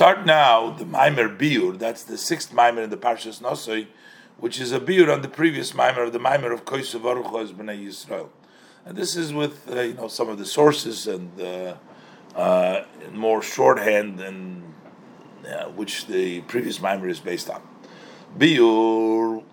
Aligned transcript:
start 0.00 0.24
now 0.24 0.70
the 0.70 0.84
Maimer 0.86 1.28
Biur, 1.36 1.78
that's 1.78 2.04
the 2.04 2.16
sixth 2.16 2.54
Maimer 2.54 2.84
in 2.84 2.88
the 2.88 2.96
Parshas 2.96 3.42
Nosoi, 3.42 3.86
which 4.38 4.58
is 4.58 4.72
a 4.72 4.80
Biur 4.80 5.12
on 5.12 5.20
the 5.20 5.28
previous 5.28 5.72
Maimer 5.72 6.06
of 6.06 6.14
the 6.14 6.18
Maimer 6.18 6.54
of 6.54 6.64
Koisav 6.64 7.02
Aruch 7.02 7.30
B'nai 7.52 7.86
Yisrael. 7.86 8.30
And 8.86 8.96
this 8.96 9.14
is 9.14 9.34
with 9.34 9.70
uh, 9.70 9.82
you 9.82 9.92
know 9.92 10.08
some 10.08 10.30
of 10.30 10.38
the 10.38 10.46
sources 10.46 11.06
and 11.06 11.38
uh, 11.38 11.74
uh, 12.34 12.84
more 13.12 13.42
shorthand 13.42 14.20
and 14.20 14.72
which 15.76 16.06
the 16.06 16.40
previous 16.52 16.78
Maimer 16.78 17.10
is 17.10 17.20
based 17.20 17.50
on. 17.50 17.60
Biur 18.38 19.44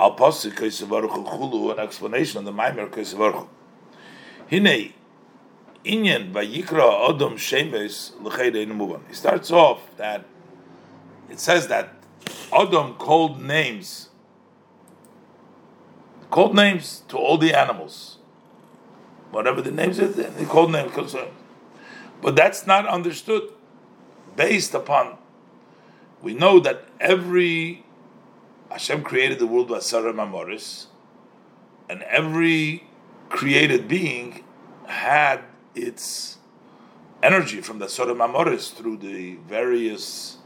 al 0.00 0.16
Pasik 0.16 0.54
Koisav 0.54 0.88
Aruch 0.88 1.72
an 1.72 1.78
explanation 1.78 2.38
on 2.38 2.44
the 2.44 2.52
Maimer 2.52 2.90
Koisav 2.90 3.32
Aruch. 3.32 3.48
Hinei 4.50 4.93
Inyan 5.84 6.32
Vayikra 6.32 7.08
Odom 7.08 7.34
Shemes 7.34 8.12
L'Cheidein 8.22 9.00
He 9.08 9.14
starts 9.14 9.50
off 9.50 9.80
that 9.96 10.24
it 11.28 11.38
says 11.38 11.68
that 11.68 11.90
Odom 12.50 12.96
called 12.96 13.42
names, 13.42 14.08
called 16.30 16.54
names 16.54 17.02
to 17.08 17.16
all 17.16 17.36
the 17.36 17.52
animals, 17.52 18.18
whatever 19.30 19.60
the 19.60 19.70
names 19.70 19.98
is, 19.98 20.16
they 20.16 20.44
called 20.44 20.72
names. 20.72 20.96
Uh, 20.96 21.26
but 22.22 22.36
that's 22.36 22.66
not 22.66 22.86
understood 22.86 23.42
based 24.36 24.74
upon. 24.74 25.18
We 26.22 26.32
know 26.32 26.60
that 26.60 26.84
every 27.00 27.84
Hashem 28.70 29.02
created 29.02 29.38
the 29.38 29.46
world 29.46 29.68
by 29.68 29.80
Sarah 29.80 30.14
Mamoris, 30.14 30.86
and 31.88 32.02
every 32.04 32.86
created 33.28 33.88
being 33.88 34.44
had 34.86 35.40
its 35.74 36.38
energy 37.22 37.60
from 37.60 37.78
the 37.78 37.88
Sodom 37.88 38.20
Amoris 38.20 38.70
through 38.70 38.98
the 38.98 39.36
various 39.48 40.38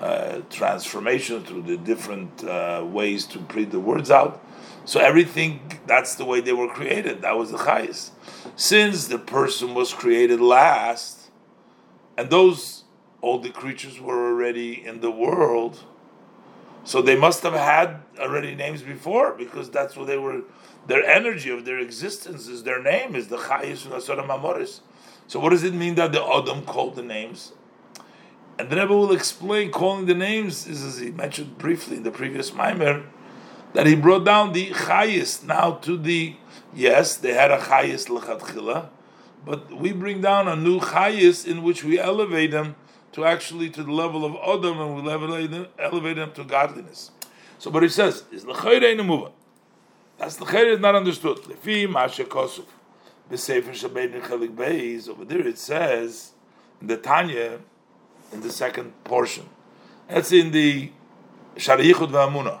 uh, 0.00 0.40
transformations, 0.50 1.48
through 1.48 1.62
the 1.62 1.76
different 1.76 2.44
uh, 2.44 2.84
ways 2.86 3.24
to 3.26 3.38
print 3.38 3.70
the 3.70 3.80
words 3.80 4.10
out. 4.10 4.42
So 4.84 5.00
everything, 5.00 5.80
that's 5.86 6.14
the 6.14 6.24
way 6.24 6.40
they 6.40 6.52
were 6.52 6.68
created. 6.68 7.22
That 7.22 7.36
was 7.36 7.50
the 7.50 7.58
chayis. 7.58 8.10
Since 8.56 9.08
the 9.08 9.18
person 9.18 9.74
was 9.74 9.92
created 9.92 10.40
last, 10.40 11.30
and 12.16 12.30
those 12.30 12.84
all 13.20 13.38
the 13.38 13.50
creatures 13.50 14.00
were 14.00 14.28
already 14.28 14.84
in 14.84 15.00
the 15.00 15.10
world, 15.10 15.84
so 16.84 17.02
they 17.02 17.16
must 17.16 17.42
have 17.42 17.54
had 17.54 18.02
already 18.18 18.54
names 18.54 18.82
before 18.82 19.32
because 19.32 19.70
that's 19.70 19.96
what 19.96 20.06
they 20.06 20.18
were 20.18 20.42
their 20.86 21.04
energy 21.04 21.50
of 21.50 21.64
their 21.64 21.78
existence 21.78 22.46
is 22.46 22.62
their 22.62 22.82
name 22.82 23.14
is 23.16 23.28
the 23.28 23.36
Chayis 23.36 24.00
Sodom 24.00 24.28
Amoris. 24.28 24.80
So 25.26 25.40
what 25.40 25.50
does 25.50 25.64
it 25.64 25.74
mean 25.74 25.96
that 25.96 26.12
the 26.12 26.24
Adam 26.24 26.62
called 26.62 26.94
the 26.96 27.02
names? 27.02 27.52
And 28.58 28.70
the 28.70 28.76
Rebbe 28.76 28.94
will 28.94 29.12
explain 29.12 29.70
calling 29.70 30.06
the 30.06 30.14
names 30.14 30.66
is 30.66 30.82
as 30.82 30.98
he 30.98 31.10
mentioned 31.10 31.58
briefly 31.58 31.96
in 31.96 32.04
the 32.04 32.10
previous 32.10 32.52
Maimer 32.52 33.04
that 33.74 33.86
he 33.86 33.94
brought 33.94 34.24
down 34.24 34.52
the 34.52 34.70
Chayis 34.70 35.44
now 35.44 35.72
to 35.72 35.98
the 35.98 36.36
yes 36.74 37.16
they 37.16 37.34
had 37.34 37.50
a 37.50 37.58
Chayis 37.58 38.06
lechatchila, 38.08 38.88
but 39.44 39.76
we 39.76 39.92
bring 39.92 40.20
down 40.20 40.48
a 40.48 40.56
new 40.56 40.80
Chayis 40.80 41.46
in 41.46 41.62
which 41.62 41.84
we 41.84 41.98
elevate 41.98 42.52
them 42.52 42.76
to 43.12 43.24
actually 43.24 43.68
to 43.70 43.82
the 43.82 43.92
level 43.92 44.24
of 44.24 44.36
Adam 44.36 44.80
and 44.80 45.02
we 45.02 45.10
elevate 45.10 45.50
them, 45.50 45.66
elevate 45.78 46.16
them 46.16 46.32
to 46.32 46.44
godliness. 46.44 47.10
So 47.58 47.70
what 47.70 47.82
he 47.82 47.88
says 47.88 48.24
is 48.30 48.46
l'chayre 48.46 49.04
move. 49.04 49.30
That's 50.18 50.36
the 50.36 50.44
chayr 50.46 50.74
is 50.74 50.80
not 50.80 50.94
understood. 50.94 51.38
Lefi 51.38 51.90
masha 51.90 52.24
kosuf. 52.24 52.64
B'sefer 53.30 53.70
shabein 53.70 54.20
chelik 54.22 54.54
beis. 54.54 55.08
Over 55.08 55.24
there 55.24 55.46
it 55.46 55.58
says 55.58 56.32
in 56.80 56.86
the 56.86 56.96
Tanya, 56.96 57.60
in 58.32 58.40
the 58.40 58.50
second 58.50 58.92
portion. 59.04 59.48
That's 60.08 60.32
in 60.32 60.52
the 60.52 60.90
Shariyichud 61.56 62.10
v'Amuna. 62.10 62.60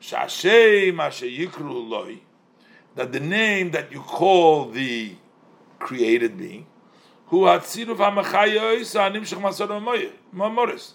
Shashem 0.00 0.94
masha 0.94 1.26
yikru 1.26 1.88
loy. 1.88 2.20
That 2.94 3.12
the 3.12 3.20
name 3.20 3.70
that 3.72 3.92
you 3.92 4.00
call 4.00 4.70
the 4.70 5.14
created 5.78 6.36
being, 6.36 6.66
who 7.26 7.42
hatziruv 7.42 7.98
ha'machayois 7.98 8.94
ha'nimshach 8.98 9.40
masor 9.40 10.12
mamoris. 10.34 10.92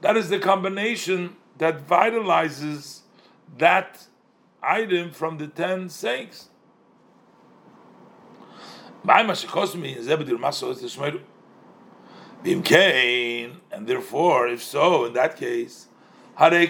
That 0.00 0.16
is 0.16 0.28
the 0.28 0.38
combination 0.38 1.36
that 1.58 1.86
vitalizes 1.86 3.00
that 3.56 4.06
item 4.62 5.10
from 5.10 5.38
the 5.38 5.48
ten 5.48 5.88
sayings. 5.88 6.50
And 13.72 13.86
therefore, 13.86 14.48
if 14.48 14.62
so, 14.62 15.04
in 15.04 15.12
that 15.14 15.36
case, 15.36 15.88
they 16.38 16.66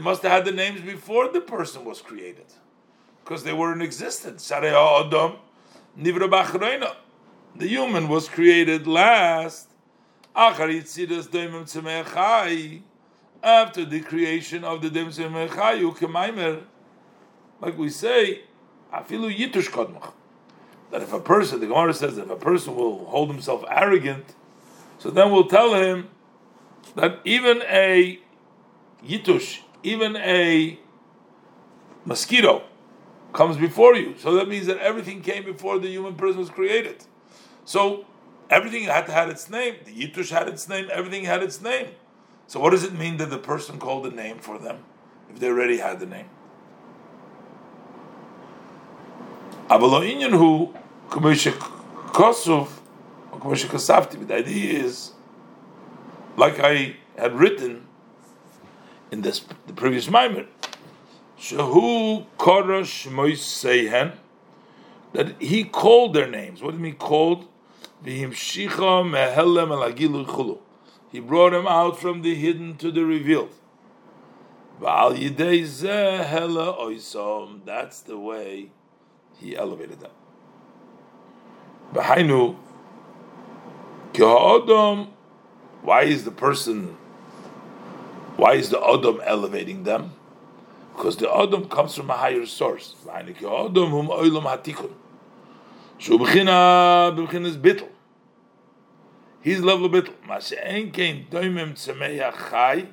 must 0.00 0.22
have 0.22 0.32
had 0.32 0.44
the 0.44 0.52
names 0.52 0.80
before 0.80 1.28
the 1.28 1.40
person 1.40 1.84
was 1.84 2.00
created, 2.02 2.52
because 3.22 3.44
they 3.44 3.52
were 3.52 3.72
in 3.72 3.80
existence. 3.82 4.48
The 4.48 5.36
human 7.58 8.08
was 8.08 8.28
created 8.28 8.86
last 8.86 9.68
after 13.42 13.84
the 13.84 14.00
creation 14.00 14.64
of 14.64 14.82
the 14.82 14.90
Demsim 14.90 15.32
Mechayu 15.32 15.96
Kemaimer, 15.96 16.62
like 17.60 17.76
we 17.78 17.88
say, 17.90 18.42
Afilu 18.92 19.34
Yitush 19.34 19.68
Kodmach. 19.68 20.12
That 20.90 21.02
if 21.02 21.12
a 21.12 21.20
person, 21.20 21.60
the 21.60 21.66
Gemara 21.66 21.94
says, 21.94 22.16
that 22.16 22.24
if 22.24 22.30
a 22.30 22.36
person 22.36 22.74
will 22.74 23.06
hold 23.06 23.30
himself 23.30 23.64
arrogant, 23.68 24.34
so 24.98 25.10
then 25.10 25.30
we'll 25.30 25.46
tell 25.46 25.74
him 25.74 26.08
that 26.96 27.20
even 27.24 27.62
a 27.62 28.18
Yitush, 29.06 29.60
even 29.82 30.16
a 30.16 30.78
mosquito, 32.04 32.64
comes 33.32 33.56
before 33.56 33.94
you. 33.94 34.14
So 34.18 34.34
that 34.34 34.48
means 34.48 34.66
that 34.66 34.78
everything 34.78 35.22
came 35.22 35.44
before 35.44 35.78
the 35.78 35.88
human 35.88 36.16
person 36.16 36.40
was 36.40 36.50
created. 36.50 37.04
So 37.64 38.04
everything 38.50 38.84
had 38.84 39.06
to 39.06 39.12
have 39.12 39.30
its 39.30 39.48
name. 39.48 39.76
The 39.84 39.92
Yitush 39.92 40.30
had 40.30 40.48
its 40.48 40.68
name, 40.68 40.88
everything 40.92 41.24
had 41.24 41.42
its 41.42 41.62
name. 41.62 41.88
So 42.50 42.58
what 42.58 42.70
does 42.70 42.82
it 42.82 42.92
mean 42.92 43.18
that 43.18 43.30
the 43.30 43.38
person 43.38 43.78
called 43.78 44.04
a 44.06 44.10
name 44.10 44.38
for 44.38 44.58
them 44.58 44.82
if 45.32 45.38
they 45.38 45.46
already 45.46 45.78
had 45.78 46.00
the 46.00 46.06
name? 46.06 46.28
who 50.32 50.74
the 54.26 54.34
idea 54.34 54.80
is, 54.80 55.12
like 56.36 56.58
I 56.58 56.96
had 57.16 57.34
written 57.34 57.86
in 59.12 59.22
this 59.22 59.44
the 59.68 59.72
previous 59.72 60.08
Maimer, 60.08 60.48
that 65.12 65.40
he 65.40 65.62
called 65.62 66.14
their 66.14 66.28
names. 66.28 66.62
What 66.62 66.72
do 66.72 66.78
you 66.78 66.82
mean 66.82 66.96
called? 66.96 67.46
He 71.10 71.20
brought 71.20 71.52
him 71.52 71.66
out 71.66 71.98
from 71.98 72.22
the 72.22 72.34
hidden 72.34 72.76
to 72.76 72.90
the 72.92 73.04
revealed. 73.04 73.52
That's 77.64 78.00
the 78.00 78.18
way 78.18 78.70
he 79.38 79.56
elevated 79.56 80.00
them. 80.00 80.12
Behainu, 81.92 82.56
why 85.82 86.02
is 86.02 86.24
the 86.24 86.30
person, 86.30 86.96
why 88.36 88.54
is 88.54 88.70
the 88.70 88.80
Adam 88.80 89.20
elevating 89.24 89.82
them? 89.84 90.14
Because 90.94 91.16
the 91.16 91.28
Adam 91.34 91.68
comes 91.68 91.94
from 91.94 92.10
a 92.10 92.16
higher 92.16 92.46
source. 92.46 92.94
He's 99.42 99.60
level 99.60 99.88
bit 99.88 100.22
Mashen 100.22 100.92
kein 100.92 101.26
doimim 101.30 101.72
tzemeya 101.72 102.30
chai. 102.50 102.88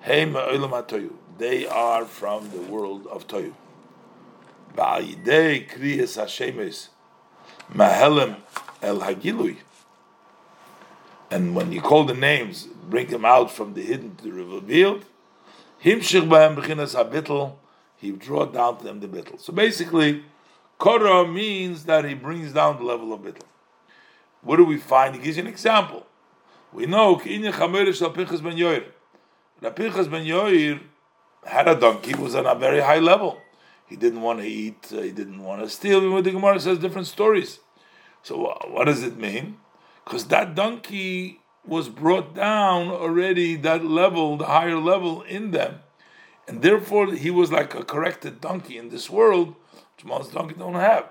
Hey 0.00 0.24
ma'olam 0.24 0.70
hatoyu. 0.70 1.14
They 1.38 1.66
are 1.66 2.04
from 2.04 2.50
the 2.50 2.60
world 2.60 3.08
of 3.08 3.26
Toyu. 3.26 3.52
Kriyas 4.76 6.16
el. 8.82 9.56
And 11.28 11.56
when 11.56 11.72
you 11.72 11.80
call 11.80 12.04
the 12.04 12.14
names, 12.14 12.68
bring 12.88 13.08
them 13.08 13.24
out 13.24 13.50
from 13.50 13.74
the 13.74 13.82
hidden 13.82 14.14
to 14.16 14.24
the 14.24 14.32
revealed. 14.32 15.04
Himshich 15.82 16.28
b'hem 16.28 16.56
b'chinas 16.56 16.94
habitl. 16.94 17.56
He 17.96 18.12
draw 18.12 18.46
down 18.46 18.78
to 18.78 18.84
them 18.84 19.00
the 19.00 19.08
bittel. 19.08 19.40
So 19.40 19.52
basically, 19.52 20.22
Korah 20.78 21.26
means 21.26 21.84
that 21.84 22.04
he 22.04 22.14
brings 22.14 22.52
down 22.52 22.78
the 22.78 22.84
level 22.84 23.12
of 23.12 23.22
bittel. 23.22 23.42
What 24.46 24.56
do 24.56 24.64
we 24.64 24.78
find? 24.78 25.14
He 25.14 25.20
gives 25.20 25.36
you 25.36 25.42
an 25.42 25.48
example. 25.48 26.06
We 26.72 26.86
know 26.86 27.16
Pinchas 27.16 27.60
ben 27.60 28.56
Yoir. 28.56 28.84
Pinchas 29.74 30.08
ben 30.08 30.24
Yoir 30.24 30.80
had 31.44 31.68
a 31.68 31.74
donkey, 31.74 32.14
was 32.14 32.34
on 32.34 32.46
a 32.46 32.54
very 32.54 32.80
high 32.80 32.98
level. 32.98 33.38
He 33.86 33.96
didn't 33.96 34.22
want 34.22 34.40
to 34.40 34.46
eat, 34.46 34.92
uh, 34.92 35.02
he 35.02 35.12
didn't 35.12 35.42
want 35.42 35.62
to 35.62 35.68
steal. 35.68 36.00
The 36.22 36.30
Gemara 36.30 36.58
says 36.60 36.78
different 36.78 37.06
stories. 37.06 37.60
So 38.22 38.46
uh, 38.46 38.68
what 38.68 38.84
does 38.86 39.02
it 39.02 39.16
mean? 39.16 39.58
because 40.06 40.26
that 40.26 40.54
donkey 40.54 41.40
was 41.66 41.88
brought 41.88 42.32
down 42.34 42.88
already, 42.88 43.56
that 43.56 43.84
level, 43.84 44.36
the 44.36 44.46
higher 44.46 44.78
level 44.78 45.22
in 45.22 45.50
them. 45.50 45.80
And 46.46 46.62
therefore, 46.62 47.12
he 47.12 47.30
was 47.30 47.50
like 47.50 47.74
a 47.74 47.82
corrected 47.82 48.40
donkey 48.40 48.78
in 48.78 48.90
this 48.90 49.10
world, 49.10 49.56
which 49.96 50.04
most 50.04 50.32
donkeys 50.32 50.58
don't 50.58 50.74
have. 50.74 51.10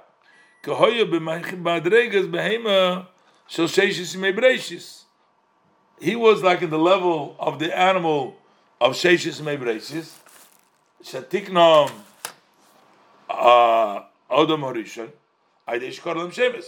So, 3.47 3.67
he 5.99 6.15
was 6.15 6.43
like 6.43 6.61
in 6.61 6.69
the 6.69 6.79
level 6.79 7.35
of 7.39 7.59
the 7.59 7.77
animal 7.77 8.35
of 8.81 8.93
Sheshis 8.93 9.41
Mebresis, 9.41 10.13
Shatiknom 11.03 11.91
uh, 13.29 14.03
Odom 14.29 14.61
Horishon, 14.61 15.11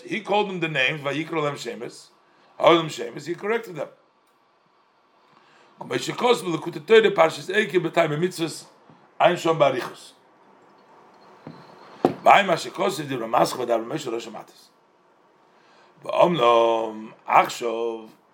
He 0.06 0.22
called 0.22 0.50
them 0.50 0.60
the 0.60 0.68
names, 0.70 1.02
Vayikro 1.02 1.44
Lem 1.44 1.56
Shemes, 1.56 2.08
Odom 2.60 2.86
Shemes, 2.86 3.26
he 3.28 3.36
corrected 3.36 3.76
them. 3.76 3.90
Kumei 5.80 5.98
Shekos 5.98 6.42
V'lekut 6.42 6.80
Teire 6.86 7.12
Parshas 7.14 7.54
Eike 7.54 7.74
B'tay 7.74 8.08
B'mitzvahs 8.08 8.66
Ein 9.20 9.36
Shom 9.36 9.60
Barichus. 9.60 10.14
V'ay 12.24 12.46
Ma 12.46 12.54
Shekos 12.54 13.00
V'di 13.00 13.20
Ramasch 13.20 13.54
V'dar 13.54 13.84
B'meshu 13.84 14.12
Rosh 14.12 14.28
Amatis. 14.28 14.70
V'omnom 15.97 15.97
Achshov 15.97 15.97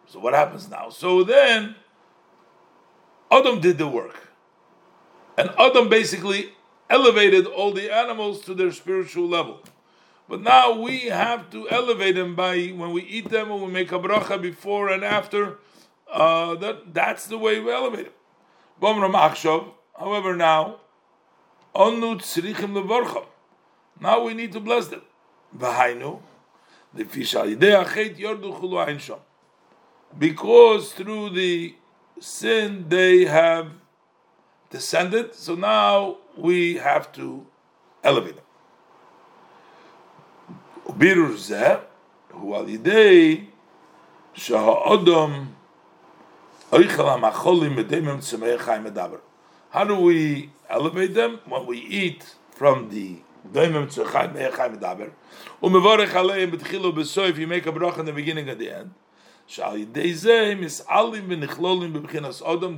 so 0.08 0.20
what 0.20 0.34
happens 0.34 0.70
now? 0.70 0.90
So 0.90 1.24
then, 1.24 1.76
Adam 3.32 3.60
did 3.60 3.78
the 3.78 3.88
work. 3.88 4.30
And 5.38 5.50
Adam 5.58 5.90
basically 5.90 6.54
elevated 6.90 7.48
all 7.48 7.72
the 7.74 7.92
animals 7.92 8.42
to 8.42 8.54
their 8.54 8.72
spiritual 8.72 9.28
level. 9.28 9.62
But 10.30 10.42
now 10.42 10.80
we 10.80 11.02
have 11.02 11.50
to 11.52 11.70
elevate 11.70 12.16
them 12.16 12.36
by 12.36 12.68
when 12.68 12.92
we 12.92 13.02
eat 13.04 13.30
them, 13.30 13.50
when 13.50 13.62
we 13.62 13.68
make 13.68 13.92
a 13.92 14.00
bracha 14.00 14.42
before 14.42 14.90
and 14.90 15.04
after. 15.04 15.58
Uh, 16.12 16.56
that 16.56 16.94
that's 16.94 17.26
the 17.26 17.38
way 17.38 17.60
we 17.60 17.72
elevate 17.72 18.06
them. 18.06 18.14
However, 20.00 20.36
now, 20.36 20.80
now 24.00 24.24
we 24.24 24.34
need 24.34 24.52
to 24.54 24.60
bless 24.60 24.88
them. 24.88 25.02
V'hainu, 25.58 26.22
because 30.18 30.94
through 30.94 31.30
the 31.32 31.76
sin 32.20 32.86
they 32.90 33.26
have 33.26 33.72
descended, 34.70 35.34
so 35.36 35.56
now 35.56 36.18
we 36.38 36.76
have 36.76 37.12
to 37.14 37.46
elevate 38.04 38.36
them. 38.36 38.46
Birur 40.98 41.34
zeh, 41.34 41.82
hu 42.32 42.54
al 42.54 42.66
yidei, 42.66 43.48
shaha'odom. 44.36 45.48
How 49.70 49.84
do 49.84 49.96
we 50.00 50.50
elevate 50.70 51.14
them? 51.14 51.40
When 51.46 51.66
we 51.68 51.78
eat 51.78 52.36
from 52.50 52.90
the 52.90 53.18
B'soif, 56.94 57.38
you 57.38 57.48
make 57.48 57.66
a 57.66 57.72
in 58.00 58.06
the 58.06 58.14
beginning 58.14 58.50
and 58.50 58.60
the 58.60 58.70
end. 58.70 58.94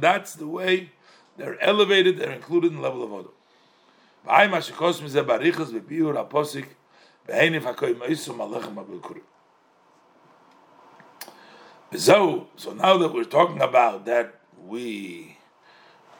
That's 0.01 0.33
the 0.33 0.47
way 0.47 0.91
they're 1.37 1.61
elevated, 1.61 2.17
they're 2.17 2.31
included 2.31 2.71
in 2.71 2.77
the 2.77 2.81
level 2.81 3.03
of 3.03 3.11
Odom. 3.11 3.31
So, 11.95 12.47
so 12.55 12.73
now 12.73 12.97
that 12.97 13.13
we're 13.13 13.23
talking 13.23 13.61
about 13.61 14.05
that, 14.05 14.39
we 14.65 15.37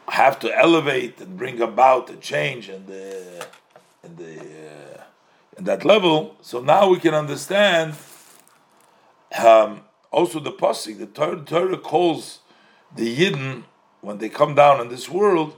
have 0.07 0.38
to 0.39 0.56
elevate 0.56 1.19
and 1.19 1.36
bring 1.36 1.59
about 1.62 2.09
a 2.12 2.15
change 2.18 2.69
in 2.69 2.86
the 2.86 3.48
in 4.05 4.15
the 4.15 4.39
uh, 4.39 5.03
in 5.57 5.63
that 5.65 5.83
level. 5.83 6.35
So 6.41 6.61
now 6.61 6.89
we 6.89 6.99
can 6.99 7.13
understand 7.13 7.95
um, 9.43 9.81
also 10.11 10.39
the 10.39 10.51
pasuk, 10.51 10.97
the 10.97 11.07
Torah, 11.07 11.41
Torah 11.41 11.77
calls 11.77 12.39
the 12.95 13.15
Yidden 13.17 13.63
when 14.01 14.19
they 14.19 14.29
come 14.29 14.55
down 14.55 14.79
in 14.79 14.89
this 14.89 15.09
world, 15.09 15.57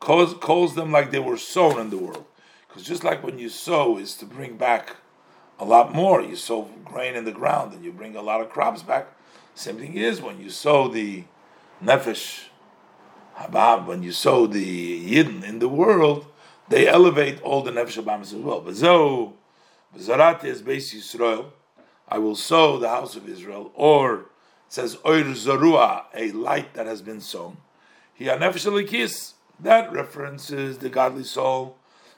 calls, 0.00 0.34
calls 0.34 0.74
them 0.74 0.92
like 0.92 1.10
they 1.10 1.18
were 1.18 1.36
sown 1.36 1.78
in 1.80 1.90
the 1.90 1.98
world. 1.98 2.24
Because 2.66 2.84
just 2.84 3.04
like 3.04 3.22
when 3.22 3.38
you 3.38 3.48
sow 3.48 3.98
is 3.98 4.14
to 4.16 4.24
bring 4.24 4.56
back 4.56 4.96
a 5.58 5.64
lot 5.64 5.94
more, 5.94 6.22
you 6.22 6.36
sow 6.36 6.70
grain 6.84 7.16
in 7.16 7.24
the 7.24 7.32
ground 7.32 7.72
and 7.72 7.84
you 7.84 7.92
bring 7.92 8.14
a 8.14 8.22
lot 8.22 8.40
of 8.40 8.50
crops 8.50 8.82
back. 8.82 9.08
Same 9.54 9.78
thing 9.78 9.94
is 9.94 10.22
when 10.22 10.40
you 10.40 10.50
sow 10.50 10.86
the 10.86 11.24
nefesh 11.82 12.44
habab, 13.36 13.86
when 13.86 14.02
you 14.02 14.12
sow 14.12 14.46
the 14.46 15.14
yidden 15.14 15.42
in 15.42 15.58
the 15.58 15.68
world, 15.68 16.26
they 16.68 16.86
elevate 16.86 17.40
all 17.42 17.62
the 17.62 17.70
nefesh 17.70 18.02
habam 18.02 18.20
as 18.20 18.34
well. 18.34 18.60
But 18.60 20.44
is 20.44 20.62
base 20.62 20.94
Yisrael. 20.94 21.52
I 22.08 22.18
will 22.18 22.36
sow 22.36 22.78
the 22.78 22.88
house 22.88 23.16
of 23.16 23.28
Israel, 23.28 23.70
or 23.74 24.20
it 24.20 24.26
says 24.68 24.96
Oir 25.04 25.24
Zorua, 25.24 26.04
a 26.14 26.32
light 26.32 26.74
that 26.74 26.86
has 26.86 27.02
been 27.02 27.20
sown. 27.20 27.58
Hiyanefesh 28.18 29.34
that 29.60 29.92
references 29.92 30.78
the 30.78 30.88
godly 30.88 31.24
soul. 31.24 31.76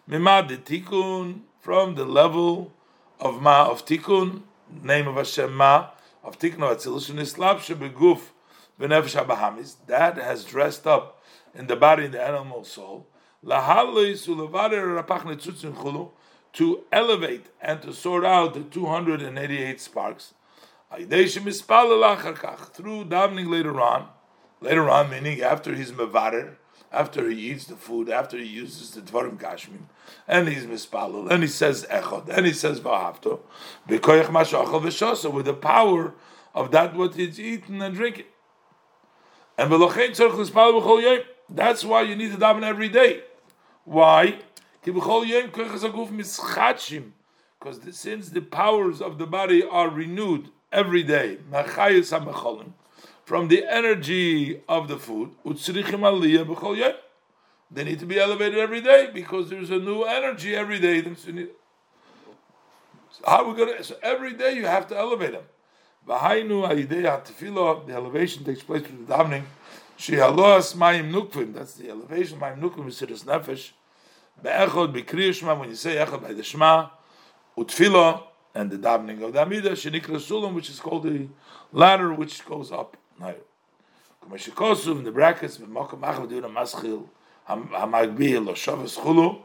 Mimad 0.09 0.49
Tikkun, 0.65 1.41
from 1.61 1.95
the 1.95 2.05
level 2.05 2.73
of 3.19 3.41
Ma 3.41 3.69
of 3.69 3.85
Tikkun, 3.85 4.43
name 4.83 5.09
of 5.09 5.17
Hashem 5.17 5.55
Ma, 5.55 5.91
of 6.23 6.39
Tikkun 6.39 6.63
of 6.63 6.79
Atzilus, 6.79 7.11
Nislab 7.11 7.59
Shebeguf, 7.59 8.21
Benefesh 8.79 9.25
Abahamis, 9.25 9.77
that 9.87 10.17
has 10.17 10.45
dressed 10.45 10.87
up 10.87 11.23
in 11.55 11.67
the 11.67 11.77
body, 11.77 12.05
in 12.05 12.13
the 12.13 12.23
animal 12.23 12.65
soul. 12.65 13.07
To 16.53 16.85
elevate 16.93 17.47
and 17.63 17.81
to 17.83 17.95
sort 17.95 18.25
out 18.25 18.55
the 18.55 18.61
288 18.61 19.81
sparks 19.81 20.35
through 20.93 21.07
davening 23.05 23.49
later 23.49 23.81
on, 23.81 24.09
later 24.61 24.91
on 24.91 25.11
meaning 25.11 25.41
after 25.41 25.75
he's 25.75 25.93
mevarer, 25.93 26.57
after 26.93 27.31
he 27.31 27.51
eats 27.51 27.67
the 27.67 27.77
food, 27.77 28.11
after 28.11 28.37
he 28.37 28.45
uses 28.45 28.91
the 28.91 29.01
dvarim 29.01 29.39
kashmim, 29.39 29.85
and 30.27 30.49
he's 30.49 30.67
mispalel, 30.67 31.31
and 31.31 31.45
he 31.45 31.49
says 31.49 31.87
echod, 31.89 32.29
and 32.29 32.45
he 32.45 32.53
says 32.53 32.81
vahavto, 32.81 33.39
with 35.33 35.47
the 35.47 35.55
power 35.55 36.15
of 36.53 36.73
that 36.73 36.97
what 36.97 37.15
he's 37.15 37.39
eating 37.39 37.81
and 37.81 37.95
drinking. 37.95 38.27
And 39.57 39.73
that's 39.73 39.95
why 41.85 42.03
you 42.03 42.17
need 42.17 42.33
to 42.33 42.39
daven 42.39 42.65
every 42.65 42.89
day. 42.89 43.23
Why? 43.91 44.39
Because 44.85 45.29
since 47.91 48.29
the 48.29 48.41
powers 48.41 49.03
of 49.03 49.19
the 49.19 49.27
body 49.27 49.65
are 49.65 49.89
renewed 49.89 50.51
every 50.71 51.03
day, 51.03 51.39
from 53.25 53.49
the 53.49 53.65
energy 53.69 54.61
of 54.69 54.87
the 54.87 54.97
food, 54.97 55.33
they 57.73 57.83
need 57.83 57.99
to 57.99 58.07
be 58.07 58.21
elevated 58.21 58.61
every 58.61 58.81
day 58.81 59.11
because 59.13 59.51
there's 59.51 59.71
a 59.71 59.79
new 59.81 60.05
energy 60.05 60.55
every 60.55 60.79
day. 60.79 61.03
So 61.03 61.33
how 63.27 63.51
we 63.51 63.57
gonna? 63.59 63.83
So 63.83 63.97
every 64.05 64.35
day 64.35 64.53
you 64.53 64.67
have 64.67 64.87
to 64.87 64.97
elevate 64.97 65.33
them. 65.33 65.43
The 66.07 67.93
elevation 67.93 68.45
takes 68.45 68.63
place 68.63 68.83
through 68.87 69.05
the 69.05 69.15
davening. 69.15 69.47
That's 71.53 71.75
the 71.75 71.91
elevation. 71.91 72.39
Mayim 72.39 72.61
nukvim 72.61 72.87
is 72.89 73.03
nefesh. 73.25 73.73
Be'echod 74.42 74.94
b'kriya 74.94 75.34
Shema, 75.34 75.56
when 75.56 75.70
you 75.70 75.76
say 75.76 75.96
echod 75.96 76.22
by 76.22 76.34
the 76.34 76.44
Shema, 76.44 76.90
utfilo, 77.58 78.24
and 78.54 78.72
the 78.72 78.78
davening 78.78 79.24
of 79.24 79.34
the 79.34 79.40
Amidah, 79.40 79.72
shenikra 79.72 80.18
sulam, 80.18 80.54
which 80.54 80.70
is 80.70 80.80
called 80.80 81.04
the 81.04 81.28
ladder 81.72 82.14
which 82.14 82.46
goes 82.46 82.72
up 82.72 82.98
higher. 83.20 83.36
Kumeshikosu, 84.24 84.98
in 85.00 85.04
the 85.04 85.12
brackets, 85.12 85.58
b'mokom 85.58 86.02
achad 86.02 86.28
v'divra 86.28 86.52
maschil, 86.52 87.08
hamagbi, 87.48 88.46
lo 88.46 88.54
shavas 88.54 88.98
chulu, 88.98 89.42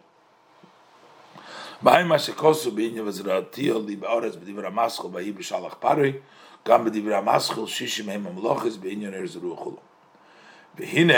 באים 1.83 2.09
מה 2.09 2.19
שכוסו 2.19 2.71
בעניין 2.71 3.09
וזרעתיו 3.09 3.87
לי 3.87 3.97
באורץ 3.97 4.37
בדברי 4.37 4.67
המסחל 4.67 5.09
בהי 5.09 5.33
בשלח 5.33 5.75
פרי 5.75 6.13
גם 6.69 6.85
בדברי 6.85 7.15
המסחל 7.15 7.67
שישים 7.67 8.09
הם 8.09 8.27
המלוכס 8.27 8.77
בעניין 8.77 9.15
ארז 9.15 9.37
רוח 9.37 9.59
חולו 9.59 9.77
והנה 10.79 11.15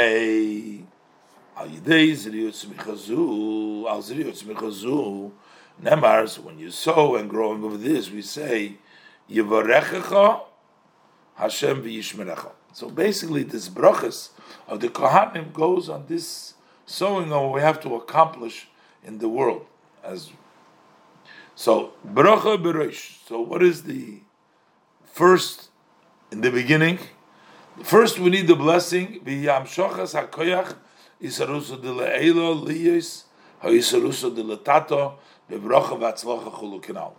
Al 1.57 1.67
Yidei 1.67 2.11
Zriyot 2.11 2.53
Smichazu, 2.53 3.89
Al 3.89 4.01
Zriyot 4.01 4.43
Smichazu, 4.43 5.31
Nemar, 5.81 6.27
so 6.29 6.41
when 6.41 6.59
you 6.59 6.69
sow 6.69 7.15
and 7.15 7.29
growing 7.29 7.63
over 7.63 7.77
this, 7.77 8.11
we 8.11 8.21
say, 8.21 8.77
Yivarechecha 9.29 10.41
Hashem 11.35 11.83
v'yishmerecha. 11.83 12.51
So 12.73 12.89
basically, 12.89 13.43
this 13.43 13.69
brachas 13.69 14.29
of 14.67 14.79
the 14.79 14.89
Kohanim 14.89 15.53
goes 15.53 15.89
on 15.89 16.05
this 16.07 16.53
sowing 16.85 17.31
of 17.31 17.41
what 17.43 17.53
we 17.53 17.61
have 17.61 17.81
to 17.81 17.95
accomplish 17.95 18.67
in 19.03 19.17
the 19.17 19.29
world. 19.29 19.65
As 20.03 20.31
so, 21.55 21.93
bracha 22.07 22.61
bereish. 22.61 23.25
So, 23.27 23.41
what 23.41 23.63
is 23.63 23.83
the 23.83 24.19
first 25.17 25.69
in 26.31 26.41
the 26.41 26.51
beginning. 26.51 26.99
First, 27.83 28.19
we 28.19 28.29
need 28.29 28.47
the 28.47 28.55
blessing. 28.55 29.21
V'yam 29.25 29.63
shochas 29.63 30.13
hakoyach 30.13 30.75
isarusa 31.21 31.81
de 31.81 31.89
le'elo 31.89 32.65
liyos 32.65 33.24
ha'isarusa 33.62 34.33
de 34.36 34.43
letato 34.43 35.15
bevrocha 35.50 35.97
v'atzlocha 35.97 36.51
chulukinal. 36.51 37.13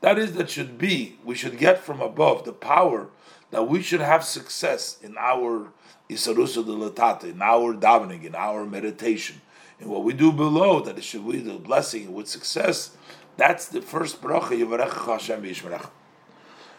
That 0.00 0.18
is, 0.18 0.34
that 0.34 0.50
should 0.50 0.76
be, 0.76 1.18
we 1.24 1.34
should 1.34 1.58
get 1.58 1.78
from 1.78 2.00
above 2.00 2.44
the 2.44 2.52
power 2.52 3.08
that 3.50 3.68
we 3.68 3.82
should 3.82 4.00
have 4.00 4.24
success 4.24 4.98
in 5.02 5.16
our 5.16 5.72
isarusa 6.10 6.64
de 6.64 6.72
letata, 6.72 7.24
in 7.24 7.40
our 7.40 7.74
davening, 7.74 8.24
in 8.24 8.34
our 8.34 8.66
meditation, 8.66 9.40
in 9.80 9.88
what 9.88 10.04
we 10.04 10.12
do 10.12 10.32
below, 10.32 10.80
that 10.80 10.98
it 10.98 11.04
should 11.04 11.26
be 11.30 11.38
the 11.38 11.54
blessing 11.54 12.12
with 12.12 12.28
success. 12.28 12.96
That's 13.36 13.68
the 13.68 13.80
first 13.80 14.20
bracha, 14.20 14.50
Yivarech 14.50 15.06
Hashem 15.06 15.42
Yishmerach. 15.42 15.88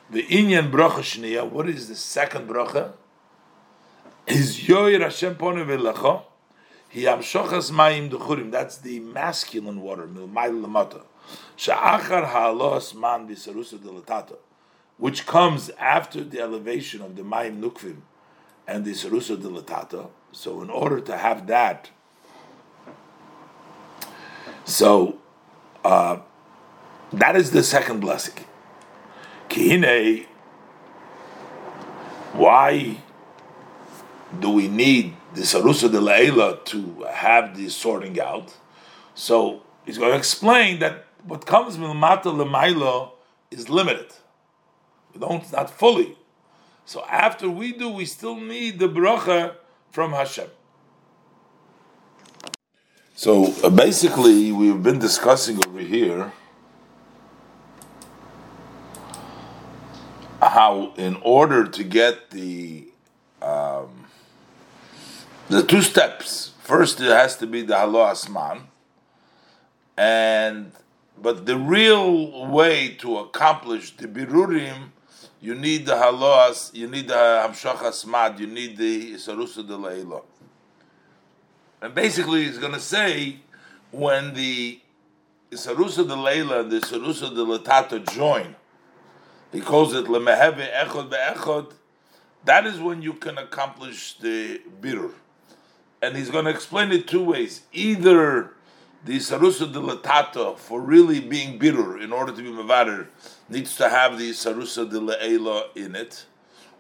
The 0.09 0.23
Inyan 0.23 0.71
bracha 0.71 0.99
shniya, 0.99 1.49
what 1.49 1.67
is 1.67 1.87
the 1.87 1.95
second 1.95 2.47
bracha? 2.47 2.93
Is 4.27 4.59
Yoir 4.59 5.01
Hashem 5.01 5.35
Velecha, 5.35 6.23
That's 6.95 8.77
the 8.77 8.99
masculine 9.01 9.81
water, 9.81 10.07
Man 12.95 13.35
which 14.97 15.25
comes 15.25 15.69
after 15.71 16.23
the 16.23 16.39
elevation 16.39 17.01
of 17.01 17.17
the 17.17 17.21
Mayim 17.21 17.59
Nukvim 17.59 17.97
and 18.65 18.85
the 18.85 18.91
Sarusa 18.91 19.35
Delatata. 19.35 20.07
So 20.31 20.61
in 20.61 20.69
order 20.69 21.01
to 21.01 21.17
have 21.17 21.47
that, 21.47 21.89
so 24.63 25.17
uh, 25.83 26.19
that 27.11 27.35
is 27.35 27.51
the 27.51 27.63
second 27.63 27.99
blessing. 27.99 28.45
Kihine, 29.49 30.27
why 32.31 32.97
do 34.39 34.49
we 34.49 34.69
need 34.69 35.15
the 35.35 35.41
Sarusa 35.41 35.91
de 35.91 35.99
Laila 35.99 36.59
to 36.65 37.05
have 37.11 37.55
the 37.55 37.69
sorting 37.69 38.19
out? 38.19 38.55
So 39.13 39.61
he's 39.85 39.97
going 39.97 40.11
to 40.11 40.17
explain 40.17 40.79
that 40.79 41.05
what 41.23 41.45
comes 41.45 41.77
milmata 41.77 42.25
lemailo 42.25 43.11
is 43.51 43.69
limited. 43.69 44.13
We 45.13 45.19
don't, 45.19 45.49
not 45.51 45.69
fully. 45.69 46.17
So 46.85 47.03
after 47.05 47.49
we 47.49 47.73
do, 47.73 47.89
we 47.89 48.05
still 48.05 48.35
need 48.35 48.79
the 48.79 48.87
bracha 48.87 49.55
from 49.91 50.11
Hashem. 50.11 50.49
So 53.15 53.53
uh, 53.63 53.69
basically, 53.69 54.51
we've 54.51 54.83
been 54.83 54.99
discussing 54.99 55.59
over 55.65 55.79
here 55.79 56.33
how, 60.41 60.93
in 60.97 61.15
order 61.21 61.65
to 61.65 61.83
get 61.83 62.31
the 62.31 62.87
um, 63.41 64.04
the 65.49 65.63
two 65.63 65.81
steps, 65.81 66.53
first 66.59 66.99
it 66.99 67.09
has 67.09 67.37
to 67.37 67.47
be 67.47 67.61
the 67.61 67.77
halo 67.77 68.05
asman, 68.05 68.63
and 69.97 70.71
but 71.17 71.45
the 71.45 71.57
real 71.57 72.47
way 72.47 72.89
to 72.95 73.17
accomplish 73.17 73.95
the 73.95 74.07
birurim, 74.07 74.89
you 75.39 75.55
need 75.55 75.85
the 75.85 75.93
haloas, 75.93 76.73
you 76.73 76.87
need 76.87 77.07
the 77.07 77.13
hamshachas 77.13 78.05
mad, 78.05 78.39
you 78.39 78.47
need 78.47 78.77
the 78.77 79.13
isarusa 79.13 79.65
de 79.67 79.73
leilo. 79.73 80.23
And 81.81 81.93
basically, 81.93 82.45
he's 82.45 82.57
going 82.57 82.73
to 82.73 82.79
say 82.79 83.37
when 83.91 84.33
the 84.33 84.79
isarusa 85.51 86.07
de 86.07 86.15
leila 86.15 86.61
and 86.61 86.71
the 86.71 86.79
isarusa 86.79 87.29
de 87.29 87.45
latata 87.45 88.11
join, 88.11 88.55
he 89.51 89.61
calls 89.61 89.93
it 89.93 90.05
lemeheve 90.05 90.67
echod 90.73 91.09
beechod. 91.09 91.71
That 92.43 92.65
is 92.65 92.79
when 92.79 93.01
you 93.01 93.13
can 93.13 93.37
accomplish 93.37 94.17
the 94.17 94.61
birur, 94.81 95.13
and 96.05 96.15
he's 96.15 96.29
going 96.29 96.45
to 96.45 96.51
explain 96.51 96.91
it 96.91 97.07
two 97.07 97.23
ways: 97.23 97.63
either 97.73 98.51
the 99.03 99.17
sarusa 99.17 99.71
de 99.71 100.55
for 100.57 100.81
really 100.81 101.19
being 101.19 101.57
bitter 101.57 101.97
in 101.97 102.13
order 102.13 102.31
to 102.31 102.41
be 102.41 102.49
mavader 102.49 103.07
needs 103.49 103.75
to 103.75 103.89
have 103.89 104.17
the 104.19 104.29
sarusa 104.31 104.89
de 104.89 105.79
in 105.79 105.95
it, 105.95 106.25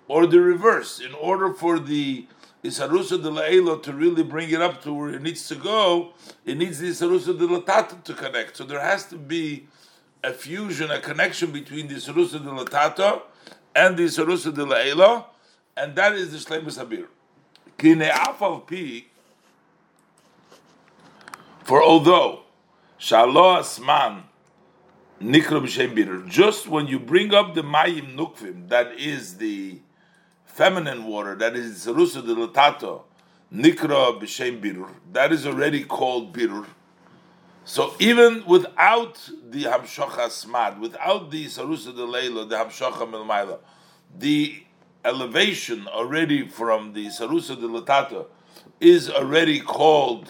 or 0.07 0.27
the 0.27 0.39
reverse. 0.39 0.99
In 0.99 1.13
order 1.13 1.53
for 1.53 1.79
the 1.79 2.27
isarusa 2.63 3.21
de 3.21 3.83
to 3.83 3.93
really 3.93 4.23
bring 4.23 4.49
it 4.49 4.61
up 4.61 4.83
to 4.83 4.93
where 4.93 5.09
it 5.09 5.21
needs 5.21 5.47
to 5.47 5.55
go, 5.55 6.13
it 6.45 6.57
needs 6.57 6.79
the 6.79 6.89
isarusa 6.89 7.37
de 7.37 8.03
to 8.03 8.13
connect. 8.13 8.57
So 8.57 8.63
there 8.63 8.79
has 8.79 9.05
to 9.07 9.17
be 9.17 9.67
a 10.23 10.33
fusion, 10.33 10.91
a 10.91 10.99
connection 10.99 11.51
between 11.51 11.87
the 11.87 11.95
isarusa 11.95 12.43
de 12.43 13.21
and 13.75 13.97
the 13.97 14.03
isarusa 14.03 14.53
de 14.53 15.25
and 15.77 15.95
that 15.95 16.13
is 16.13 16.31
the 16.31 16.37
shlemus 16.37 16.79
habir. 16.79 17.07
Kine 17.77 18.09
afal 18.09 18.65
pi 18.65 19.05
for 21.65 21.83
although 21.83 22.41
Shaloh 22.99 23.59
Asman 23.59 24.21
Nikra 25.19 25.61
B'Shem 25.61 25.95
Bitter, 25.95 26.21
just 26.27 26.67
when 26.67 26.85
you 26.87 26.99
bring 26.99 27.33
up 27.33 27.55
the 27.55 27.63
Mayim 27.63 28.15
Nukvim, 28.15 28.69
that 28.69 28.93
is 28.99 29.37
the 29.37 29.79
feminine 30.45 31.05
water, 31.05 31.35
that 31.35 31.55
is 31.55 31.85
Sarusa 31.85 32.23
de 32.23 32.35
Latato, 32.35 33.01
Nikra 33.51 34.21
B'Shem 34.21 34.61
Bitter, 34.61 34.85
that 35.11 35.31
is 35.31 35.47
already 35.47 35.83
called 35.83 36.31
Bitter. 36.31 36.65
So 37.63 37.95
even 37.99 38.45
without 38.45 39.27
the 39.49 39.63
Hamshocha 39.63 40.25
Asmad, 40.25 40.79
without 40.79 41.31
the 41.31 41.45
Sarusa 41.45 41.95
de 41.95 42.05
Leila, 42.05 42.45
the 42.45 42.57
Hamshocha 42.57 43.09
Milmaila, 43.09 43.57
the 44.15 44.63
elevation 45.03 45.87
already 45.87 46.47
from 46.47 46.93
the 46.93 47.07
Sarusa 47.07 47.59
de 47.59 47.67
Latato 47.67 48.27
is 48.79 49.09
already 49.09 49.59
called 49.59 50.29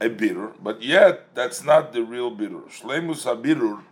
a 0.00 0.08
birur, 0.08 0.52
but 0.62 0.82
yet 0.82 1.34
that's 1.34 1.64
not 1.64 1.92
the 1.92 2.02
real 2.02 2.30
birur. 2.30 2.68
Shlemus 2.68 3.24
habirur, 3.24 3.82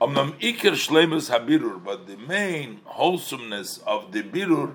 amnam 0.00 0.32
iker 0.40 0.72
shlemus 0.72 1.30
habirur, 1.30 1.82
but 1.82 2.06
the 2.06 2.16
main 2.16 2.80
wholesomeness 2.84 3.78
of 3.86 4.12
the 4.12 4.22
birur, 4.22 4.74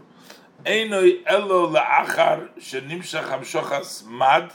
einoi 0.65 1.23
elo 1.25 1.71
la'achar 1.71 2.49
shenimshach 2.59 3.25
hamshochas 3.25 4.05
mad 4.07 4.51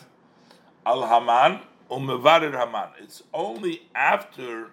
al 0.86 1.06
haman 1.06 1.60
umevarer 1.90 2.52
haman. 2.52 2.88
It's 3.00 3.22
only 3.34 3.82
after 3.94 4.70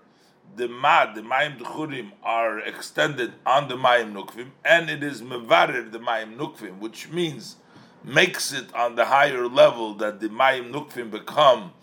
the 0.56 0.68
mad, 0.68 1.16
the 1.16 1.22
mayim 1.22 1.60
duchurim, 1.60 2.12
are 2.24 2.60
extended 2.60 3.34
on 3.46 3.68
the 3.68 3.76
mayim 3.76 4.14
nukvim, 4.14 4.50
and 4.66 4.90
it 4.90 5.04
is 5.04 5.22
mevarer 5.22 5.92
the 5.92 6.00
mayim 6.00 6.38
nukvim, 6.38 6.80
which 6.80 7.10
means 7.10 7.58
makes 8.04 8.54
it 8.54 8.74
on 8.74 8.96
the 8.96 9.06
higher 9.06 9.48
level 9.48 9.94
that 9.96 10.20
the 10.20 10.30
Mayim 10.30 10.72
Nukvim 10.72 11.12
become 11.12 11.74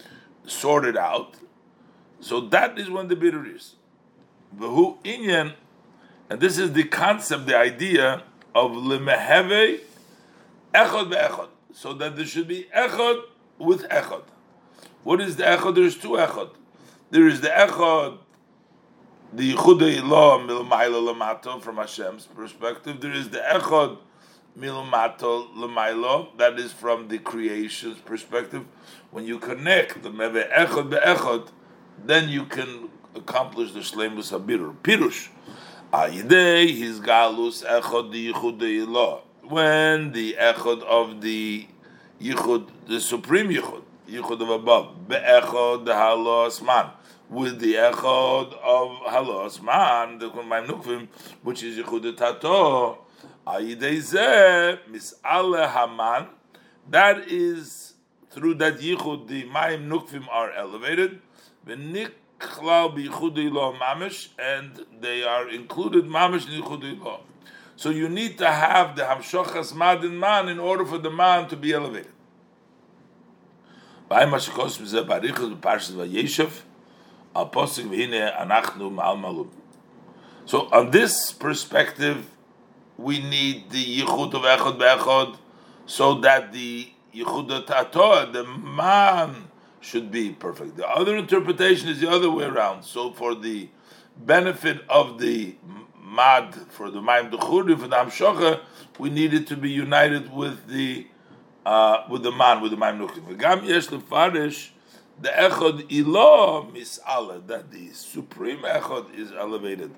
sorted 0.47 0.97
out. 0.97 1.37
So 2.21 2.41
that 2.41 2.79
is 2.79 2.89
when 2.89 3.09
the 3.09 3.17
bitter 3.17 3.45
is. 3.47 3.75
V'hu 4.59 5.03
inyan, 5.03 5.55
and 6.31 6.41
this 6.41 6.59
is 6.59 6.73
the 6.73 6.85
concept, 6.85 7.47
the 7.47 7.57
idea 7.57 8.23
of 8.55 8.73
lemeheve 8.73 9.81
echod 10.75 11.11
be'echod. 11.11 11.49
So 11.73 11.93
that 11.95 12.17
there 12.17 12.25
should 12.25 12.49
be 12.49 12.67
echod 12.75 13.23
with 13.59 13.83
echod. 13.89 14.23
What 15.05 15.21
is 15.21 15.37
the 15.37 15.45
echod? 15.45 15.75
There's 15.75 15.97
two 15.97 16.11
echod. 16.11 16.51
There 17.11 17.29
is 17.29 17.43
the 17.43 17.49
echod, 17.49 18.19
the 19.33 19.55
yichudei 19.55 20.03
law 20.03 20.39
milmaila 20.39 21.15
lamato 21.15 21.61
from 21.61 21.77
Hashem's 21.77 22.27
perspective. 22.27 23.01
There 23.01 23.13
is 23.13 23.29
the 23.29 23.39
echod 23.39 23.99
milmato 24.59 25.49
lemailo. 25.55 26.37
That 26.39 26.59
is 26.59 26.73
from 26.73 27.09
the 27.09 27.19
creation's 27.19 27.99
perspective. 27.99 28.65
When 29.11 29.25
you 29.25 29.39
connect 29.39 30.03
the 30.03 30.11
meve 30.11 30.51
echod 30.51 30.91
beechod, 30.91 31.49
then 32.05 32.29
you 32.29 32.45
can 32.45 32.89
accomplish 33.15 33.73
the 33.73 33.81
shlemus 33.81 34.33
habirur. 34.33 34.77
Pirush. 34.83 35.29
Ayidei 35.93 36.77
his 36.77 37.01
galus 37.01 37.65
echod 37.65 38.13
yichud 38.13 38.89
law. 38.89 39.23
When 39.43 40.13
the 40.13 40.37
echod 40.39 40.83
of 40.83 41.21
the 41.21 41.67
yichud, 42.21 42.69
the 42.89 43.01
supreme 43.01 43.49
yichud, 43.49 43.83
yichud 44.09 44.41
of 44.41 44.51
above, 44.51 44.97
beechod 45.09 45.87
halos 45.87 46.63
man 46.63 46.91
with 47.29 47.59
the 47.61 47.75
echod 47.75 48.55
of 48.63 49.13
halos 49.13 49.61
man, 49.61 50.19
the 50.19 50.31
kumayim 50.31 50.67
nukvim, 50.67 51.09
which 51.43 51.63
is 51.63 51.79
yichud 51.79 52.17
tato 52.17 53.06
Haman. 55.69 56.27
That 56.89 57.29
is 57.29 57.95
through 58.31 58.55
that 58.55 58.79
yichud 58.79 59.29
the 59.29 59.45
mayim 59.45 59.89
nukvim 59.89 60.27
are 60.31 60.53
elevated. 60.53 61.21
mamish, 61.67 62.11
and 64.39 64.87
they 65.01 65.23
are 65.23 65.49
included 65.49 66.05
mamish 66.05 66.53
in 66.53 66.63
yichud 66.63 67.21
So 67.77 67.91
you 67.91 68.09
need 68.09 68.39
to 68.39 68.51
have 68.51 68.97
the 68.97 69.03
hamshochas 69.03 69.73
madin 69.73 70.19
man 70.19 70.49
in 70.49 70.59
order 70.59 70.85
for 70.85 70.99
the 70.99 71.11
man 71.11 71.49
to 71.49 71.57
be 71.57 71.73
elevated. 71.73 72.11
So 80.47 80.69
on 80.73 80.91
this 80.93 81.33
perspective 81.33 82.31
we 82.99 83.21
need 83.21 83.71
the 83.71 84.01
yichud 84.01 84.35
of 84.35 84.43
echad 84.43 84.79
be'echad, 84.79 85.39
so 85.87 86.15
that 86.21 86.53
the 86.53 86.91
yichud 87.15 87.67
tato, 87.67 88.31
the 88.31 88.45
man, 88.45 89.49
should 89.81 90.11
be 90.11 90.31
perfect. 90.31 90.77
The 90.77 90.89
other 90.89 91.17
interpretation 91.17 91.89
is 91.89 92.01
the 92.01 92.11
other 92.11 92.31
way 92.31 92.45
around. 92.45 92.83
So 92.83 93.13
for 93.13 93.35
the 93.35 93.69
benefit 94.17 94.81
of 94.89 95.21
the 95.21 95.55
mad, 96.03 96.55
for 96.71 96.91
the 96.91 97.01
ma'im 97.01 97.31
dechuri, 97.31 97.79
for 97.79 97.87
the 97.87 97.97
hamshocha, 97.97 98.61
we 98.99 99.11
needed 99.11 99.47
to 99.49 99.57
be 99.57 99.71
united 99.71 100.33
with 100.33 100.67
the 100.67 101.07
uh, 101.65 102.05
with 102.09 102.23
the 102.23 102.33
man, 102.33 102.61
with 102.61 102.71
the 102.71 102.77
ma'im 102.77 102.99
nukim. 102.99 103.37
V'gam 103.37 103.67
yesh 103.67 103.89
lefarish 103.89 104.71
the 105.21 105.29
echad 105.29 105.91
ilo 105.93 106.71
mis'ala, 106.73 107.47
that 107.47 107.71
the 107.71 107.89
supreme 107.91 108.63
echad 108.63 109.15
is 109.17 109.33
elevated. 109.33 109.93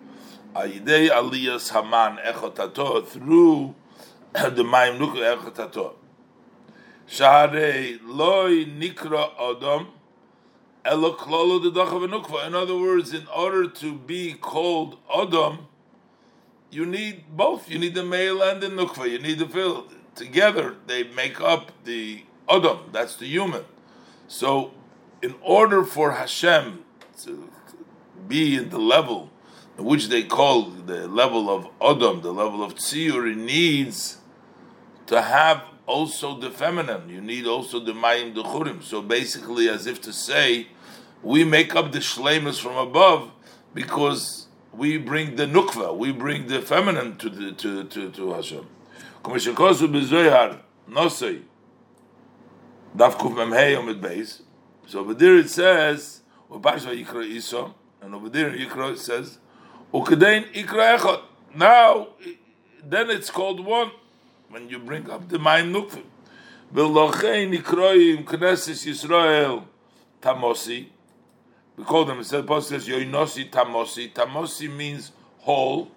Ayidei 0.54 1.10
aliyas 1.10 1.70
haman 1.70 2.18
echad 2.18 2.54
tato, 2.54 3.02
through 3.02 3.74
the 4.32 4.64
ma'im 4.64 4.98
nukim 4.98 5.36
echad 5.36 5.54
tato. 5.54 5.96
Shaharei 7.08 7.98
loy 8.02 8.64
nikra 8.64 9.36
odom 9.38 9.88
elo 10.84 11.14
klolo 11.16 11.60
de 11.62 12.46
In 12.46 12.54
other 12.54 12.76
words, 12.76 13.12
in 13.12 13.26
order 13.28 13.68
to 13.68 13.94
be 13.94 14.34
called 14.34 14.98
odom, 15.08 15.66
you 16.70 16.86
need 16.86 17.24
both. 17.36 17.70
You 17.70 17.78
need 17.78 17.94
the 17.94 18.04
male 18.04 18.42
and 18.42 18.62
the 18.62 18.68
nukva. 18.68 19.10
You 19.10 19.18
need 19.18 19.38
the 19.38 19.48
field 19.48 19.94
together. 20.14 20.76
They 20.86 21.04
make 21.04 21.40
up 21.40 21.72
the 21.84 22.24
odom. 22.48 22.92
That's 22.92 23.16
the 23.16 23.26
human. 23.26 23.64
So, 24.28 24.72
in 25.22 25.34
order 25.42 25.84
for 25.84 26.12
Hashem 26.12 26.84
to 27.22 27.50
be 28.26 28.56
in 28.56 28.68
the 28.70 28.78
level 28.78 29.30
which 29.78 30.08
they 30.08 30.24
call 30.24 30.64
the 30.64 31.06
level 31.06 31.48
of 31.48 31.68
odom, 31.80 32.22
the 32.22 32.32
level 32.32 32.62
of 32.62 32.74
tziyur, 32.74 33.34
needs 33.36 34.18
to 35.06 35.22
have 35.22 35.62
also 35.86 36.38
the 36.38 36.50
feminine. 36.50 37.08
You 37.08 37.20
need 37.20 37.46
also 37.46 37.80
the 37.80 37.92
mayim 37.92 38.34
dechurim. 38.34 38.82
So 38.82 39.00
basically, 39.00 39.68
as 39.68 39.86
if 39.86 40.00
to 40.02 40.12
say, 40.12 40.68
we 41.22 41.44
make 41.44 41.74
up 41.74 41.92
the 41.92 42.00
shlemus 42.00 42.60
from 42.60 42.76
above 42.76 43.30
because 43.72 44.48
we 44.72 44.98
bring 44.98 45.36
the 45.36 45.46
nukva, 45.46 45.96
we 45.96 46.12
bring 46.12 46.46
the 46.46 46.60
feminine 46.60 47.16
to 47.16 47.30
the 47.30 47.52
to 47.52 47.84
to 47.84 48.10
to 48.10 48.32
Hashem. 48.32 48.66
Nosei 50.88 51.42
daf 52.96 53.36
mem 53.36 53.52
hey 53.52 53.74
omid 53.74 54.00
beis. 54.00 54.42
So 54.86 55.00
over 55.00 55.14
there 55.14 55.36
it 55.36 55.50
says, 55.50 56.22
and 56.50 56.64
over 58.14 58.28
there 58.28 58.50
yikra 58.50 58.92
it 58.92 58.98
says, 58.98 59.38
"Ukedein 59.92 60.52
ikra 60.52 60.98
echot." 60.98 61.22
Now, 61.54 62.08
then 62.84 63.10
it's 63.10 63.30
called 63.30 63.64
one 63.64 63.90
when 64.48 64.68
you 64.68 64.78
bring 64.78 65.10
up 65.10 65.28
the 65.28 65.38
Mayim 65.38 65.72
Nukvim. 65.72 66.04
V'lochein 66.72 67.56
ikroim 67.58 68.24
Knesses 68.24 68.86
Yisrael 68.86 69.64
Tamosi. 70.20 70.88
We 71.76 71.84
call 71.84 72.04
them, 72.04 72.20
it 72.20 72.24
says, 72.24 72.44
Yoinosi 72.44 73.50
Tamosi. 73.50 74.12
Tamosi 74.12 74.74
means 74.74 75.12
whole. 75.38 75.90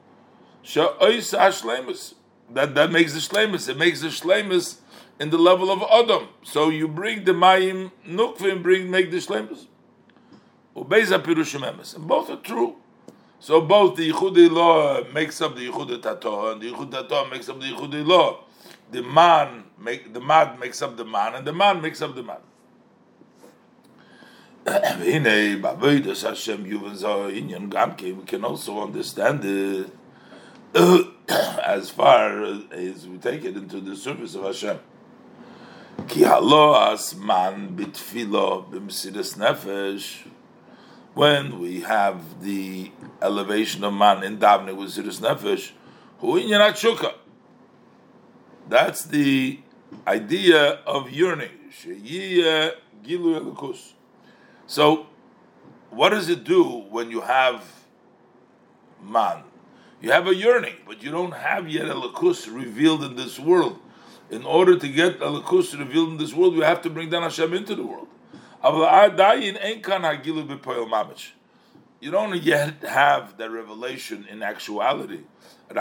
Sha'ois 0.63 1.37
HaShlemus. 1.37 2.13
That, 2.51 2.75
that 2.75 2.91
makes 2.91 3.13
the 3.13 3.19
Shlemus. 3.19 3.67
It 3.67 3.77
makes 3.77 4.01
the 4.01 4.07
Shlemus 4.07 4.77
in 5.19 5.29
the 5.29 5.37
level 5.37 5.71
of 5.71 5.81
Adam. 5.91 6.29
So 6.43 6.69
you 6.69 6.87
bring 6.87 7.23
the 7.23 7.31
Mayim 7.31 7.91
Nukvim, 8.07 8.61
bring, 8.61 8.91
make 8.91 9.09
the 9.11 9.17
Shlemus. 9.17 9.67
Ubeza 10.75 11.21
Pirushim 11.21 11.95
And 11.95 12.07
both 12.07 12.29
are 12.29 12.37
true. 12.37 12.75
So 13.41 13.59
both 13.59 13.95
the 13.95 14.11
Yichudi 14.11 14.51
law 14.51 15.03
makes 15.11 15.41
up 15.41 15.55
the 15.55 15.67
Yichudi 15.67 15.99
Tato, 15.99 16.51
and 16.51 16.61
the 16.61 16.71
Yichudi 16.71 16.91
Tato 16.91 17.27
makes 17.27 17.49
up 17.49 17.59
the 17.59 17.65
Yichudi 17.65 18.05
law. 18.05 18.43
The 18.91 19.01
man 19.01 19.63
make 19.79 20.13
the 20.13 20.21
man 20.21 20.59
makes 20.59 20.79
up 20.83 20.95
the 20.95 21.03
man, 21.03 21.33
and 21.33 21.47
the 21.47 21.51
man 21.51 21.81
makes 21.81 22.03
up 22.03 22.13
the 22.13 22.21
man. 22.21 22.37
we 28.15 28.23
can 28.25 28.45
also 28.45 28.83
understand 28.83 29.41
it 29.43 29.89
as 31.65 31.89
far 31.89 32.43
as 32.43 33.07
we 33.07 33.17
take 33.17 33.43
it 33.43 33.57
into 33.57 33.81
the 33.81 33.95
service 33.95 34.35
of 34.35 34.43
Hashem. 34.43 34.77
Ki 36.07 36.19
halo 36.19 36.91
as 36.91 37.15
man 37.15 37.75
bitfilo 37.75 38.69
b'mesidas 38.69 39.35
nefesh 39.35 40.27
when 41.13 41.59
we 41.59 41.81
have 41.81 42.41
the 42.41 42.91
elevation 43.21 43.83
of 43.83 43.93
man 43.93 44.23
in 44.23 44.37
davening 44.37 44.77
with 44.77 44.89
Zirus 44.89 45.19
Nefesh, 45.19 45.71
hu 46.19 46.39
shuka. 46.39 47.13
That's 48.69 49.03
the 49.05 49.59
idea 50.07 50.79
of 50.85 51.11
yearning. 51.11 51.49
So, 54.67 55.07
what 55.89 56.09
does 56.09 56.29
it 56.29 56.43
do 56.43 56.63
when 56.63 57.11
you 57.11 57.21
have 57.21 57.63
man? 59.03 59.43
You 60.01 60.11
have 60.11 60.27
a 60.27 60.33
yearning, 60.33 60.75
but 60.87 61.03
you 61.03 61.11
don't 61.11 61.33
have 61.33 61.67
yet 61.69 61.87
a 61.87 61.93
lakus 61.93 62.51
revealed 62.51 63.03
in 63.03 63.15
this 63.15 63.37
world. 63.39 63.79
In 64.29 64.43
order 64.43 64.79
to 64.79 64.87
get 64.87 65.15
a 65.17 65.25
lakus 65.25 65.77
revealed 65.77 66.09
in 66.11 66.17
this 66.17 66.33
world, 66.33 66.55
we 66.55 66.61
have 66.61 66.81
to 66.83 66.89
bring 66.89 67.09
down 67.09 67.23
Hashem 67.23 67.53
into 67.53 67.75
the 67.75 67.85
world. 67.85 68.07
You 68.63 68.85
don't 72.11 72.43
yet 72.43 72.83
have 72.83 73.37
that 73.37 73.49
revelation 73.49 74.27
in 74.29 74.43
actuality. 74.43 75.21
But 75.67 75.77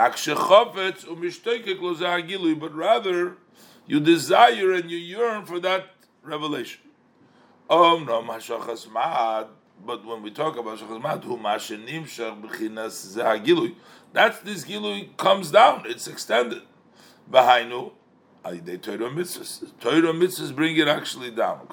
rather, 2.73 3.37
you 3.85 3.99
desire 3.99 4.73
and 4.73 4.89
you 4.89 4.97
yearn 4.97 5.45
for 5.45 5.59
that 5.59 5.89
revelation. 6.23 6.81
But 7.69 8.03
when 10.05 10.23
we 10.23 10.31
talk 10.31 10.57
about 10.57 10.79
that's 14.13 14.39
this 14.39 14.65
gilui 14.65 15.15
comes 15.17 15.51
down, 15.51 15.83
it's 15.85 16.07
extended. 16.07 16.63
Behind 17.29 17.71
Torah 17.71 17.91
mitzvahs. 19.09 19.71
Torah 19.79 20.13
mitzvahs 20.13 20.55
bring 20.55 20.77
it 20.77 20.87
actually 20.87 21.29
down 21.29 21.67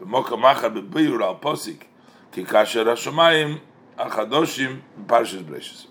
במוקר 0.00 0.68
בביור 0.68 1.24
על 1.24 1.34
פוסיק, 1.40 1.84
כי 2.32 2.44
כאשר 2.44 2.90
השמיים 2.90 3.58
החדושים 3.98 4.80
בפרשת 4.98 5.40
ברשת. 5.40 5.88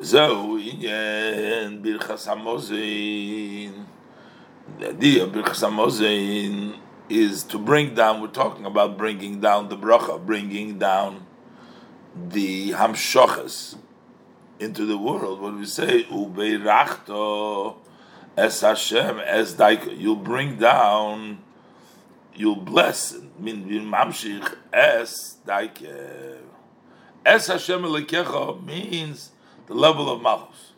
זהו 0.00 0.58
עניין 0.60 1.82
ברכס 1.82 2.28
המוזין. 2.28 3.84
The 4.76 4.90
idea 4.90 5.24
of 5.24 5.32
Birchas 5.32 5.62
Hamozin 5.64 6.78
is 7.08 7.42
to 7.44 7.58
bring 7.58 7.94
down, 7.94 8.20
we're 8.20 8.28
talking 8.28 8.66
about 8.66 8.98
bringing 8.98 9.40
down 9.40 9.68
the 9.68 9.76
bracha, 9.76 10.24
bringing 10.24 10.78
down 10.78 11.26
the 12.14 12.72
hamshochas 12.72 13.76
into 14.60 14.84
the 14.84 14.98
world. 14.98 15.40
What 15.40 15.52
do 15.52 15.58
we 15.58 15.66
say? 15.66 16.04
Ubeirachto 16.04 17.76
es 18.36 18.60
Hashem 18.60 19.20
es 19.24 19.54
daika. 19.54 19.98
You'll 19.98 20.16
bring 20.16 20.56
down 20.58 21.38
you'll 22.35 22.55
bless 22.55 23.15
min 23.39 23.65
mamshich 23.65 24.55
es 24.71 25.37
daike 25.45 26.39
es 27.25 27.47
Hashem 27.47 27.83
lekecha 27.83 28.63
means 28.65 29.31
the 29.67 29.73
level 29.73 30.09
of 30.09 30.21
malchus. 30.21 30.73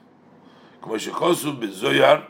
Kmo 0.81 0.95
shechosu 0.95 1.59
bezoyar 1.59 2.25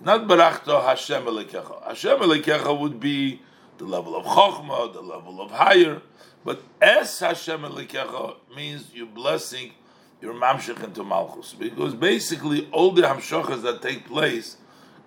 not 0.00 0.26
barachto 0.26 0.82
Hashem 0.84 1.24
lekecha. 1.24 1.86
Hashem 1.86 2.18
lekecha 2.18 2.78
would 2.78 2.98
be 2.98 3.40
the 3.78 3.84
level 3.84 4.16
of 4.16 4.24
chokhmah, 4.24 4.92
the 4.92 5.00
level 5.00 5.40
of 5.40 5.50
higher, 5.50 6.02
but 6.44 6.62
es 6.80 7.20
Hashem 7.20 7.60
lekecha 7.62 8.36
means 8.54 8.90
you're 8.92 9.06
blessing 9.06 9.72
your 10.20 10.34
mamshich 10.34 10.82
into 10.82 11.04
malchus 11.04 11.54
because 11.54 11.94
basically 11.94 12.68
all 12.72 12.90
the 12.90 13.02
hamshachas 13.02 13.62
that 13.62 13.82
take 13.82 14.06
place 14.06 14.56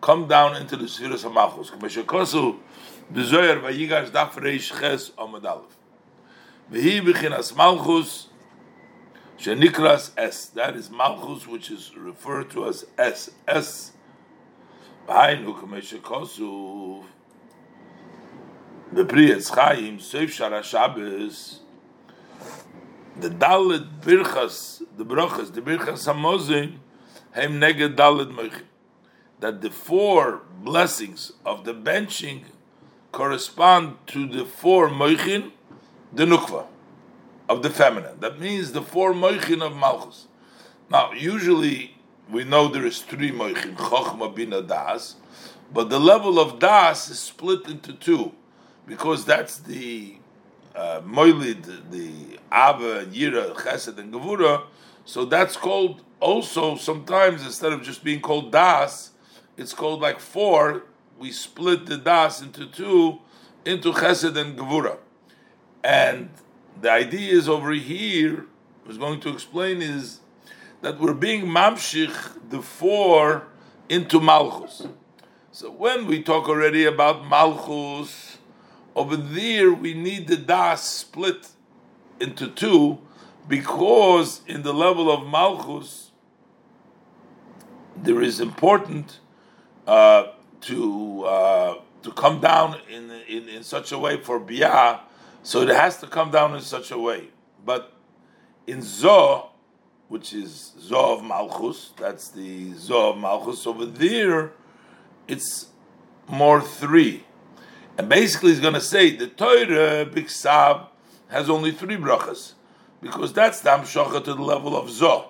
come 0.02 0.28
down 0.28 0.56
into 0.56 0.78
the 0.78 0.88
spheres 0.88 1.26
of 1.26 1.34
malchus. 1.34 1.72
Kmo 1.72 2.04
shechosu 2.04 2.58
Bezoyer 3.14 3.62
vayigash 3.62 4.12
daf 4.12 4.34
reish 4.34 4.80
ches 4.80 5.12
omad 5.18 5.46
aleph. 5.46 5.76
Vehi 6.72 7.02
b'chinas 7.02 7.56
malchus 7.56 8.28
shenikras 9.38 10.12
es. 10.18 10.48
That 10.48 10.76
is 10.76 10.90
malchus, 10.90 11.48
which 11.48 11.72
is 11.72 11.96
referred 11.96 12.52
to 12.52 12.68
as 12.68 12.86
es. 12.98 13.32
Es. 13.48 13.94
V'hainu 15.08 15.60
k'meshe 15.60 16.00
kosu 16.02 17.04
b'pri 18.94 19.30
etz 19.36 19.50
chayim 19.52 19.98
seif 19.98 20.30
shara 20.30 20.64
Shabbos 20.64 21.62
the 23.22 23.30
dalet 23.30 24.02
birchas, 24.02 24.82
the 24.98 25.06
brachas, 25.06 25.54
the 25.54 25.62
birchas 25.62 26.08
hamozin, 26.08 26.78
hem 27.32 27.60
neged 27.60 27.96
dalet 27.96 28.32
moichim. 28.32 28.64
That 29.40 29.62
the 29.62 29.70
four 29.70 30.42
blessings 30.62 31.32
of 31.46 31.64
the 31.64 31.74
benching 31.74 32.44
correspond 33.12 33.98
to 34.08 34.28
the 34.28 34.46
four 34.46 34.90
moichin, 34.90 35.52
the 36.14 36.26
nukva, 36.26 36.66
of 37.48 37.64
the 37.64 37.70
feminine. 37.70 38.20
That 38.20 38.40
means 38.40 38.72
the 38.72 38.82
four 38.82 39.14
moichin 39.14 39.62
of 39.62 39.76
malchus. 39.76 40.28
Now, 40.90 41.12
usually 41.12 41.96
we 42.30 42.44
know 42.44 42.68
there 42.68 42.86
is 42.86 43.02
three 43.02 43.32
moichin, 43.32 43.76
chokhma, 43.76 44.34
bina, 44.34 44.62
das, 44.62 45.16
but 45.74 45.90
the 45.90 46.00
level 46.00 46.40
of 46.40 46.60
das 46.60 47.10
is 47.10 47.20
split 47.20 47.68
into 47.68 47.94
two, 47.94 48.34
because 48.88 49.26
that's 49.26 49.58
the 49.58 50.16
uh, 50.76 51.00
the 51.02 52.40
ava, 52.52 53.06
yira, 53.06 53.54
chesed, 53.56 53.98
and 53.98 54.14
gevura. 54.14 54.64
So 55.06 55.26
that's 55.26 55.58
called 55.58 56.02
also 56.20 56.76
sometimes 56.76 57.44
instead 57.44 57.74
of 57.74 57.82
just 57.82 58.04
being 58.04 58.22
called 58.22 58.52
das, 58.52 59.12
it's 59.58 59.74
called 59.74 60.02
like 60.02 60.20
four. 60.20 60.84
We 61.20 61.34
split 61.34 61.86
the 61.86 61.98
das 61.98 62.42
into 62.42 62.66
two, 62.66 63.20
into 63.66 63.92
chesed 63.92 64.38
and 64.38 64.58
gevura, 64.58 65.00
and 65.84 66.30
the 66.82 66.90
idea 66.90 67.34
is 67.34 67.50
over 67.50 67.74
here. 67.74 68.46
I 68.86 68.88
was 68.88 68.98
going 68.98 69.20
to 69.20 69.30
explain 69.30 69.82
is 69.82 70.22
that 70.82 70.98
we're 70.98 71.14
being 71.14 71.46
mamshich 71.46 72.50
the 72.50 72.62
four 72.62 73.48
into 73.90 74.22
malchus. 74.22 74.88
So 75.52 75.70
when 75.70 76.08
we 76.08 76.24
talk 76.24 76.48
already 76.48 76.86
about 76.86 77.28
malchus, 77.28 78.38
over 78.96 79.18
there 79.18 79.74
we 79.74 79.94
need 79.94 80.30
the 80.30 80.38
das 80.38 80.88
split 80.90 81.50
into 82.22 82.48
two, 82.48 83.00
because 83.46 84.40
in 84.48 84.64
the 84.64 84.74
level 84.74 85.12
of 85.12 85.28
malchus 85.28 86.12
there 87.94 88.22
is 88.22 88.40
important 88.40 89.20
uh, 89.86 90.28
to 90.62 91.24
uh, 91.24 91.76
to 92.04 92.12
come 92.12 92.40
down 92.40 92.78
in, 92.90 93.12
in 93.28 93.50
in 93.50 93.64
such 93.64 93.92
a 93.92 93.98
way 93.98 94.18
for 94.18 94.40
biyah, 94.40 95.02
so 95.44 95.62
it 95.62 95.70
has 95.70 95.98
to 96.00 96.08
come 96.08 96.32
down 96.32 96.56
in 96.56 96.62
such 96.62 96.92
a 96.92 96.98
way. 96.98 97.28
But 97.66 97.94
in 98.68 98.82
zo, 98.82 99.50
which 100.08 100.34
is 100.34 100.74
zo 100.80 101.18
of 101.18 101.24
malchus, 101.24 101.92
that's 101.98 102.30
the 102.30 102.74
zo 102.74 103.12
of 103.12 103.18
malchus 103.18 103.66
over 103.68 103.86
there. 103.86 104.52
It's 105.28 105.68
more 106.28 106.62
three, 106.62 107.24
and 107.98 108.10
basically 108.10 108.52
he's 108.52 108.60
going 108.60 108.74
to 108.74 108.82
say 108.82 109.16
the 109.16 109.28
Torah 109.28 110.06
Biksav 110.06 110.88
has 111.30 111.50
only 111.50 111.72
three 111.72 111.98
brachas 111.98 112.54
because 113.02 113.34
that's 113.34 113.62
the 113.62 113.70
hamshacha 113.70 114.24
to 114.24 114.34
the 114.34 114.42
level 114.42 114.76
of 114.76 114.90
zo. 114.90 115.30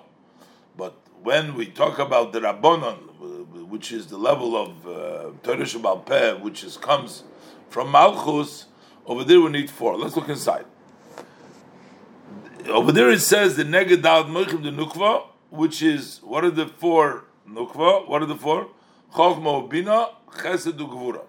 But 0.76 0.94
when 1.22 1.54
we 1.54 1.66
talk 1.66 1.98
about 1.98 2.32
the 2.32 2.40
rabbanon, 2.40 3.09
which 3.70 3.92
is 3.92 4.08
the 4.08 4.18
level 4.18 4.56
of 4.56 4.86
uh, 4.86 5.30
Torah 5.42 5.62
Shabbal 5.64 6.04
Peh, 6.04 6.34
which 6.34 6.64
is 6.64 6.76
comes 6.76 7.22
from 7.68 7.92
Malchus, 7.92 8.66
over 9.06 9.24
there 9.24 9.40
we 9.40 9.50
need 9.50 9.70
four. 9.70 9.96
Let's 9.96 10.16
look 10.16 10.28
inside. 10.28 10.66
Over 12.66 12.92
there 12.92 13.10
it 13.10 13.20
says 13.20 13.56
the 13.56 13.64
Negedal 13.64 14.26
Moichim 14.26 14.62
the 14.62 14.70
Nukva, 14.70 15.26
which 15.50 15.82
is 15.82 16.20
what 16.22 16.44
are 16.44 16.50
the 16.50 16.66
four 16.66 17.24
Nukva? 17.48 18.08
What 18.08 18.22
are 18.22 18.26
the 18.26 18.36
four? 18.36 18.68
Chochma 19.14 19.68
Bina, 19.68 20.08
Chesed 20.32 20.72
Gvura. 20.78 21.22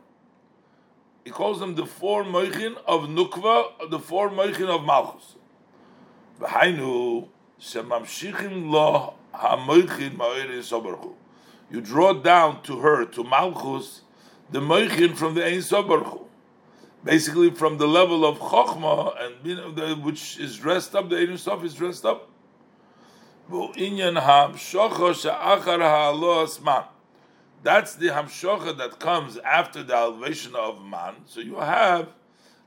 He 1.24 1.30
calls 1.30 1.60
them 1.60 1.76
the 1.76 1.86
four 1.86 2.24
Moichin 2.24 2.76
of 2.88 3.02
Nukva, 3.02 3.90
the 3.90 4.00
four 4.00 4.30
Moichin 4.30 4.68
of 4.68 4.84
Malchus. 4.84 5.36
V'hainu 6.40 7.28
shemamshichim 7.60 8.72
lo 8.72 9.14
hamoichin 9.34 10.18
sobarchu. 10.18 11.14
You 11.72 11.80
draw 11.80 12.14
down 12.14 12.62
to 12.64 12.80
her, 12.80 13.06
to 13.06 13.24
Malchus, 13.24 14.02
the 14.52 14.60
moichin 14.60 15.16
from 15.16 15.36
the 15.36 15.46
Ein 15.46 15.60
Sobarchu. 15.60 16.28
Basically, 17.04 17.50
from 17.50 17.78
the 17.78 17.88
level 17.88 18.26
of 18.26 18.38
Chochma, 18.40 19.16
and 19.24 19.36
you 19.44 19.56
know, 19.56 19.72
the, 19.72 19.96
which 19.96 20.38
is 20.38 20.58
dressed 20.58 20.94
up, 20.94 21.10
the 21.10 21.18
Ein 21.18 21.38
Sof 21.38 21.64
is 21.64 21.74
dressed 21.74 22.06
up. 22.06 22.30
That's 27.64 27.96
the 27.96 28.08
hamshocha 28.08 28.78
that 28.78 29.00
comes 29.00 29.38
after 29.38 29.84
the 29.84 29.96
elevation 29.96 30.56
of 30.56 30.84
man. 30.84 31.16
So 31.26 31.40
you 31.40 31.56
have, 31.56 32.10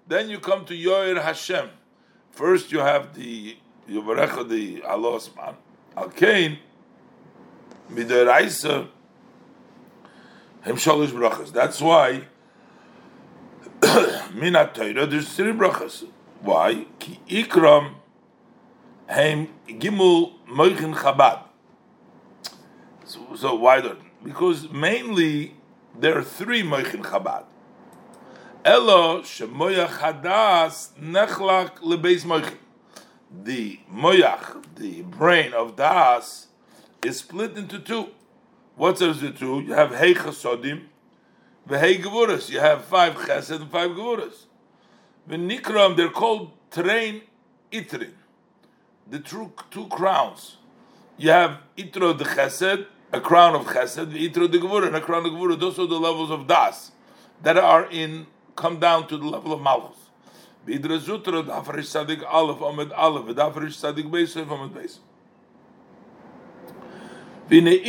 then 0.09 0.29
you 0.29 0.39
come 0.41 0.65
to 0.67 0.75
Yoir 0.75 1.23
Hashem. 1.23 1.71
First, 2.31 2.73
you 2.73 2.81
have 2.81 3.15
the 3.15 3.57
Yovarecha 3.89 4.49
the 4.49 4.81
Alos 4.81 5.35
man. 5.37 5.55
Al 5.97 6.11
Kain, 7.89 7.97
Midoraisa, 7.97 8.89
Hem 10.63 10.77
Shalish 10.77 11.11
Brachas. 11.11 11.53
That's 11.53 11.81
why, 11.81 12.25
Minat 13.81 14.75
Torah, 14.75 15.07
there's 15.07 15.29
three 15.29 15.53
brachas. 15.53 16.07
Why? 16.41 16.87
Ki 16.99 17.21
Ikram, 17.29 17.95
Hem 19.07 19.49
Gimul 19.69 20.33
Moichin 20.49 20.95
Chabad. 20.95 21.45
So, 23.05 23.21
so 23.37 23.55
why 23.55 23.81
don't? 23.81 24.01
Because 24.23 24.71
mainly 24.71 25.55
there 25.99 26.19
are 26.19 26.25
three 26.25 26.63
Moichin 26.63 27.03
Chabad. 27.03 27.45
Elo 28.65 29.21
shemoyach 29.21 29.99
hadas 29.99 30.93
nechlak 30.99 31.81
lebeis 31.81 32.25
moichin. 32.25 32.57
The 33.31 33.81
moyach, 33.93 34.65
the 34.77 35.03
brain 35.03 35.53
of 35.53 35.77
das, 35.77 36.47
is 37.05 37.19
split 37.19 37.57
into 37.57 37.79
two. 37.79 38.09
What's 38.77 39.01
the 39.01 39.35
two? 39.37 39.61
You 39.61 39.75
have 39.75 39.95
hey 39.95 40.15
chasodim, 40.15 40.85
v'hei 41.69 42.03
gevuras. 42.03 42.51
You 42.51 42.61
have 42.61 42.85
five 42.85 43.15
chesed 43.15 43.61
and 43.61 43.71
five 43.71 43.91
gevuras. 43.91 44.47
V'nikram, 45.29 45.97
they're 45.97 46.11
called 46.11 46.53
train 46.71 47.23
itrin. 47.71 48.13
The 49.11 49.21
two, 49.21 49.53
two 49.71 49.87
crowns. 49.89 50.57
You 51.17 51.31
have 51.31 51.59
itro 51.77 52.17
the 52.17 52.25
chesed, 52.25 52.87
a 53.13 53.21
crown 53.21 53.55
of 53.55 53.67
chesed, 53.67 54.13
the 54.13 54.29
gevura, 54.31 54.87
and 54.89 54.97
a 54.97 55.01
crown 55.01 55.27
of 55.27 55.33
gevura. 55.33 55.59
Those 55.59 55.79
are 55.79 55.87
the 55.87 56.01
levels 56.01 56.31
of 56.31 56.47
das 56.47 56.91
that 57.43 57.57
are 57.57 57.89
in 57.91 58.27
come 58.57 58.79
down 58.81 59.07
to 59.09 59.17
the 59.17 59.27
level 59.27 59.53
of 59.53 59.61
malchus. 59.61 59.97
Bidra 60.67 60.99
zutra 60.99 61.45
dafarish 61.45 61.87
sadik 61.87 62.23
aleph 62.27 62.61
amid 62.61 62.93
aleph 62.93 63.37
dafarish 63.37 63.75
sadik 63.75 64.07
beis 64.07 64.35
amid 64.37 64.75
beis. 64.75 64.99
The 67.55 67.61
main 67.61 67.85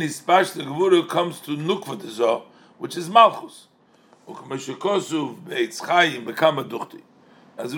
ispashtus 0.00 0.62
agvura 0.62 1.08
comes 1.08 1.40
to 1.40 1.56
nukva 1.56 1.96
dezo, 1.96 2.42
which 2.76 2.98
is 2.98 3.08
malchus. 3.08 3.68
As 4.28 4.68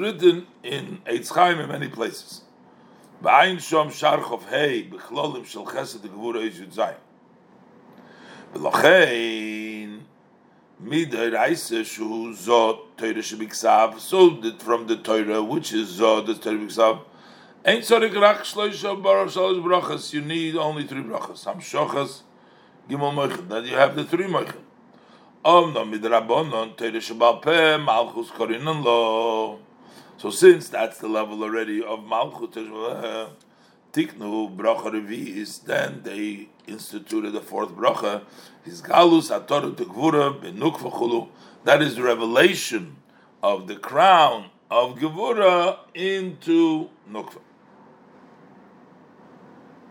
written 0.01 0.49
in 0.65 0.99
Eitz 1.07 1.33
Chaim 1.33 1.61
in 1.61 1.69
many 1.69 1.87
places. 1.87 2.43
Is 3.23 3.65
shu 11.87 12.35
zot 12.35 12.79
so 14.01 14.31
that 14.31 14.61
from 14.61 14.89
the 14.89 14.97
Torah, 14.97 15.45
which 15.45 15.73
is 15.73 15.99
the 15.99 16.35
Torah 16.35 16.99
Ain't 17.69 17.85
tzadik 17.85 18.15
rak 18.19 18.39
baruch 19.03 19.29
shalosh 19.29 19.63
brachas. 19.63 20.15
You 20.15 20.23
need 20.23 20.57
only 20.57 20.85
three 20.87 21.03
brachas. 21.03 21.45
Ham 21.45 21.61
shochas 21.61 22.23
gimel 22.89 23.13
moichin. 23.13 23.47
Then 23.47 23.65
you 23.67 23.75
have 23.75 23.95
the 23.95 24.05
three 24.05 24.25
moichin. 24.25 24.55
Teire 25.45 26.97
shabal 26.97 27.43
peh 27.43 27.77
malchus 27.77 28.31
lo. 28.39 29.59
So 30.17 30.31
since 30.31 30.71
that's 30.71 30.97
the 30.97 31.09
level 31.09 31.43
already 31.43 31.83
of 31.85 32.07
malchus 32.07 32.57
tiknu 33.93 34.57
bracha 34.57 34.91
revi'is, 34.91 35.63
then 35.65 36.01
they 36.05 36.49
instituted 36.67 37.33
the 37.33 37.43
fourth 37.43 37.73
bracha. 37.73 38.23
His 38.65 38.81
galus 38.81 39.31
atoru 39.31 39.75
tegvura 39.75 40.41
benuk. 40.41 41.29
That 41.65 41.83
is 41.83 41.97
the 41.97 42.03
revelation 42.03 42.97
of 43.43 43.67
the 43.67 43.77
crown 43.77 44.47
of 44.71 44.97
Gevura 44.97 45.81
into 45.95 46.89
Nukva. 47.11 47.41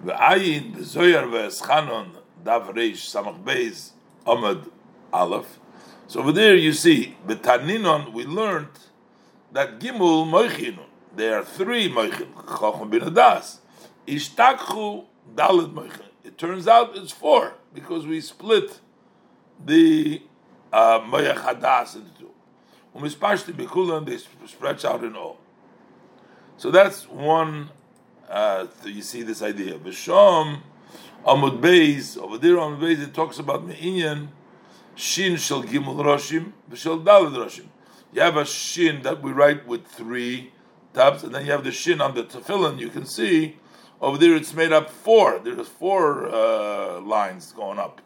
Ve'ayin 0.05 0.75
bezoyar 0.75 1.25
ve'eschanon 1.31 2.09
dav 2.43 2.67
reish 2.73 3.07
samach 3.13 3.43
beis 3.43 3.91
amad 4.25 4.69
aleph. 5.11 5.59
So 6.07 6.19
over 6.19 6.31
there 6.31 6.55
you 6.55 6.73
see, 6.73 7.17
the 7.25 7.35
betaninon 7.35 8.13
we 8.13 8.25
learned 8.25 8.67
that 9.51 9.79
gimul 9.79 10.25
moichinun. 10.27 10.85
There 11.15 11.39
are 11.39 11.43
three 11.43 11.89
moichin, 11.89 12.27
chacham 12.47 12.89
bin 12.89 13.01
adas. 13.01 13.57
Ishtakhu 14.07 15.05
dalit 15.35 15.73
moichin. 15.73 16.05
It 16.23 16.37
turns 16.37 16.67
out 16.67 16.95
it's 16.95 17.11
four 17.11 17.55
because 17.73 18.05
we 18.05 18.21
split 18.21 18.79
the 19.65 20.21
uh, 20.71 20.99
moyach 21.01 21.37
hadas 21.37 21.95
into 21.95 22.11
two. 22.19 22.31
Umispashti 22.95 23.53
bikulan 23.53 24.05
they 24.05 24.17
stretch 24.47 24.85
out 24.85 25.03
in 25.03 25.15
all. 25.15 25.39
So 26.57 26.69
that's 26.71 27.07
one. 27.07 27.69
Uh, 28.29 28.67
you 28.83 29.01
see 29.01 29.23
this 29.23 29.41
idea. 29.41 29.77
B'shom 29.79 30.59
amud 31.25 31.61
beis 31.61 32.17
over 32.17 32.37
there 32.37 32.59
on 32.59 32.79
beis 32.79 33.01
it 33.01 33.13
talks 33.13 33.39
about 33.39 33.65
meinyan 33.65 34.27
shin 34.95 35.37
shel 35.37 35.63
gimel 35.63 35.95
roshim 35.95 36.51
v'shel 36.69 37.03
dalad 37.03 37.35
roshim. 37.35 37.67
You 38.11 38.21
have 38.21 38.35
a 38.35 38.45
shin 38.45 39.01
that 39.03 39.21
we 39.21 39.31
write 39.31 39.65
with 39.65 39.85
three 39.85 40.51
tops, 40.93 41.23
and 41.23 41.33
then 41.33 41.45
you 41.45 41.51
have 41.51 41.63
the 41.63 41.71
shin 41.71 42.01
on 42.01 42.15
the 42.15 42.23
tefillin. 42.23 42.79
You 42.79 42.89
can 42.89 43.05
see 43.05 43.57
over 44.01 44.17
there 44.17 44.35
it's 44.35 44.53
made 44.53 44.73
up 44.73 44.89
four. 44.89 45.39
There's 45.39 45.67
four 45.67 46.27
uh, 46.27 46.99
lines 46.99 47.53
going 47.53 47.79
up. 47.79 48.01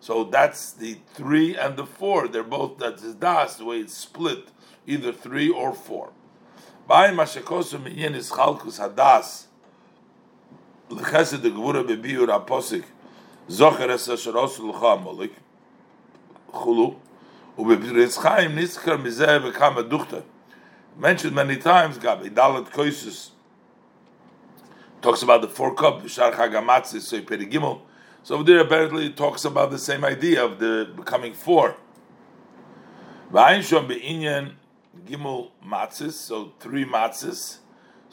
So 0.00 0.24
that's 0.24 0.72
the 0.72 0.96
three 1.12 1.56
and 1.56 1.76
the 1.76 1.86
four. 1.86 2.26
They're 2.26 2.42
both 2.42 2.78
that's 2.78 3.02
das 3.14 3.56
the 3.56 3.66
way 3.66 3.80
it's 3.80 3.94
split, 3.94 4.48
either 4.86 5.12
three 5.12 5.50
or 5.50 5.74
four. 5.74 6.12
By 6.92 7.08
mashakosu 7.08 7.82
minyan 7.82 8.14
is 8.14 8.30
chalkus 8.30 8.78
hadas. 8.78 9.46
L'chesed 10.90 11.40
the 11.40 11.48
gvura 11.48 11.82
bebiur 11.82 12.28
aposik 12.28 12.84
zocher 13.48 13.88
es 13.88 14.10
asher 14.10 14.32
osu 14.32 14.70
l'cha 14.70 14.98
amolik 14.98 15.30
chulu 16.52 16.94
ubebiritz 17.56 18.20
chaim 18.22 18.54
nitzkar 18.54 19.02
mizeh 19.02 19.40
v'kama 19.40 19.88
duchta. 19.88 20.22
Mentioned 20.98 21.34
many 21.34 21.56
times, 21.56 21.96
Gabi, 21.96 22.28
Dalet 22.28 22.70
Koisus 22.70 23.30
talks 25.00 25.22
about 25.22 25.40
the 25.40 25.48
four 25.48 25.74
cup, 25.74 26.06
Shar 26.06 26.32
Chagamatzis, 26.32 27.00
so 27.00 27.22
Gimel. 27.22 27.80
So 28.22 28.34
over 28.34 28.44
there 28.44 28.60
apparently 28.60 29.08
talks 29.08 29.46
about 29.46 29.70
the 29.70 29.78
same 29.78 30.04
idea 30.04 30.44
of 30.44 30.58
the 30.58 30.92
becoming 30.94 31.32
four. 31.32 31.74
V'ayin 33.32 33.88
be'inyan 33.88 34.56
Gimel 35.00 35.50
Matzis, 35.66 36.12
so 36.12 36.52
three 36.60 36.84
matzis, 36.84 37.58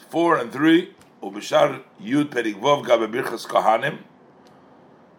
four 0.09 0.37
and 0.37 0.51
three, 0.51 0.93
Ubishar 1.21 1.83
Yud 2.01 2.29
Perigvov 2.29 2.85
Gabe 2.85 3.11
Birchas 3.11 3.45
Kohanim. 3.45 3.99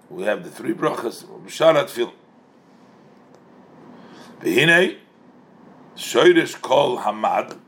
We 0.09 0.25
have 0.25 0.43
the 0.43 0.51
three 0.51 0.73
brachas, 0.73 1.25
Ubishar 1.25 1.77
Atfil. 1.77 2.13
V'hinei, 4.41 4.97
Shoirish 5.95 6.61
Kol 6.63 6.99
Hamad. 6.99 7.59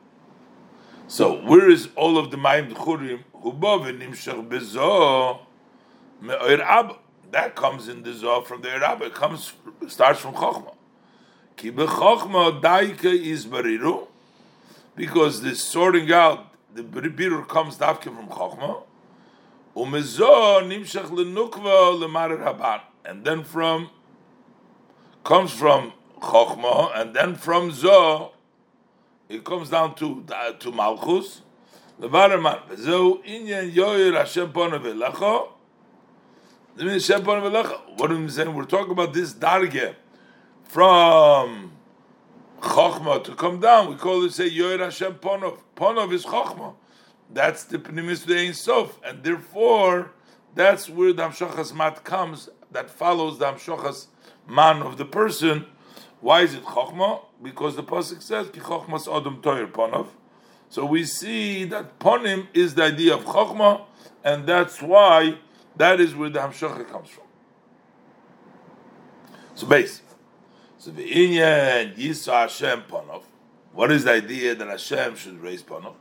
So 1.07 1.43
where 1.43 1.69
is 1.69 1.89
all 1.95 2.17
of 2.17 2.31
the 2.31 2.39
Mayim 2.39 2.73
Dchurim? 2.73 3.25
Hubo 3.35 3.85
v'nimshach 3.85 4.49
bezo 4.49 5.41
me'oir 6.23 6.63
Abba. 6.63 6.97
That 7.31 7.55
comes 7.55 7.89
in 7.89 8.03
the 8.03 8.15
Zohar 8.15 8.43
from 8.43 8.63
the 8.63 8.71
Abba. 8.71 9.07
It 9.07 9.15
comes 9.15 9.53
starts 9.89 10.21
from 10.21 10.35
Chochmah. 10.35 10.75
Ki 11.57 11.71
b'Chochmah 11.71 12.61
daike 12.61 13.05
is 13.05 13.47
bariru. 13.47 14.09
Because 14.95 15.41
the 15.43 15.55
sorting 15.55 16.13
out, 16.13 16.53
the 16.75 16.83
birur 16.83 17.49
comes 17.49 17.79
dafke 17.79 18.05
from 18.05 18.29
Chochmah. 18.29 18.83
Umezo 19.75 20.63
nimshach 20.63 21.09
lenukva 21.11 21.99
lemar 21.99 22.37
Rabban. 22.39 22.81
And 23.05 23.25
then 23.25 23.43
from, 23.43 23.91
comes 25.25 25.53
from 25.53 25.93
Chochmah, 26.21 27.01
and 27.01 27.15
then 27.15 27.35
from 27.35 27.71
Zoh, 27.71 28.33
it 29.29 29.45
comes 29.45 29.71
down 29.71 29.95
to 29.97 30.25
to 30.61 30.71
Malchus. 30.71 31.41
Zo 32.01 33.23
inyan 33.23 33.73
yoyer 33.73 34.15
Hashem 34.15 34.53
ponav 34.53 34.83
elecha. 34.83 35.49
Hashem 36.79 37.23
ponav. 37.23 37.99
What 37.99 38.11
we 38.11 38.29
saying? 38.29 38.53
We're 38.55 38.65
talking 38.65 38.93
about 38.93 39.13
this 39.15 39.33
darge 39.33 39.95
from 40.73 41.71
Chochma 42.63 43.23
to 43.25 43.35
come 43.35 43.61
down. 43.61 43.91
We 43.91 43.97
call 43.97 44.25
it 44.25 44.33
say 44.33 44.49
yoyer 44.51 44.79
Hashem 44.79 45.17
ponav. 45.17 45.59
Ponav 45.77 46.11
is 46.15 46.25
Chochma. 46.25 46.73
That's 47.31 47.65
the 47.65 47.79
pnimis 47.79 48.25
the 48.25 48.39
Ein 48.39 48.55
Sof, 48.55 48.99
and 49.05 49.23
therefore 49.23 50.13
that's 50.55 50.89
where 50.89 51.13
the 51.13 51.25
Amshachas 51.25 51.75
mat 51.75 52.05
comes. 52.05 52.49
That 52.71 52.89
follows 52.89 53.39
the 53.39 53.53
Amshachas 53.53 54.07
man 54.49 54.81
of 54.81 54.97
the 54.97 55.05
person. 55.05 55.67
Why 56.23 56.41
is 56.41 56.55
it 56.55 56.65
Chochma? 56.65 57.21
Because 57.43 57.77
the 57.77 57.83
pasuk 57.83 58.23
says 58.23 58.49
ki 58.49 58.61
Chochmas 58.61 59.15
Adam 59.15 59.43
Toyer 59.43 59.71
Ponav. 59.71 60.07
So 60.71 60.87
we 60.87 61.05
see 61.05 61.67
that 61.67 61.99
Ponim 61.99 62.47
is 62.55 62.77
the 62.77 62.85
idea 62.85 63.15
of 63.15 63.27
Chochma, 63.27 63.85
and 64.25 64.47
that's 64.47 64.81
why 64.81 65.37
that 65.77 66.01
is 66.01 66.15
where 66.15 66.31
the 66.31 66.39
Hamshacha 66.39 66.89
comes 66.89 67.11
from. 67.11 67.25
So 69.55 69.67
base. 69.67 70.01
So 70.83 70.91
the 70.91 71.09
Inyan 71.09 71.97
Yisa 71.97 72.33
Hashem 72.33 72.83
Ponov. 72.91 73.23
What 73.73 73.93
is 73.93 74.03
the 74.03 74.15
idea 74.15 74.57
that 74.57 74.67
Hashem 74.67 75.15
should 75.15 75.41
raise 75.41 75.63
Ponov? 75.63 75.95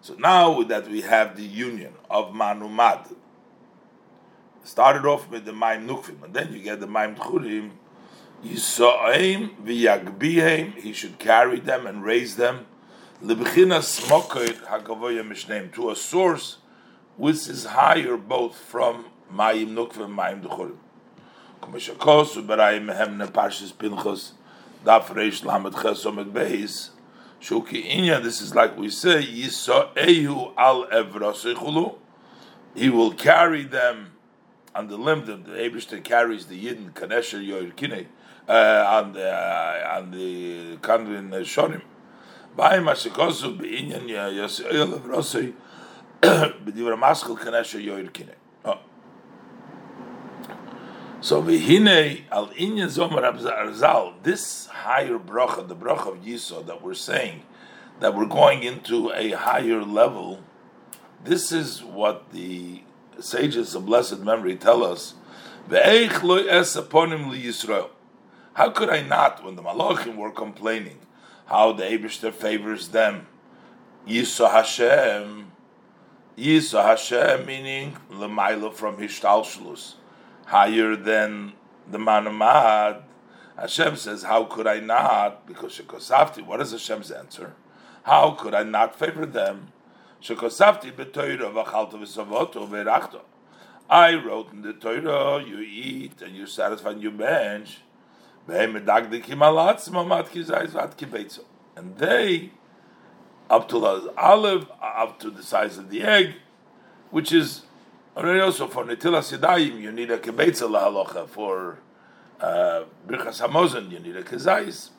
So 0.00 0.14
now 0.14 0.62
that 0.62 0.88
we 0.88 1.00
have 1.00 1.36
the 1.36 1.42
union 1.42 1.94
of 2.08 2.32
Manumad, 2.32 3.12
started 4.62 5.04
off 5.04 5.28
with 5.28 5.44
the 5.44 5.52
Maim 5.52 5.88
Nukvim, 5.88 6.22
and 6.22 6.32
then 6.32 6.52
you 6.52 6.60
get 6.60 6.78
the 6.78 6.86
Maim 6.86 7.16
Tchurim, 7.16 7.72
Yisa'im 8.44 9.56
v'yagbihem, 9.64 10.74
he 10.76 10.92
should 10.92 11.18
carry 11.18 11.58
them 11.58 11.88
and 11.88 12.04
raise 12.04 12.36
them, 12.36 12.66
to 13.26 13.34
a 15.90 15.96
source 15.96 16.58
which 17.18 17.48
is 17.48 17.66
higher 17.66 18.16
both 18.16 18.56
from 18.56 19.04
Mayim 19.32 19.74
Nukvim 19.74 20.04
and 20.04 20.16
Mayim 20.16 20.42
Duchurim. 20.42 20.76
Kumeshakos 21.60 22.36
u'barayim 22.36 22.86
mehem 22.86 23.18
nepashis 23.20 23.72
pinchos, 23.74 24.32
daf 24.84 25.06
reish 25.06 25.44
lamed 25.44 25.74
chesomet 25.74 26.32
beis, 26.32 26.90
shuki 27.42 27.84
inya, 27.90 28.22
this 28.22 28.40
is 28.40 28.54
like 28.54 28.78
we 28.78 28.88
say, 28.88 29.22
Yisa'ehu 29.22 30.54
al 30.56 30.86
evrosechulu, 30.86 31.96
he 32.74 32.88
will 32.88 33.12
carry 33.12 33.64
them 33.64 34.12
on 34.74 34.86
the 34.86 34.96
limb 34.96 35.26
the 35.26 35.34
Abishter 35.34 36.02
carries 36.02 36.46
the 36.46 36.64
Yidden 36.64 36.92
Kanesher 36.92 37.44
Yoir 37.44 38.06
uh, 38.48 38.84
on 38.86 39.12
the 39.12 39.28
uh, 39.28 39.98
on 39.98 40.12
the 40.12 40.76
Kandrin 40.76 41.30
Shorim. 41.40 41.82
By 42.54 42.78
Mashikosu 42.78 43.58
Beinyan 43.58 44.08
B'divra 44.08 44.38
Maskal 45.08 45.52
Kanesher 45.52 45.52
Yoir 45.52 45.52
oh. 48.64 48.78
So 51.20 51.42
v'hine 51.42 52.22
al 52.30 52.48
inyan 52.48 52.88
zomer 52.88 53.22
arzal, 53.22 54.14
this 54.22 54.66
higher 54.66 55.18
bracha, 55.18 55.66
the 55.66 55.76
bracha 55.76 56.12
of 56.12 56.18
Yisod 56.18 56.66
that 56.66 56.82
we're 56.82 56.94
saying, 56.94 57.42
that 58.00 58.14
we're 58.14 58.26
going 58.26 58.62
into 58.62 59.12
a 59.12 59.30
higher 59.32 59.82
level, 59.82 60.40
this 61.24 61.50
is 61.52 61.82
what 61.82 62.30
the 62.32 62.82
sages 63.20 63.74
of 63.74 63.86
blessed 63.86 64.20
memory 64.20 64.56
tell 64.56 64.84
us, 64.84 65.14
how 68.54 68.70
could 68.70 68.88
I 68.88 69.02
not, 69.02 69.44
when 69.44 69.56
the 69.56 69.62
Malachim 69.62 70.16
were 70.16 70.30
complaining, 70.30 70.98
how 71.46 71.72
the 71.72 71.82
Abishter 71.84 72.32
favors 72.32 72.88
them, 72.88 73.26
Yisra 74.06 74.50
Hashem, 74.50 75.47
Yisra 76.38 76.84
Hashem, 76.84 77.46
meaning 77.46 77.96
Lemaila 78.12 78.72
from 78.72 78.96
Hishtalshlus, 78.98 79.94
higher 80.46 80.94
than 80.94 81.54
the 81.90 81.98
Manamad, 81.98 83.02
Hashem 83.58 83.96
says, 83.96 84.22
How 84.22 84.44
could 84.44 84.68
I 84.68 84.78
not? 84.78 85.48
Because 85.48 85.76
Shekosafti, 85.76 86.46
what 86.46 86.60
is 86.60 86.70
Hashem's 86.70 87.10
answer? 87.10 87.54
How 88.04 88.30
could 88.30 88.54
I 88.54 88.62
not 88.62 88.96
favor 88.96 89.26
them? 89.26 89.72
Shekosafti 90.22 90.92
b'toira 90.92 91.52
v'chalta 91.52 91.94
v'savoto 91.94 92.68
v'erachto. 92.68 93.22
I 93.90 94.14
wrote 94.14 94.52
in 94.52 94.62
the 94.62 94.74
Torah, 94.74 95.42
you 95.42 95.58
eat 95.58 96.22
and 96.22 96.36
you're 96.36 96.46
satisfied 96.46 96.92
and 96.94 97.02
you 97.02 97.10
bench. 97.10 97.78
And 98.46 98.76
they, 101.96 102.50
up 103.50 103.68
to 103.68 103.80
the 103.80 104.12
olive, 104.16 104.70
up 104.80 105.18
to 105.20 105.30
the 105.30 105.42
size 105.42 105.78
of 105.78 105.90
the 105.90 106.02
egg, 106.02 106.34
which 107.10 107.32
is 107.32 107.62
already 108.16 108.40
also 108.40 108.66
for 108.66 108.84
Netilas 108.84 109.36
Yadayim, 109.36 109.80
you 109.80 109.92
need 109.92 110.10
a 110.10 110.18
kibetza 110.18 110.68
lahalocha. 110.68 111.28
For 111.28 111.78
uh, 112.40 112.84
Birchas 113.06 113.90
you 113.90 113.98
need 114.00 114.16
a 114.16 114.22
kezais. 114.22 114.90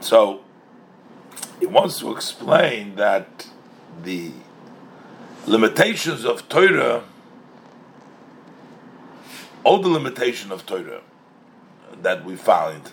So, 0.00 0.40
he 1.58 1.66
wants 1.66 1.98
to 2.00 2.12
explain 2.12 2.96
that 2.96 3.48
the 4.02 4.30
limitations 5.46 6.24
of 6.24 6.48
Torah, 6.48 7.02
all 9.64 9.78
the 9.80 9.88
limitation 9.88 10.52
of 10.52 10.66
Torah 10.66 11.00
that 12.02 12.24
we 12.24 12.36
find, 12.36 12.92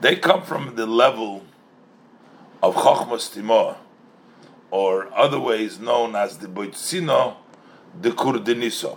they 0.00 0.16
come 0.16 0.42
from 0.42 0.76
the 0.76 0.86
level 0.86 1.42
of 2.64 2.76
Chochmas 2.76 3.30
Timor, 3.30 3.76
or 4.70 5.12
other 5.14 5.38
ways 5.38 5.78
known 5.78 6.16
as 6.16 6.38
the 6.38 6.46
Boitzino 6.46 7.36
de 8.00 8.10
Kurdiniso. 8.10 8.96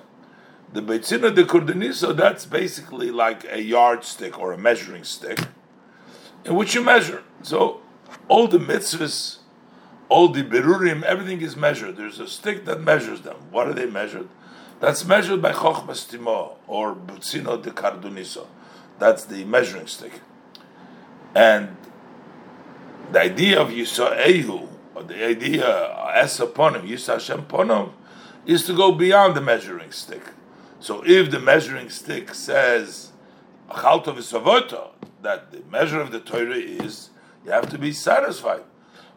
The 0.72 0.82
Boitzino 0.82 1.36
de 1.36 1.44
Kurdiniso, 1.44 2.16
that's 2.16 2.46
basically 2.46 3.12
like 3.12 3.44
a 3.52 3.62
yardstick 3.62 4.40
or 4.40 4.54
a 4.54 4.58
measuring 4.58 5.04
stick 5.04 5.40
in 6.46 6.56
which 6.56 6.76
you 6.76 6.82
measure. 6.82 7.24
So 7.44 7.82
all 8.30 8.48
the 8.48 8.58
mitzvahs, 8.58 9.40
all 10.08 10.30
the 10.30 10.44
berurim, 10.44 11.04
everything 11.04 11.42
is 11.42 11.58
measured. 11.58 11.98
There's 11.98 12.22
a 12.22 12.28
stick 12.28 12.64
that 12.66 12.80
measures 12.80 13.22
them. 13.22 13.36
What 13.52 13.68
are 13.68 13.74
they 13.74 13.86
measured? 13.86 14.30
That's 14.80 15.04
measured 15.04 15.42
by 15.42 15.52
chokhmas 15.52 16.08
timo 16.08 16.56
or 16.68 16.96
butzino 16.96 17.62
de 17.62 17.72
karduniso. 17.72 18.48
That's 18.98 19.26
the 19.26 19.44
measuring 19.44 19.88
stick. 19.88 20.22
And 21.36 21.76
the 23.12 23.22
idea 23.22 23.60
of 23.62 23.70
Yisraelu, 23.70 24.68
or 24.96 25.04
the 25.04 25.26
idea 25.26 26.12
Es 26.14 26.40
upon 26.40 26.76
him, 26.76 26.88
Hashem 26.88 27.40
upon 27.40 27.94
is 28.46 28.66
to 28.66 28.74
go 28.74 28.92
beyond 28.92 29.36
the 29.36 29.42
measuring 29.42 29.92
stick. 29.92 30.24
So 30.80 31.04
if 31.06 31.32
the 31.32 31.40
measuring 31.40 31.90
stick 31.90 32.34
says 32.34 33.12
that 33.70 35.52
the 35.52 35.62
measure 35.70 36.00
of 36.00 36.12
the 36.12 36.20
Torah 36.20 36.56
is 36.56 37.10
you 37.46 37.52
have 37.52 37.70
to 37.70 37.78
be 37.78 37.92
satisfied, 37.92 38.64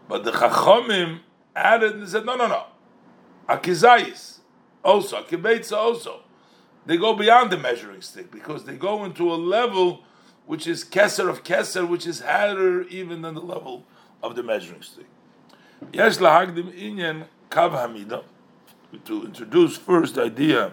but 0.09 0.25
the 0.25 0.33
Chachamim 0.33 1.21
added 1.55 1.95
and 1.95 2.09
said 2.09 2.27
no 2.27 2.37
no 2.37 2.49
no, 2.49 2.65
Akizayis 3.49 4.39
also 4.83 5.23
Akibeitza 5.23 5.77
also. 5.77 6.21
They 6.87 6.97
go 6.97 7.15
beyond 7.15 7.53
the 7.53 7.59
measuring 7.59 8.01
stick 8.01 8.31
because 8.31 8.65
they 8.65 8.77
go 8.77 9.05
into 9.05 9.31
a 9.33 9.37
level 9.37 10.05
which 10.51 10.67
is 10.67 10.85
Keser 10.85 11.31
of 11.31 11.45
Keser, 11.45 11.89
which 11.89 12.09
is 12.09 12.23
higher 12.23 12.83
even 12.89 13.23
than 13.23 13.37
the 13.37 13.41
level 13.41 13.85
of 14.21 14.35
the 14.35 14.43
measuring 14.43 14.83
stick. 14.83 15.07
Yesh 15.93 16.17
lahagdim 16.17 16.73
inyan 16.73 17.27
kav 17.49 17.71
hamida 17.71 18.25
to 19.05 19.27
introduce 19.27 19.77
first 19.77 20.19
idea 20.19 20.73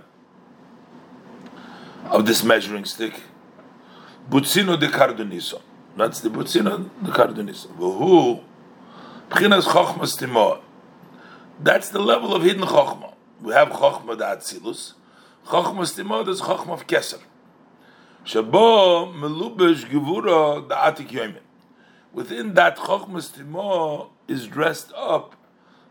of 2.06 2.26
this 2.26 2.44
measuring 2.44 2.86
stick. 2.86 3.22
Butzino 4.28 4.80
de 4.80 4.88
Cardoniso. 4.88 5.62
That's 5.96 6.22
the 6.22 6.30
Butzino 6.30 6.90
de 7.06 7.12
Cardoniso. 7.12 7.68
Who 7.76 8.40
Pchinas 9.30 9.66
Chochmas 9.66 10.18
Timor. 10.18 10.60
That's 11.60 11.90
the 11.90 12.00
level 12.00 12.34
of 12.34 12.42
hidden 12.42 12.64
Chochma. 12.64 13.14
We 13.44 13.54
have 13.54 13.68
Chochma 13.68 14.18
da 14.18 14.38
Atzilus. 14.38 14.94
Chochmas 15.46 15.96
Timor 15.96 16.28
is 16.28 16.42
Chochma 16.42 16.74
of 16.74 16.88
Keser. 16.88 17.22
Shabo 18.28 19.14
Melubesh 19.14 19.86
Gevura 19.86 20.68
da 20.68 20.92
Atik 20.92 21.12
Yoimin. 21.12 21.40
Within 22.12 22.56
that 22.56 22.76
Chochmas 22.76 23.34
Timor 23.34 24.10
is 24.28 24.48
dressed 24.48 24.92
up 24.98 25.38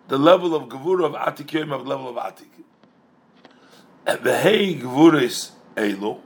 the 0.09 0.19
level 0.19 0.55
of 0.55 0.65
Gevura 0.69 1.07
of 1.07 1.13
Atik 1.15 1.47
Yoim 1.47 1.73
of 1.73 1.87
level 1.87 2.11
of 2.11 2.17
Atik. 2.17 2.51
The 4.23 4.39
Hey 4.39 4.75
Gevuris 4.75 5.53
Elo, 5.79 6.21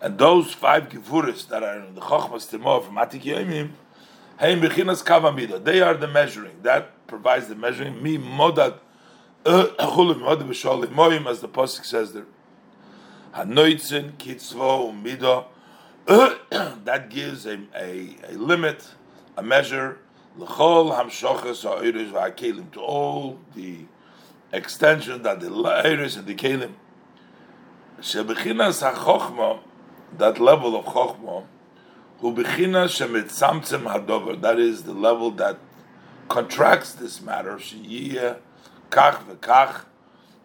and 0.00 0.18
those 0.18 0.54
five 0.54 0.88
Gevuris 0.88 1.48
that 1.48 1.64
are 1.64 1.80
in 1.80 1.96
the 1.96 2.00
Chochmas 2.00 2.48
Timor 2.48 2.80
from 2.84 2.94
Atik 2.94 3.22
Yoimim, 3.22 3.70
Hey 4.38 4.54
Mechinas 4.54 5.02
Kavamida, 5.02 5.64
they 5.64 5.80
are 5.82 5.94
the 5.94 6.06
measuring. 6.06 6.62
That 6.62 7.08
provides 7.08 7.48
the 7.48 7.56
measuring. 7.56 8.00
Mi 8.00 8.18
Modad 8.18 8.74
eh, 9.44 9.50
Chulim 9.80 10.20
Modad 10.20 10.48
B'Sholim 10.48 10.92
Moim, 10.94 11.26
as 11.28 11.40
the 11.40 11.48
Pasuk 11.48 11.84
says 11.84 12.12
there. 12.12 12.26
Hanoitzin 13.34 14.12
Kitzvo 14.12 14.92
Midah, 14.92 15.44
that 16.84 17.10
gives 17.10 17.46
a, 17.46 17.60
a, 17.76 18.16
a 18.28 18.32
limit, 18.32 18.88
a 19.36 19.42
measure, 19.42 19.98
L'chol 20.36 20.96
hamshochas 20.96 21.62
ha'oiris 21.62 22.10
v'ha'kelim, 22.12 22.72
to 22.72 22.80
all 22.80 23.38
the 23.54 23.84
extension 24.52 25.22
that 25.22 25.40
the 25.40 25.48
oiris 25.48 26.16
and 26.16 26.26
the 26.26 26.34
kelim. 26.34 26.72
Shebechinas 28.00 28.80
ha'chochma, 28.80 29.60
that 30.18 30.38
level 30.40 30.76
of 30.76 30.86
chochma, 30.86 31.44
hu 32.18 32.34
bechinas 32.34 32.98
shemitzamtzem 32.98 33.82
hadover, 33.84 34.40
that 34.40 34.58
is 34.58 34.84
the 34.84 34.92
level 34.92 35.30
that 35.32 35.58
contracts 36.28 36.92
this 36.92 37.20
matter, 37.20 37.56
sheyiyeh 37.56 38.38
kach 38.90 39.24
v'kach, 39.24 39.82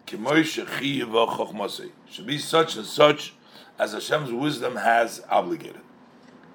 k'moy 0.06 0.42
shechiyev 0.42 1.12
chochmasei, 1.36 1.90
should 2.08 2.26
be 2.26 2.38
such 2.38 2.76
and 2.76 2.86
such 2.86 3.34
as 3.78 3.92
Hashem's 3.92 4.32
wisdom 4.32 4.76
has 4.76 5.22
obligated. 5.28 5.82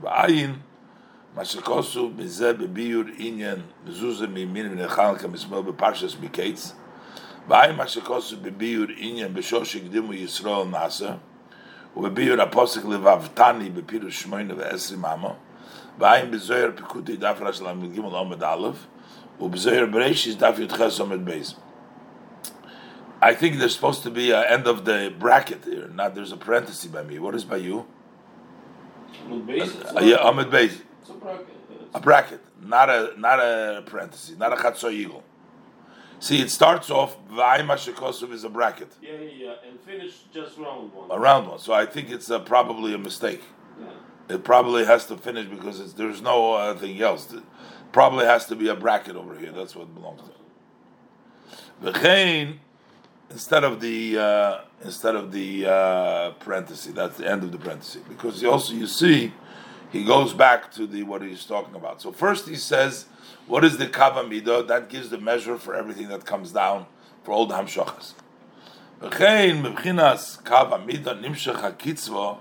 V'ayin, 0.01 0.61
מה 1.35 1.45
שכוסו 1.45 2.09
בזה 2.09 2.53
בביור 2.53 3.03
עניין 3.17 3.61
מזוזה 3.85 4.27
מימין 4.27 4.71
ונאכל 4.71 5.17
כמסמל 5.17 5.61
בפרשס 5.61 6.15
מקץ 6.21 6.75
ואי 7.47 7.71
מה 7.71 7.87
שכוסו 7.87 8.37
בביור 8.41 8.85
עניין 8.97 9.33
בשור 9.33 9.63
שהקדימו 9.63 10.13
ישראל 10.13 10.67
נעשה 10.67 11.13
ובביור 11.97 12.41
הפוסק 12.41 12.85
לבבתני 12.85 13.69
בפירוש 13.69 14.21
שמונה 14.21 14.53
ועשרים 14.57 15.05
אמה 15.05 15.29
ואי 15.99 16.25
בזוהר 16.25 16.69
פיקודי 16.75 17.17
דף 17.17 17.37
רש 17.41 17.61
למד 17.61 17.93
ג' 17.95 17.99
עומד 17.99 18.43
א' 18.43 18.69
ובזוהר 19.39 19.85
בראשיס 19.91 20.35
דף 20.35 20.55
י"ח 20.59 20.81
עומד 20.99 21.25
בייס 21.25 21.55
I 23.21 23.35
think 23.35 23.57
there's 23.59 23.75
supposed 23.75 24.03
to 24.03 24.09
be 24.09 24.31
an 24.31 24.43
end 24.47 24.67
of 24.67 24.83
the 24.85 25.13
bracket 25.17 25.63
here. 25.65 25.87
Not 25.87 26.15
there's 26.15 26.31
a 26.31 26.37
parenthesis 26.37 26.85
by 26.89 27.03
me. 27.03 27.19
What 27.19 27.35
is 27.35 27.43
by 27.45 27.57
you? 27.57 27.85
Uh, 29.29 30.01
yeah, 30.01 30.15
Ahmed 30.17 30.47
Beis. 30.49 30.81
a 31.09 31.13
bracket. 31.13 31.47
A 31.93 31.99
bracket, 31.99 32.39
not 32.61 32.89
a 32.89 33.13
not 33.17 33.39
a 33.39 33.83
parenthesis, 33.85 34.37
not 34.37 34.53
a 34.53 34.55
chatzoyigel. 34.55 35.21
See, 36.19 36.39
it 36.39 36.49
starts 36.49 36.89
off 36.89 37.17
shekosov 37.29 38.31
is 38.31 38.43
a 38.43 38.49
bracket, 38.49 38.93
Yeah, 39.01 39.13
yeah, 39.13 39.29
yeah, 39.35 39.53
and 39.67 39.79
finish 39.81 40.19
just 40.33 40.57
round 40.57 40.93
one. 40.93 41.09
a 41.11 41.19
round 41.19 41.47
one. 41.47 41.59
So 41.59 41.73
I 41.73 41.85
think 41.85 42.09
it's 42.11 42.29
uh, 42.31 42.39
probably 42.39 42.93
a 42.93 42.97
mistake. 42.97 43.41
Yeah. 43.79 44.35
It 44.35 44.43
probably 44.43 44.85
has 44.85 45.05
to 45.07 45.17
finish 45.17 45.47
because 45.47 45.79
it's, 45.79 45.93
there's 45.93 46.21
no 46.21 46.53
other 46.53 46.79
thing 46.79 47.01
else. 47.01 47.31
It 47.33 47.43
probably 47.91 48.25
has 48.25 48.45
to 48.47 48.55
be 48.55 48.67
a 48.69 48.75
bracket 48.75 49.15
over 49.15 49.35
here. 49.37 49.51
That's 49.51 49.75
what 49.75 49.93
belongs 49.93 50.21
to. 51.81 51.91
V'chein, 51.91 52.57
instead 53.31 53.63
of 53.63 53.79
the 53.79 54.17
uh, 54.17 54.61
instead 54.83 55.15
of 55.15 55.31
the 55.31 55.65
uh, 55.65 56.31
parenthesis, 56.39 56.93
that's 56.93 57.17
the 57.17 57.29
end 57.29 57.43
of 57.43 57.51
the 57.51 57.57
parenthesis. 57.57 58.01
Because 58.07 58.43
also 58.43 58.73
you 58.73 58.87
see, 58.87 59.33
he 59.91 60.03
goes 60.03 60.33
back 60.33 60.71
to 60.73 60.85
the 60.85 61.03
what 61.03 61.21
he's 61.21 61.45
talking 61.45 61.75
about. 61.75 62.01
So 62.01 62.11
first 62.11 62.47
he 62.47 62.55
says, 62.55 63.05
what 63.47 63.63
is 63.63 63.77
the 63.77 63.87
kava 63.87 64.23
midah? 64.23 64.67
That 64.67 64.89
gives 64.89 65.09
the 65.09 65.17
measure 65.17 65.57
for 65.57 65.73
everything 65.75 66.09
that 66.09 66.25
comes 66.25 66.51
down 66.51 66.85
for 67.23 67.31
all 67.31 67.45
the 67.45 67.55
hamshachas. 67.55 68.13
V'chein 69.01 69.63
mebchinas 69.63 70.43
kava 70.43 70.77
midah 70.77 71.19
nimshach 71.21 71.61
hakitzva 71.61 72.37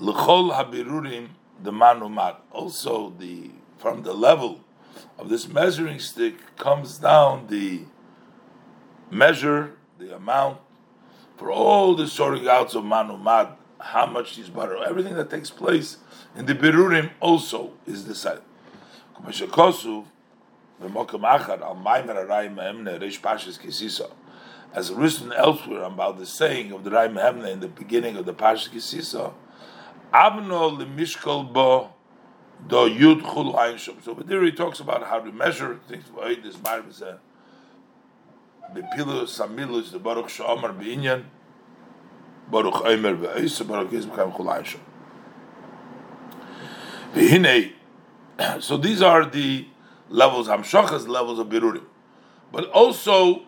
l'chol 0.00 0.52
habirurim 0.52 1.28
the 1.62 1.70
manumat. 1.70 2.36
Also 2.50 3.10
the 3.18 3.50
from 3.78 4.02
the 4.02 4.14
level 4.14 4.60
of 5.18 5.28
this 5.28 5.46
measuring 5.48 5.98
stick 5.98 6.56
comes 6.56 6.98
down 6.98 7.46
the 7.48 7.82
measure, 9.10 9.76
the 9.98 10.14
amount 10.14 10.58
for 11.36 11.50
all 11.50 11.94
the 11.94 12.06
sorting 12.06 12.48
outs 12.48 12.74
of 12.74 12.84
Manumad, 12.84 13.56
how 13.80 14.06
much 14.06 14.38
is 14.38 14.48
butter, 14.48 14.82
everything 14.84 15.14
that 15.14 15.30
takes 15.30 15.50
place 15.50 15.98
in 16.36 16.46
the 16.46 16.54
birurim 16.54 17.10
also 17.20 17.72
is 17.86 18.04
decided. 18.04 18.42
As 24.76 24.92
written 24.92 25.32
elsewhere 25.32 25.82
about 25.82 26.18
the 26.18 26.26
saying 26.26 26.72
of 26.72 26.84
the 26.84 26.90
Raya 26.90 27.12
Mehemna 27.12 27.52
in 27.52 27.60
the 27.60 27.68
beginning 27.68 28.16
of 28.16 28.26
the 28.26 28.34
Pashas 28.34 28.70
Kisisa, 28.70 29.32
Abno 30.12 30.76
lemishkol 30.78 31.52
bo 31.52 31.92
do 32.66 32.76
yud 32.76 33.22
chul. 33.22 34.02
So, 34.02 34.14
but 34.14 34.26
there 34.26 34.42
he 34.42 34.52
talks 34.52 34.80
about 34.80 35.04
how 35.04 35.20
to 35.20 35.30
measure 35.32 35.78
things. 35.88 36.04
This 36.42 36.60
Marv 36.62 36.88
is 36.88 37.02
a 38.74 38.80
bepilu 38.80 39.22
samilus 39.22 39.90
the 39.92 39.98
baruch 39.98 40.28
shomar 40.28 40.78
beinyan 40.78 41.24
baruch 42.50 42.84
omer 42.84 43.14
ve'isa 43.16 43.66
baruch 43.66 43.92
is 43.92 44.06
become 44.06 44.32
chul 44.32 44.50
ein 44.50 44.64
shom. 44.64 44.80
V'hinei, 47.14 47.72
so 48.60 48.76
these 48.76 49.00
are 49.00 49.24
the 49.24 49.66
levels, 50.08 50.48
Hamshachas 50.48 51.06
levels 51.06 51.38
of 51.38 51.48
Birurim. 51.48 51.84
But 52.52 52.68
also 52.70 53.42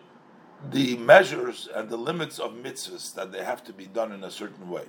the 0.71 0.97
measures 0.97 1.67
and 1.75 1.89
the 1.89 1.97
limits 1.97 2.39
of 2.39 2.53
mitzvahs 2.53 3.13
that 3.15 3.31
they 3.31 3.43
have 3.43 3.63
to 3.65 3.73
be 3.73 3.85
done 3.85 4.11
in 4.11 4.23
a 4.23 4.31
certain 4.31 4.69
way. 4.69 4.85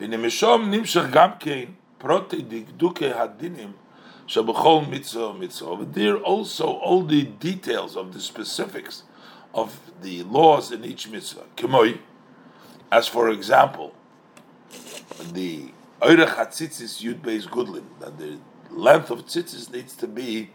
V'nimishom 0.00 0.70
nimshach 0.72 1.12
gamkein 1.12 1.74
prote 2.00 2.42
dikduke 2.42 3.14
hadinim 3.14 3.74
shabachol 4.26 4.88
mitzvah 4.88 5.34
mitzvah. 5.34 5.66
Over 5.66 5.84
there 5.84 6.16
also 6.16 6.66
all 6.66 7.02
the 7.02 7.22
details 7.22 7.96
of 7.96 8.12
the 8.12 8.20
specifics 8.20 9.04
of 9.54 9.80
the 10.02 10.22
laws 10.24 10.70
in 10.72 10.84
each 10.84 11.08
mitzvah. 11.08 11.44
As 12.90 13.06
for 13.06 13.28
example, 13.30 13.94
the 15.32 15.72
Oirech 16.00 16.34
HaTzitzis 16.34 17.02
Yud 17.02 17.20
Beis 17.20 17.50
Gudlin, 17.50 17.86
that 18.00 18.18
the 18.18 18.38
length 18.70 19.10
of 19.10 19.26
tzitzis 19.26 19.72
needs 19.72 19.94
to 19.96 20.06
be 20.06 20.50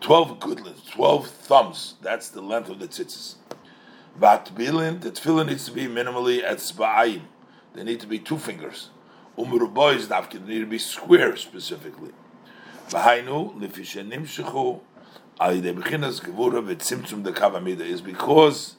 12 0.00 0.38
gudlins, 0.38 0.90
12 0.90 1.26
thumbs. 1.26 1.94
That's 2.02 2.28
the 2.28 2.40
length 2.40 2.68
of 2.68 2.78
the 2.78 2.88
tzitzis. 2.88 3.36
Vat 4.16 4.50
bilin, 4.54 5.00
the 5.00 5.10
tefillin 5.10 5.46
needs 5.46 5.66
to 5.66 5.72
be 5.72 5.86
minimally 5.86 6.42
at 6.42 6.58
spa'ayim. 6.58 7.22
They 7.74 7.84
need 7.84 8.00
to 8.00 8.06
be 8.06 8.18
two 8.18 8.38
fingers. 8.38 8.90
Umrubois 9.36 10.06
dafkin, 10.06 10.46
they 10.46 10.54
need 10.54 10.60
to 10.60 10.66
be 10.66 10.78
square 10.78 11.36
specifically. 11.36 12.10
V'hainu, 12.88 13.54
lifishe 13.56 14.04
nimshechu, 14.08 14.80
is 15.40 16.20
because 18.00 18.76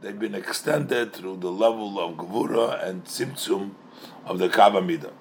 they've 0.00 0.18
been 0.18 0.34
extended 0.34 1.12
through 1.12 1.36
the 1.36 1.50
level 1.50 2.00
of 2.00 2.16
gevura 2.16 2.86
and 2.86 3.04
tzimtzum 3.04 3.70
of 4.24 4.38
the 4.38 4.48
kavamida. 4.48 5.12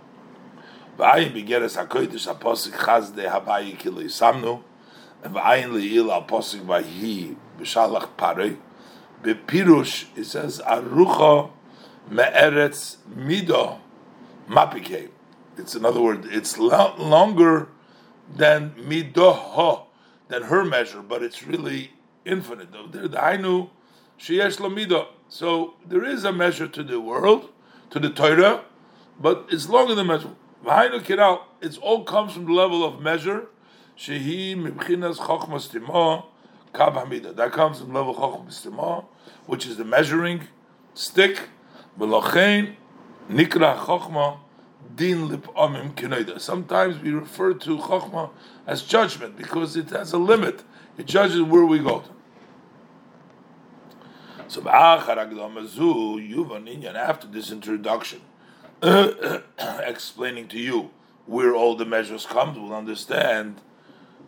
V'ayin 0.98 1.34
begeres 1.34 1.78
hakodesh 1.78 2.34
haposik 2.34 2.74
chaz 2.74 3.16
de 3.16 3.24
habayi 3.24 3.78
kilo 3.78 4.02
yisamnu, 4.02 4.62
v'ayin 5.24 5.72
le'il 5.72 6.12
al 6.12 6.24
posik 6.24 6.62
vahi 6.62 7.36
b'shalach 7.60 8.10
parei. 8.18 8.58
Bepirush, 9.24 10.06
it 10.18 10.26
says, 10.26 10.62
arucha 10.66 11.52
me'eretz 12.10 12.98
mido 13.16 13.78
mapike. 14.50 15.10
It's 15.58 15.76
another 15.76 16.02
word, 16.02 16.26
it's 16.26 16.58
lo- 16.58 16.96
longer 16.98 17.68
than 18.36 18.72
midoho, 18.72 19.84
than 20.32 20.44
her 20.44 20.64
measure, 20.64 21.02
but 21.02 21.22
it's 21.22 21.44
really 21.44 21.92
infinite. 22.26 22.70
So 25.30 25.74
there 25.86 26.04
is 26.04 26.24
a 26.24 26.32
measure 26.32 26.68
to 26.68 26.84
the 26.84 27.00
world, 27.00 27.50
to 27.90 28.00
the 28.00 28.10
Torah, 28.10 28.64
but 29.20 29.46
it's 29.50 29.70
longer 29.70 29.94
than 29.94 30.08
measure. 30.08 30.34
It 30.64 31.78
all 31.82 32.04
comes 32.06 32.34
from 32.34 32.46
the 32.46 32.54
level 32.54 32.84
of 32.84 33.02
measure. 33.02 33.48
That 34.08 35.20
comes 37.52 37.80
from 37.80 37.94
the 37.94 38.00
level 38.00 38.16
timo, 38.16 39.06
which 39.46 39.66
is 39.66 39.78
the 39.78 39.86
measuring 39.86 40.48
stick. 40.94 41.50
Nikra 42.00 43.76
din 44.96 45.28
lip 45.28 45.48
amim. 45.56 46.40
Sometimes 46.40 47.02
we 47.02 47.12
refer 47.12 47.54
to 47.54 47.78
chokhma 47.78 48.30
as 48.68 48.84
judgment 48.84 49.38
because 49.38 49.76
it 49.76 49.90
has 49.90 50.14
a 50.14 50.18
limit. 50.18 50.64
It 50.98 51.06
judges 51.06 51.42
where 51.42 51.66
we 51.66 51.80
go 51.80 52.02
to. 52.02 52.10
So 54.48 54.68
after 54.68 55.16
this 57.28 57.52
introduction, 57.52 58.22
explaining 59.80 60.48
to 60.50 60.60
you 60.60 60.90
where 61.26 61.56
all 61.56 61.76
the 61.76 61.86
measures 61.86 62.26
come, 62.26 62.62
we'll 62.62 62.76
understand 62.76 63.62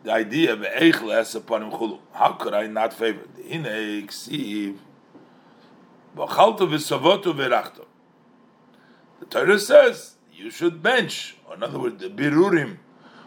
the 0.04 0.14
idea 0.14 0.54
of 0.54 0.62
upon 1.36 1.64
him 1.64 1.72
How 2.14 2.32
could 2.34 2.54
I 2.54 2.68
not 2.68 2.94
favor? 2.94 3.24
The 3.36 3.44
exiv? 3.44 4.78
The 6.16 6.28
Torah 9.30 9.60
says 9.60 10.16
you 10.34 10.50
should 10.50 10.82
bench. 10.82 11.36
Or 11.48 11.56
in 11.56 11.64
other 11.64 11.80
words, 11.80 12.02
the 12.02 12.10
birurim 12.10 12.78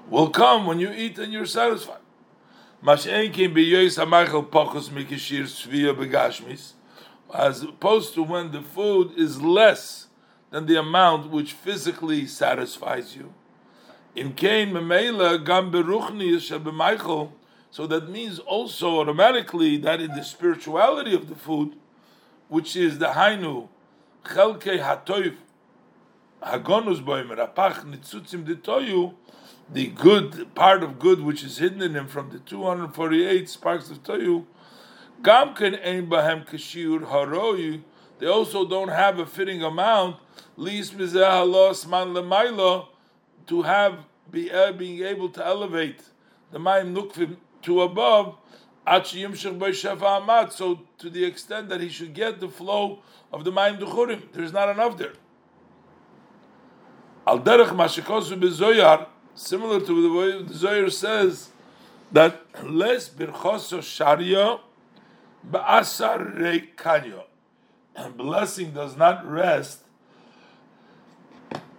will 0.08 0.30
come 0.30 0.66
when 0.66 0.78
you 0.80 0.90
eat 0.90 1.18
and 1.18 1.32
you're 1.32 1.46
satisfied. 1.46 2.00
As 7.34 7.62
opposed 7.62 8.14
to 8.14 8.22
when 8.22 8.52
the 8.52 8.62
food 8.62 9.12
is 9.16 9.40
less 9.42 10.06
than 10.50 10.66
the 10.66 10.78
amount 10.78 11.30
which 11.30 11.52
physically 11.52 12.26
satisfies 12.26 13.16
you. 13.16 13.32
In 14.14 14.32
Gam 14.32 14.72
Beruchni 14.72 16.40
so 17.70 17.86
that 17.86 18.08
means 18.08 18.38
also 18.38 19.00
automatically 19.00 19.76
that 19.78 20.00
in 20.00 20.14
the 20.14 20.22
spirituality 20.24 21.14
of 21.14 21.28
the 21.28 21.34
food, 21.34 21.76
which 22.48 22.74
is 22.76 22.98
the 22.98 23.08
Hainu, 23.08 23.68
Chelke 24.24 24.80
Hatoif, 24.80 25.36
Hagonus 26.46 27.04
Boimer, 27.04 27.36
Apach 27.38 27.84
Nitzutzim 27.84 28.46
Ditoyu, 28.46 29.14
the 29.72 29.88
good 29.88 30.54
part 30.54 30.84
of 30.84 30.96
good 30.96 31.20
which 31.20 31.42
is 31.42 31.58
hidden 31.58 31.82
in 31.82 31.94
him 31.94 32.06
from 32.06 32.30
the 32.30 32.38
248 32.38 33.48
sparks 33.48 33.90
of 33.90 34.00
Toyu, 34.04 34.44
Gamken 35.22 35.84
Ein 35.84 36.08
Bahem 36.08 36.46
Kashir 36.46 37.00
Haroyu, 37.00 37.82
they 38.20 38.26
also 38.26 38.64
don't 38.64 38.90
have 38.90 39.18
a 39.18 39.26
fitting 39.26 39.64
amount, 39.64 40.18
least 40.56 40.96
Mizah 40.96 41.44
Los 41.50 41.84
Man 41.84 42.14
Lemailo, 42.14 42.86
to 43.48 43.62
have 43.62 44.04
be 44.30 44.48
uh, 44.50 44.70
being 44.70 45.02
able 45.02 45.28
to 45.30 45.44
elevate 45.44 46.00
the 46.52 46.60
Mayim 46.60 46.94
Nukvim 46.94 47.38
to 47.62 47.82
above, 47.82 48.36
so 50.52 50.80
to 50.98 51.10
the 51.10 51.24
extent 51.24 51.68
that 51.68 51.80
he 51.80 51.88
should 51.88 52.14
get 52.14 52.38
the 52.38 52.48
flow 52.48 53.02
of 53.32 53.42
the 53.42 53.50
Mayim 53.50 53.80
Duchurim, 53.80 54.22
there's 54.32 54.52
not 54.52 54.68
enough 54.68 54.96
there. 54.96 55.14
Al 57.26 57.40
derech 57.40 57.70
mashikosu 57.74 58.40
bezoyar, 58.40 59.06
similar 59.34 59.80
to 59.80 60.02
the 60.02 60.16
way 60.16 60.42
the 60.42 60.54
Zohar 60.54 60.88
says 60.90 61.50
that 62.12 62.46
les 62.62 63.08
birchoso 63.08 63.82
sharia 63.82 64.60
ba'asar 65.50 66.36
reikanyo. 66.38 67.24
Blessing 68.16 68.70
does 68.72 68.96
not 68.96 69.28
rest 69.28 69.80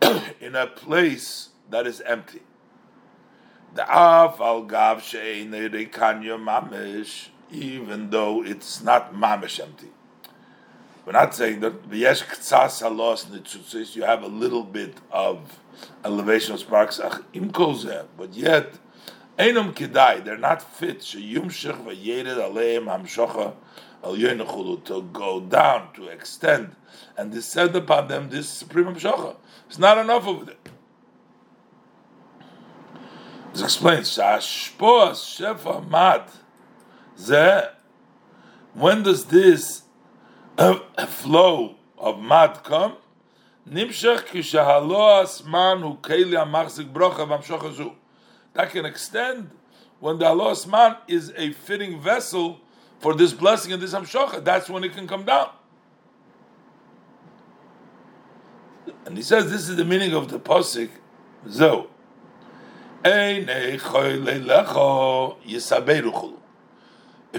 in 0.41 0.55
a 0.55 0.67
place 0.67 1.49
that 1.69 1.87
is 1.87 2.01
empty. 2.01 2.41
The 3.73 3.83
af 3.83 4.41
al 4.41 4.63
gav 4.63 5.01
shein 5.01 5.51
reikanyo 5.51 6.43
mamish, 6.43 7.29
even 7.51 8.09
though 8.09 8.43
it's 8.43 8.83
not 8.83 9.13
mamish 9.13 9.61
empty. 9.61 9.91
We're 11.07 11.13
not 11.13 11.33
saying 11.33 11.61
that 11.61 11.89
v'yesh 11.89 12.23
ktsas 12.25 12.81
halos 12.81 13.27
nitzutzis, 13.27 13.95
you 13.95 14.03
have 14.03 14.23
a 14.23 14.27
little 14.27 14.65
bit 14.65 14.97
of 15.09 15.57
elevation 16.03 16.53
of 16.53 16.59
sparks, 16.59 16.99
but 16.99 18.33
yet, 18.33 18.73
enum 19.39 19.73
kedai, 19.73 20.25
they're 20.25 20.37
not 20.37 20.61
fit, 20.61 20.99
sheyumshech 20.99 21.81
v'yered 21.85 22.35
aleim 22.35 22.87
hamshocha 22.87 23.53
al 24.03 24.17
yoinachulu, 24.17 24.83
to 24.83 25.03
go 25.13 25.39
down, 25.39 25.93
to 25.93 26.07
extend, 26.09 26.75
and 27.17 27.31
descend 27.31 27.73
upon 27.73 28.09
them 28.09 28.29
this 28.29 28.49
supreme 28.49 28.87
hamshocha. 28.87 29.37
It's 29.67 29.79
not 29.79 29.97
enough 29.97 30.27
of 30.27 30.49
it. 30.49 30.59
It's 33.51 33.61
explained, 33.61 34.03
shashpoas 34.03 35.23
shefa 35.39 35.89
mad, 35.89 36.23
when 38.73 39.03
does 39.03 39.23
this 39.27 39.83
flow 41.07 41.75
of 41.97 42.19
mad 42.19 42.63
come, 42.63 42.95
nimshach 43.69 44.25
kishahalo 44.25 45.23
asman 45.23 45.81
hu 45.81 45.97
keli 45.97 46.33
amachzik 46.33 46.91
brocha 46.91 47.27
v'amshocha 47.27 47.93
That 48.53 48.71
can 48.71 48.85
extend 48.85 49.51
when 49.99 50.17
the 50.17 50.25
halo 50.25 50.51
asman 50.51 50.97
is 51.07 51.31
a 51.35 51.51
fitting 51.51 51.99
vessel 51.99 52.59
for 52.99 53.13
this 53.13 53.33
blessing 53.33 53.73
and 53.73 53.81
this 53.81 53.93
amshocha. 53.93 54.43
That's 54.43 54.69
when 54.69 54.83
it 54.83 54.93
can 54.93 55.07
come 55.07 55.25
down. 55.25 55.49
And 59.05 59.15
he 59.15 59.23
says 59.23 59.51
this 59.51 59.69
is 59.69 59.75
the 59.75 59.85
meaning 59.85 60.13
of 60.13 60.29
the 60.29 60.39
posik. 60.39 60.89
Zo. 61.47 61.89
If 63.05 64.25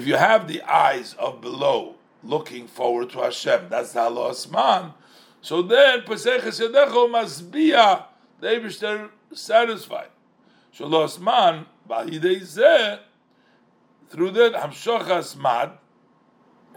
you 0.07 0.17
have 0.17 0.49
the 0.49 0.63
eyes 0.63 1.15
of 1.15 1.41
below 1.41 1.98
looking 2.23 2.67
forward 2.67 3.11
to 3.11 3.19
Hashem. 3.19 3.69
That's 3.69 3.93
the 3.93 4.03
halos 4.03 4.51
man. 4.51 4.93
So 5.41 5.63
then 5.63 6.03
Peseches 6.03 6.61
Yadecho 6.61 7.11
must 7.11 7.51
be 7.51 7.73
a 7.73 8.07
the 8.41 8.47
Eibishter 8.49 9.11
satisfied. 9.33 10.09
Shalos 10.77 11.21
man 11.21 11.67
ba'idei 11.89 12.41
zeh 12.41 13.01
through 14.09 14.31
that 14.33 14.55
Hamshochas 14.55 15.37
mad 15.37 15.73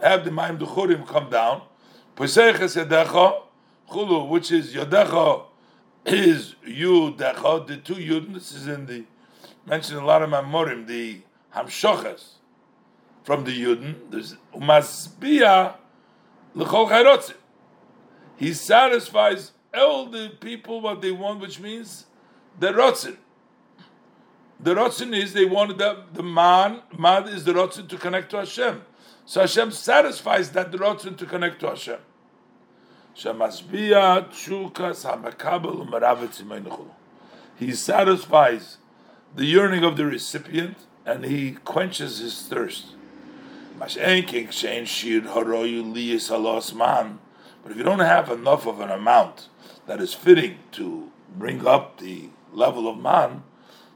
have 0.00 0.24
the 0.24 0.30
Maim 0.30 0.58
Duchurim 0.58 1.06
come 1.06 1.30
down. 1.30 1.62
Peseches 2.16 2.76
Yadecho 2.76 3.42
chulu, 3.90 4.28
which 4.28 4.50
is 4.50 4.74
Yadecho 4.74 5.44
is 6.04 6.56
Yudecho, 6.66 7.66
the 7.66 7.76
two 7.76 7.94
Yud. 7.94 8.32
This 8.34 8.52
is 8.52 8.66
in 8.66 8.86
the 8.86 9.04
mentioned 9.66 9.98
a 9.98 10.04
lot 10.04 10.22
of 10.22 10.30
Mamorim, 10.30 10.86
the 10.86 11.20
Hamshochas 11.54 12.38
from 13.22 13.44
the 13.44 13.52
Yudin. 13.52 13.96
There's 14.10 14.36
Umasbia 14.54 15.74
l'chol 16.54 16.88
chayrotzim. 16.88 17.36
He 18.36 18.52
satisfies 18.52 19.52
all 19.74 20.06
the 20.06 20.32
people 20.40 20.80
what 20.80 21.00
they 21.00 21.12
want, 21.12 21.40
which 21.40 21.60
means 21.60 22.06
the 22.58 22.68
rotzin. 22.68 23.16
The 24.60 24.74
rotzin 24.74 25.16
is 25.16 25.32
they 25.32 25.44
wanted 25.44 25.78
the, 25.78 26.04
the 26.12 26.22
man, 26.22 26.82
man 26.96 27.28
is 27.28 27.44
the 27.44 27.52
rotzin 27.52 27.88
to 27.88 27.96
connect 27.96 28.30
to 28.30 28.38
Hashem. 28.38 28.82
So 29.24 29.40
Hashem 29.40 29.70
satisfies 29.70 30.50
that 30.50 30.72
the 30.72 30.78
rotzin 30.78 31.16
to 31.18 31.26
connect 31.26 31.60
to 31.60 31.68
Hashem. 31.68 31.98
He 37.56 37.72
satisfies 37.72 38.78
the 39.34 39.44
yearning 39.44 39.84
of 39.84 39.96
the 39.96 40.06
recipient 40.06 40.76
and 41.04 41.24
he 41.24 41.52
quenches 41.52 42.18
his 42.18 42.42
thirst. 42.46 42.94
But 43.78 43.96
if 47.70 47.76
you 47.76 47.82
don't 47.82 47.98
have 48.00 48.30
enough 48.30 48.66
of 48.66 48.80
an 48.80 48.90
amount 48.90 49.48
that 49.86 50.00
is 50.00 50.14
fitting 50.14 50.58
to 50.72 51.10
bring 51.36 51.66
up 51.66 51.98
the 51.98 52.30
level 52.52 52.88
of 52.88 52.98
man, 52.98 53.42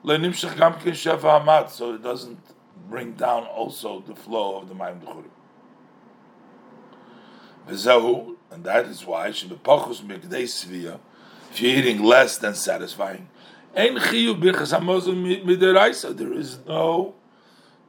so 0.04 0.12
it 1.94 2.02
doesn't 2.02 2.40
bring 2.88 3.12
down 3.12 3.44
also 3.44 4.00
the 4.00 4.14
flow 4.14 4.56
of 4.58 4.68
the 4.68 4.74
Mayim 4.74 5.00
Duchurim. 5.00 5.30
And 8.50 8.64
that 8.64 8.86
is 8.86 9.04
why, 9.04 9.28
if 9.28 9.42
you're 11.60 11.78
eating 11.78 12.02
less 12.02 12.38
than 12.38 12.54
satisfying, 12.54 13.28
Ein 13.76 13.96
chiyuv 13.96 14.40
birchas 14.40 14.72
hamazon 14.72 15.44
midiraisa. 15.44 16.16
There 16.16 16.32
is 16.32 16.58
no 16.66 17.14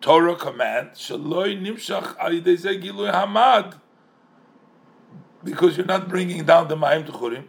Torah 0.01 0.35
command. 0.35 0.91
Shaloi 0.91 1.61
nimshach 1.61 2.17
gilui 2.17 3.11
hamad. 3.11 3.79
Because 5.43 5.77
you're 5.77 5.85
not 5.85 6.09
bringing 6.09 6.43
down 6.45 6.67
the 6.67 6.75
ma'im 6.75 7.05
to 7.05 7.11
churim. 7.11 7.45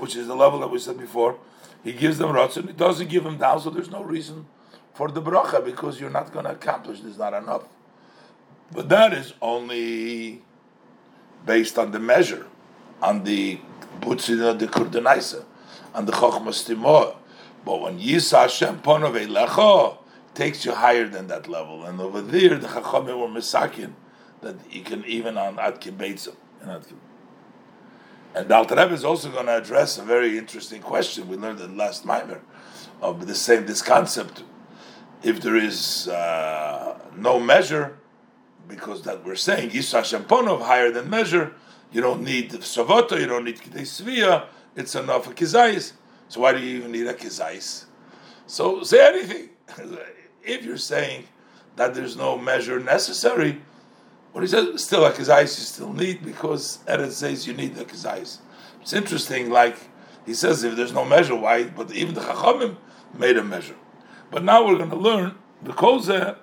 Which 0.00 0.16
is 0.16 0.26
the 0.28 0.34
level 0.34 0.60
that 0.60 0.70
we 0.70 0.78
said 0.78 0.98
before. 0.98 1.38
He 1.82 1.92
gives 1.92 2.18
them 2.18 2.30
rotzen. 2.30 2.68
he 2.68 2.72
doesn't 2.72 3.08
give 3.08 3.24
them 3.24 3.38
down, 3.38 3.60
so 3.60 3.70
there's 3.70 3.90
no 3.90 4.04
reason 4.04 4.46
for 4.94 5.08
the 5.08 5.20
bracha 5.20 5.64
because 5.64 6.00
you're 6.00 6.10
not 6.10 6.32
going 6.32 6.44
to 6.44 6.52
accomplish. 6.52 7.00
There's 7.00 7.18
not 7.18 7.34
enough. 7.34 7.64
But 8.70 8.88
that 8.88 9.12
is 9.12 9.34
only 9.42 10.42
based 11.44 11.78
on 11.78 11.90
the 11.90 11.98
measure, 11.98 12.46
on 13.02 13.24
the 13.24 13.58
butzina 14.00 14.58
the 14.58 14.66
kurdenaisa, 14.68 15.44
on 15.94 16.06
the 16.06 16.12
chokhmas 16.12 16.66
timor. 16.66 17.16
But 17.64 17.80
when 17.80 17.98
Yisa 17.98 18.42
Hashem 18.42 18.80
ponov 18.80 19.14
lecho 19.26 19.98
takes 20.34 20.64
you 20.64 20.72
higher 20.72 21.08
than 21.08 21.28
that 21.28 21.48
level, 21.48 21.84
and 21.84 22.00
over 22.00 22.20
there 22.20 22.56
the 22.58 22.68
chachamim 22.68 23.18
were 23.18 23.40
misakin 23.40 23.92
that 24.40 24.56
you 24.70 24.82
can 24.82 25.04
even 25.04 25.38
on 25.38 25.58
ad 25.58 25.80
kibetzim. 25.80 26.34
And 28.34 28.50
Alter 28.50 28.76
Rebbe 28.76 28.94
is 28.94 29.04
also 29.04 29.30
going 29.30 29.46
to 29.46 29.58
address 29.58 29.98
a 29.98 30.02
very 30.02 30.38
interesting 30.38 30.80
question 30.80 31.28
we 31.28 31.36
learned 31.36 31.60
in 31.60 31.72
the 31.72 31.76
last 31.76 32.04
mimer 32.04 32.40
of 33.00 33.26
the 33.26 33.34
same 33.34 33.66
this 33.66 33.82
concept. 33.82 34.42
If 35.22 35.40
there 35.40 35.56
is 35.56 36.08
uh, 36.08 36.98
no 37.16 37.38
measure, 37.38 37.98
because 38.66 39.02
that 39.02 39.24
we're 39.24 39.36
saying 39.36 39.70
Yisa 39.70 39.98
Hashem 39.98 40.24
ponov 40.24 40.62
higher 40.62 40.90
than 40.90 41.10
measure, 41.10 41.54
you 41.92 42.00
don't 42.00 42.22
need 42.22 42.50
Savoto, 42.52 43.20
you 43.20 43.26
don't 43.26 43.44
need 43.44 43.58
Kidei 43.58 43.82
Svia, 43.82 44.46
it's 44.74 44.94
enough 44.94 45.26
for 45.26 45.32
Kizayis. 45.32 45.92
So 46.32 46.40
why 46.40 46.52
do 46.52 46.60
you 46.60 46.78
even 46.78 46.92
need 46.92 47.06
a 47.06 47.12
Kizayis? 47.12 47.84
So 48.46 48.82
say 48.84 49.06
anything. 49.06 49.50
if 50.42 50.64
you're 50.64 50.78
saying 50.78 51.24
that 51.76 51.94
there's 51.94 52.16
no 52.16 52.38
measure 52.38 52.80
necessary, 52.80 53.60
what 54.32 54.40
he 54.40 54.48
says, 54.48 54.82
still 54.82 55.04
a 55.04 55.12
Kizayis 55.12 55.58
you 55.58 55.64
still 55.66 55.92
need 55.92 56.24
because 56.24 56.78
Eretz 56.88 57.12
says 57.12 57.46
you 57.46 57.52
need 57.52 57.76
a 57.76 57.84
Kizayis. 57.84 58.38
It's 58.80 58.94
interesting, 58.94 59.50
like 59.50 59.76
he 60.24 60.32
says, 60.32 60.64
if 60.64 60.74
there's 60.74 60.94
no 60.94 61.04
measure, 61.04 61.36
why? 61.36 61.64
But 61.64 61.92
even 61.92 62.14
the 62.14 62.22
Chachamim 62.22 62.76
made 63.12 63.36
a 63.36 63.44
measure. 63.44 63.76
But 64.30 64.42
now 64.42 64.66
we're 64.66 64.78
going 64.78 64.88
to 64.88 64.96
learn 64.96 65.34
the 65.62 65.74
Midah. 65.74 66.38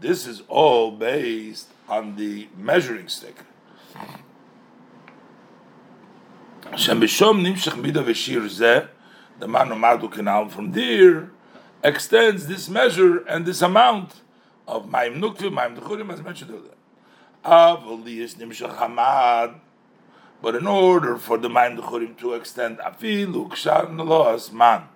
This 0.00 0.26
is 0.26 0.42
all 0.48 0.90
based 0.90 1.68
on 1.88 2.16
the 2.16 2.48
measuring 2.56 3.06
stick. 3.06 3.36
The 9.38 9.48
man 9.48 9.78
Madu 9.78 10.08
canal 10.08 10.48
from 10.48 10.72
there 10.72 11.30
extends 11.82 12.46
this 12.46 12.68
measure 12.68 13.18
and 13.26 13.46
this 13.46 13.62
amount 13.62 14.22
of 14.66 14.90
Maim 14.90 15.20
Nukvi, 15.20 15.52
Maim 15.52 15.76
Dechurim, 15.76 16.12
as 16.12 16.22
mentioned 16.22 16.50
earlier. 16.50 16.74
But 20.42 20.54
in 20.54 20.66
order 20.66 21.16
for 21.16 21.38
the 21.38 21.48
Maim 21.48 21.76
Dechurim 21.76 22.16
to 22.18 22.34
extend, 22.34 22.78
Afilu 22.78 23.48
Kshan 23.50 23.96
Loas 23.96 24.52
Man, 24.52 24.88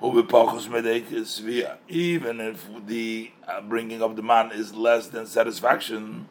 who 0.00 0.22
svia, 0.22 1.78
even 1.88 2.40
if 2.40 2.66
the 2.86 3.32
bringing 3.68 4.00
of 4.00 4.16
the 4.16 4.22
man 4.22 4.52
is 4.52 4.74
less 4.74 5.08
than 5.08 5.26
satisfaction, 5.26 6.28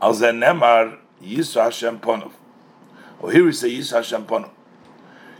Al 0.00 0.14
Nemar 0.14 0.98
Yisra 1.22 1.64
Hashem 1.64 1.98
Ponov. 2.00 2.32
Or 3.20 3.30
here 3.30 3.44
we 3.44 3.52
say 3.52 3.70
Yisro 3.70 3.96
Hashem 3.96 4.24
Ponu. 4.24 4.48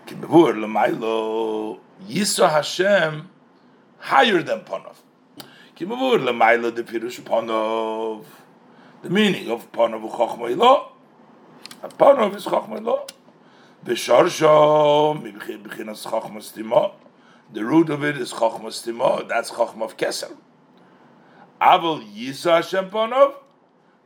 Kibavur 0.06 0.54
Lamailo 0.54 1.78
Yisro 2.06 2.50
Hashem 2.50 3.30
higher 3.98 4.42
than 4.42 4.60
Ponov. 4.60 4.96
Kibavur 5.76 6.18
Lamailo 6.18 6.74
the 6.74 6.82
Pirush 6.82 7.20
Ponov. 7.22 8.24
The 9.02 9.08
meaning 9.08 9.50
of 9.50 9.72
Ponov 9.72 10.90
A 11.82 11.88
Ponov 11.88 12.36
is 12.36 12.44
Chochmoilo. 12.44 13.08
Besharsho 13.82 15.22
Mibchinas 15.22 16.06
Chochmostimo. 16.06 16.92
The 17.50 17.64
root 17.64 17.88
of 17.88 18.04
it 18.04 18.18
is 18.18 18.30
Chochmostimo. 18.34 19.26
That's 19.26 19.50
Chochma 19.52 19.84
of 19.84 19.96
Kesser. 19.96 20.36
Aval 21.62 22.06
Yisro 22.14 22.56
Hashem 22.56 22.90
Ponov. 22.90 23.36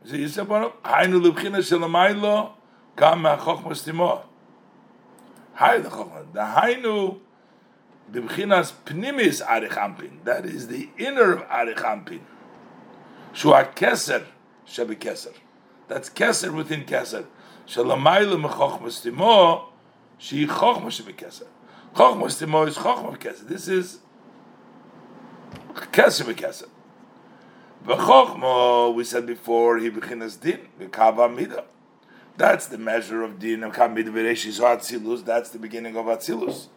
Yisro 0.07 0.45
Ponov. 0.45 0.71
Hainu 0.85 1.29
Libchinas 1.29 1.69
Shelamaylo. 1.69 2.51
Kama 2.95 3.37
chokhmas 3.37 3.83
timor. 3.83 4.23
Higher 5.53 5.79
the 5.79 5.89
chokhmas. 5.89 6.33
The 6.33 6.39
hainu, 6.39 7.19
the 8.11 8.21
pnimis 8.21 9.41
Arichampin. 9.45 10.23
That 10.23 10.45
is 10.45 10.67
the 10.67 10.89
inner 10.97 11.33
of 11.33 11.41
arich 11.49 11.77
ampin. 11.77 12.21
Shu 13.33 13.51
ha-keser, 13.51 14.23
shebi 14.67 14.95
keser. 14.95 15.33
That's 15.87 16.09
keser 16.09 16.53
within 16.53 16.85
keser. 16.85 17.25
Shalamayla 17.67 18.49
mechokhmas 18.49 19.01
timor, 19.01 19.69
she 20.17 20.45
chokhmas 20.45 21.01
shebi 21.01 21.15
keser. 21.15 21.47
Chokhmas 21.93 22.39
timor 22.39 22.67
is 22.67 22.77
chokhmas 22.77 23.17
keser. 23.17 23.47
This 23.47 23.67
is 23.67 23.99
keser 25.75 26.23
b'keser. 26.23 26.69
V'chokhmo, 27.85 28.95
we 28.95 29.03
said 29.03 29.25
before, 29.25 29.77
he 29.77 29.89
b'chinas 29.89 30.39
din, 30.39 30.59
v'kava 30.79 31.29
midah. 31.29 31.65
That's 32.37 32.67
the 32.67 32.77
measure 32.77 33.23
of 33.23 33.39
din, 33.39 33.61
v'kava 33.61 33.93
mida 33.93 34.11
v'reishis 34.11 34.59
atzilus, 34.59 35.23
that's 35.23 35.49
the 35.49 35.59
beginning 35.59 35.95
of 35.95 36.05
atzilus. 36.05 36.67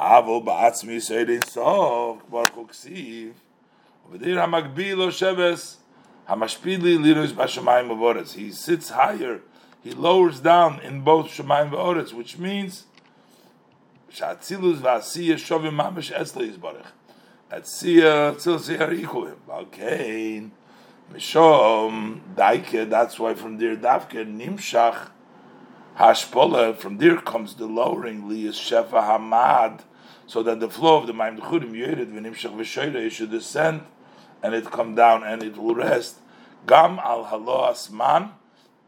Avo 0.00 0.44
ba'atzmi 0.44 0.96
seidin 0.96 1.44
sof, 1.44 2.18
baruch 2.30 2.54
uksiv, 2.54 3.32
v'dir 4.10 4.38
ha'magbilo 4.38 5.08
sheves, 5.08 5.76
hamashpili 6.28 6.98
liros 6.98 7.32
b'shamayim 7.32 7.88
v'oretz. 7.88 8.34
He 8.34 8.50
sits 8.50 8.90
higher, 8.90 9.40
he 9.82 9.92
lowers 9.92 10.40
down 10.40 10.80
in 10.80 11.02
both 11.02 11.26
shamayim 11.26 11.70
v'oretz, 11.70 12.12
which 12.12 12.38
means, 12.38 12.86
Shatzilus 14.10 14.76
v'asiyah 14.76 15.34
shovim 15.34 15.78
mamish 15.78 16.12
esli 16.12 16.50
yizbarech 16.50 16.86
at 17.52 17.68
Sia 17.68 18.32
Tzilsi 18.32 18.80
are. 18.80 19.52
Okay. 19.60 20.44
Mishom 21.12 22.20
Daike, 22.34 22.88
that's 22.88 23.18
why 23.18 23.34
from 23.34 23.58
there 23.58 23.76
Davke 23.76 24.24
Nimshach 24.24 25.10
Hashpola, 25.98 26.74
from 26.74 26.96
there 26.96 27.18
comes 27.18 27.54
the 27.56 27.66
lowering 27.66 28.22
Liyas 28.22 28.54
Shefa 28.54 29.02
Hamad, 29.02 29.80
so 30.26 30.42
that 30.42 30.58
the 30.60 30.70
flow 30.70 30.96
of 30.96 31.06
the 31.06 31.12
Maim 31.12 31.36
Dechudim 31.36 31.72
Yerid 31.72 32.10
V'Nimshach 32.14 32.56
V'Shoyre 32.56 33.10
should 33.10 33.30
descend 33.30 33.82
and 34.42 34.54
it 34.54 34.70
come 34.70 34.94
down 34.94 35.22
and 35.22 35.42
it 35.42 35.58
will 35.58 35.74
rest. 35.74 36.20
Gam 36.66 36.98
al 37.00 37.24
Halo 37.24 37.70
Asman, 37.70 38.30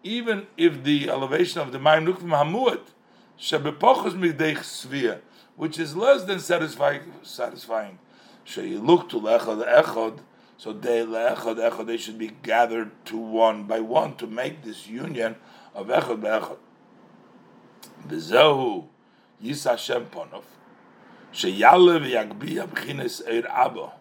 even 0.02 0.46
if 0.56 0.82
the 0.82 1.10
elevation 1.10 1.60
of 1.60 1.72
the 1.72 1.78
Maim 1.78 2.06
Dechudim 2.06 2.30
Hamuat, 2.30 2.80
Shebepochos 3.38 4.14
Midech 4.14 4.60
Svia, 4.60 5.20
which 5.56 5.78
is 5.78 5.94
less 5.94 6.24
than 6.24 6.40
satisfying, 6.40 7.12
satisfying 7.22 7.98
look 8.56 9.10
to 9.10 9.20
lechad 9.20 9.82
echad, 9.82 10.20
so 10.64 10.72
they 10.72 11.04
lechad 11.04 11.56
echad 11.56 11.86
they 11.86 11.98
should 11.98 12.16
be 12.16 12.30
gathered 12.42 12.90
to 13.04 13.18
one 13.18 13.64
by 13.64 13.80
one 13.80 14.16
to 14.16 14.26
make 14.26 14.64
this 14.64 14.86
union 14.86 15.36
of 15.74 15.88
echad 15.88 16.22
beechad. 16.22 16.56
V'zehu 18.08 18.86
yis 19.42 19.64
Hashem 19.64 20.06
ponov 20.06 20.44
sheyale 21.34 22.00
v'yagbiya 22.00 22.66
b'chines 22.66 23.22
eir 23.28 23.46
abo. 23.50 23.92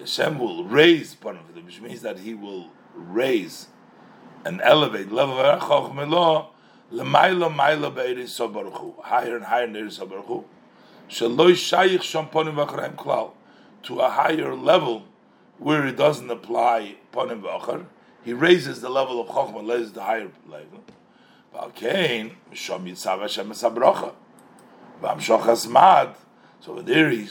Hashem 0.00 0.40
will 0.40 0.64
raise 0.64 1.14
ponov, 1.14 1.54
which 1.64 1.80
means 1.80 2.02
that 2.02 2.18
He 2.18 2.34
will 2.34 2.70
raise 2.92 3.68
and 4.44 4.60
elevate 4.60 5.12
level 5.12 5.38
of 5.38 5.60
chochmelo 5.60 6.48
l'mayla 6.90 7.48
mayla 7.54 7.94
be'eris 7.94 8.36
sobaruchu 8.36 9.00
higher 9.04 9.36
and 9.36 9.44
higher 9.44 9.66
in 9.66 9.76
eris 9.76 10.00
sobaruchu 10.00 10.42
to 13.84 14.00
a 14.00 14.10
higher 14.10 14.54
level 14.54 15.04
where 15.58 15.86
it 15.86 15.96
doesn't 15.96 16.30
apply 16.30 16.96
ponim 17.12 17.42
v'achar. 17.42 17.86
He 18.24 18.32
raises 18.32 18.80
the 18.80 18.88
level 18.88 19.20
of 19.20 19.28
chokhmah, 19.28 19.68
raises 19.68 19.92
the 19.92 20.02
higher 20.02 20.30
level. 20.48 20.84
Valkein 21.54 22.32
mishom 22.52 22.84
yitzav 22.84 23.20
Hashem 23.20 23.50
esabrocha. 23.50 24.12
V'amshochas 25.02 25.70
mad. 25.70 26.14
So 26.60 26.80
there 26.82 27.10
he 27.10 27.28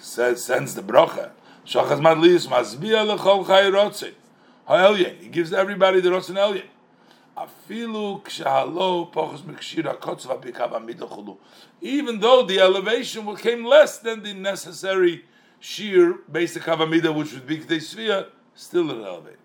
says, 0.00 0.44
sends 0.44 0.74
the 0.74 0.82
brocha. 0.82 1.30
Shochas 1.66 2.00
mad 2.00 2.18
liyis 2.18 2.48
mazbiya 2.48 3.16
lechol 3.16 3.46
chay 3.46 3.70
rotzin. 3.70 4.14
Ha'elyen. 4.66 5.18
He 5.20 5.28
gives 5.28 5.52
everybody 5.52 6.00
the 6.00 6.10
rotzin 6.10 6.36
elyen. 6.36 6.64
Even 11.80 12.20
though 12.20 12.42
the 12.46 12.60
elevation 12.60 13.36
came 13.36 13.64
less 13.64 13.98
than 13.98 14.22
the 14.22 14.34
necessary 14.34 15.24
sheer 15.64 16.18
basic 16.30 16.62
kavamida, 16.62 17.14
which 17.14 17.32
would 17.32 17.46
be 17.46 17.58
Kdei 17.58 17.78
Ktei 17.78 18.26
still 18.54 18.90
it 18.90 19.02
elevated. 19.02 19.38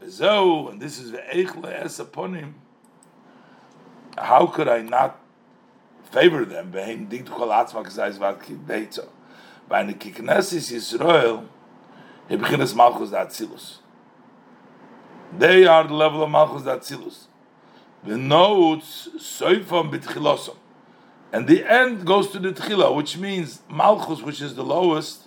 And 0.00 0.82
this 0.82 0.98
is 0.98 1.12
the 1.12 1.18
Eichle 1.18 1.66
Es 1.66 2.00
upon 2.00 2.34
him. 2.34 2.56
how 4.18 4.46
could 4.46 4.66
I 4.66 4.82
not 4.82 5.20
favor 6.10 6.44
them? 6.44 6.72
Behin 6.72 7.08
dig 7.08 7.26
kol 7.26 7.48
atzma 7.48 7.84
vat. 8.18 8.98
By 9.68 9.84
the 9.84 9.94
kiknesis 9.94 10.72
Yisrael, 10.72 11.46
hebchinas 12.28 12.74
malchus 12.74 13.10
da 13.10 13.24
atzilus. 13.24 13.76
They 15.38 15.66
are 15.66 15.84
the 15.86 15.94
level 15.94 16.24
of 16.24 16.30
malchus 16.30 16.64
da 16.64 16.78
atzilus. 16.78 17.26
The 18.02 18.18
notes 18.18 19.08
soifam 19.16 19.92
bitchilosam. 19.92 20.56
And 21.32 21.46
the 21.46 21.64
end 21.64 22.04
goes 22.04 22.30
to 22.32 22.40
the 22.40 22.52
tchila, 22.52 22.94
which 22.94 23.16
means 23.16 23.62
malchus, 23.70 24.20
which 24.20 24.42
is 24.42 24.56
the 24.56 24.64
lowest, 24.64 25.23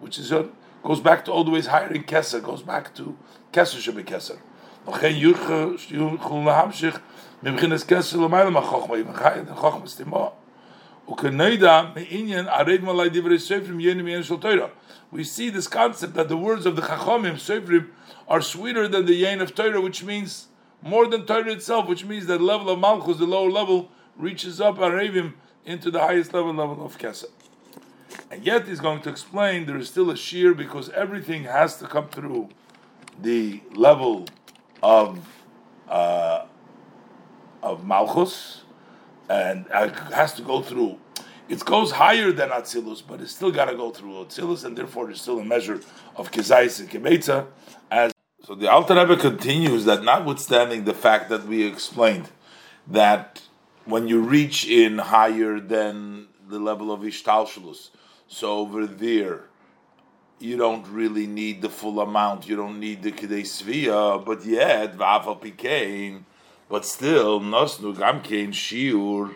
which 0.00 0.18
is 0.18 0.32
a, 0.32 0.48
goes 0.82 1.00
back 1.00 1.24
to 1.24 1.32
all 1.32 1.44
the 1.44 1.50
ways 1.50 1.66
higher 1.66 1.92
in 1.92 2.04
keser, 2.04 2.42
goes 2.42 2.62
back 2.62 2.94
to 2.94 3.16
keser 3.52 3.78
should 3.78 3.96
be 3.96 4.04
keser. 4.04 4.38
לכן 4.88 5.12
יוכלו 5.90 6.44
להמשיך 6.44 6.98
מבחינת 7.42 7.82
כסר 7.82 8.18
למעלה 8.18 8.50
מהחוכמה, 8.50 8.96
even 8.96 9.18
higher 9.18 9.50
than 9.50 9.54
חוכמה 9.54 9.86
סתימו. 9.86 10.32
וכנדע 11.12 11.82
מעניין 11.94 12.48
ערב 12.48 12.80
מלאי 12.84 13.08
דברי 13.08 13.38
ספרים 13.38 13.80
יהיה 13.80 13.94
מעניין 13.94 14.22
של 14.22 14.36
תוירה. 14.36 14.66
We 15.12 15.22
see 15.24 15.48
this 15.50 15.68
concept 15.68 16.14
that 16.14 16.28
the 16.28 16.36
words 16.36 16.66
of 16.66 16.76
the 16.76 16.82
Chachomim, 16.82 17.36
Sefrim, 17.36 17.88
are 18.26 18.40
sweeter 18.40 18.88
than 18.88 19.06
the 19.06 19.22
Yain 19.22 19.40
of 19.40 19.54
Torah, 19.54 19.80
which 19.80 20.02
means 20.02 20.48
more 20.82 21.06
than 21.06 21.24
Torah 21.24 21.52
itself, 21.52 21.86
which 21.88 22.04
means 22.04 22.26
that 22.26 22.40
level 22.40 22.68
of 22.70 22.78
Malchus, 22.80 23.18
the 23.18 23.26
lower 23.26 23.50
level, 23.50 23.90
reaches 24.16 24.60
up 24.60 24.78
Arevim 24.78 25.34
into 25.64 25.90
the 25.90 26.00
highest 26.00 26.34
level 26.34 26.52
level 26.52 26.84
of 26.84 26.98
Kesed. 26.98 27.37
And 28.31 28.45
yet 28.45 28.67
he's 28.67 28.79
going 28.79 29.01
to 29.01 29.09
explain 29.09 29.65
there 29.65 29.77
is 29.77 29.89
still 29.89 30.11
a 30.11 30.17
shear 30.17 30.53
because 30.53 30.89
everything 30.89 31.43
has 31.45 31.77
to 31.77 31.87
come 31.87 32.09
through 32.09 32.49
the 33.21 33.61
level 33.73 34.27
of 34.83 35.27
uh, 35.87 36.45
of 37.63 37.85
Malchus, 37.85 38.63
and 39.27 39.65
it 39.73 39.95
has 40.13 40.33
to 40.33 40.41
go 40.41 40.61
through. 40.61 40.97
It 41.49 41.65
goes 41.65 41.91
higher 41.91 42.31
than 42.31 42.49
Atzilus, 42.49 43.01
but 43.05 43.19
it's 43.21 43.31
still 43.31 43.51
got 43.51 43.65
to 43.65 43.75
go 43.75 43.89
through 43.89 44.25
Atzilus, 44.25 44.63
and 44.63 44.77
therefore 44.77 45.07
there's 45.07 45.21
still 45.21 45.39
a 45.39 45.45
measure 45.45 45.81
of 46.15 46.31
Kezais 46.31 46.79
and 46.79 46.89
Kemetza. 46.89 47.47
As 47.89 48.11
so, 48.45 48.55
the 48.55 48.71
Alter 48.71 48.95
Rebbe 48.95 49.17
continues 49.17 49.85
that, 49.85 50.03
notwithstanding 50.03 50.85
the 50.85 50.93
fact 50.93 51.29
that 51.29 51.45
we 51.45 51.63
explained 51.63 52.29
that 52.87 53.41
when 53.85 54.07
you 54.07 54.21
reach 54.21 54.67
in 54.67 54.99
higher 54.99 55.59
than 55.59 56.27
the 56.47 56.59
level 56.59 56.91
of 56.91 57.01
Ishtalshalus, 57.01 57.89
so 58.29 58.59
over 58.59 58.87
there 58.87 59.49
you 60.39 60.55
don't 60.55 60.87
really 60.87 61.27
need 61.27 61.61
the 61.61 61.69
full 61.69 61.99
amount. 61.99 62.47
You 62.47 62.55
don't 62.55 62.79
need 62.79 63.03
the 63.03 63.11
Kedei 63.11 63.41
Svia, 63.41 64.23
but 64.23 64.45
yet 64.45 64.95
Va'afal 64.95 65.41
Pikein, 65.41 66.23
but 66.69 66.85
still 66.85 67.41
Nosnu 67.41 67.93
Gamkein 67.95 68.49
Shiur 68.49 69.35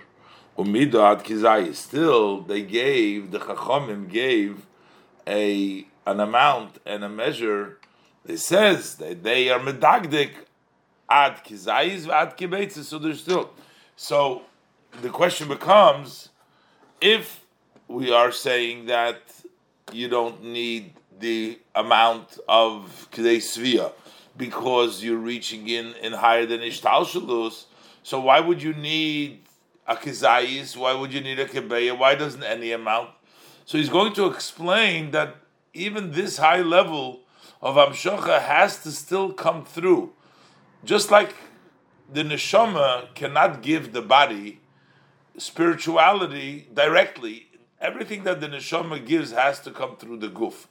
Umidat 0.58 1.24
Kizai. 1.24 1.76
Still, 1.76 2.42
they 2.42 2.62
gave 2.62 3.32
the 3.32 3.40
Chachomim 3.40 4.10
gave 4.10 4.66
a 5.28 5.86
an 6.06 6.20
amount 6.20 6.80
and 6.86 7.04
a 7.04 7.10
measure. 7.10 7.80
It 8.26 8.38
says 8.38 8.96
that 8.96 9.24
they 9.24 9.50
are 9.50 9.60
medagdik 9.60 10.32
ad 11.10 11.44
kizayis 11.44 12.08
ad 12.08 12.38
kibetzis. 12.38 12.86
So 12.86 13.00
there's 13.00 13.22
still. 13.22 13.52
So 13.96 14.44
the 15.02 15.10
question 15.10 15.48
becomes, 15.50 16.30
if 17.02 17.43
we 17.88 18.12
are 18.12 18.32
saying 18.32 18.88
that 18.88 19.22
you 19.92 20.08
don't 20.08 20.44
need 20.44 20.94
the 21.20 21.60
amount 21.76 22.40
of 22.48 23.08
Kedei 23.12 23.38
Svia 23.38 23.92
because 24.36 25.04
you're 25.04 25.18
reaching 25.18 25.68
in, 25.68 25.94
in 26.02 26.14
higher 26.14 26.46
than 26.46 26.62
Ishtal 26.62 27.06
Shalus. 27.06 27.66
So 28.02 28.20
why 28.20 28.40
would 28.40 28.62
you 28.62 28.74
need 28.74 29.42
a 29.88 29.96
Kizayis? 29.96 30.76
Why 30.76 30.94
would 30.94 31.14
you 31.14 31.22
need 31.22 31.40
a 31.40 31.46
Kebeya? 31.46 31.98
Why 31.98 32.16
doesn't 32.16 32.44
any 32.44 32.72
amount? 32.72 33.10
So 33.66 33.78
he's 33.78 33.90
going 33.90 34.14
to 34.14 34.26
explain 34.28 35.12
that 35.12 35.36
even 35.74 36.12
this 36.12 36.38
high 36.38 36.62
level 36.62 37.22
of 37.62 37.76
Amshocha 37.76 38.42
has 38.42 38.82
to 38.84 38.92
still 38.92 39.32
come 39.32 39.64
through. 39.64 40.14
Just 40.84 41.12
like 41.12 41.34
the 42.12 42.24
Neshama 42.24 43.14
cannot 43.16 43.62
give 43.62 43.94
the 43.94 44.02
body 44.02 44.60
spirituality 45.38 46.68
directly, 46.74 47.48
everything 47.84 48.24
that 48.24 48.40
the 48.40 48.48
neshama 48.48 49.06
gives 49.06 49.32
has 49.32 49.60
to 49.60 49.70
come 49.70 49.98
through 49.98 50.18
the 50.18 50.30
guf. 50.30 50.68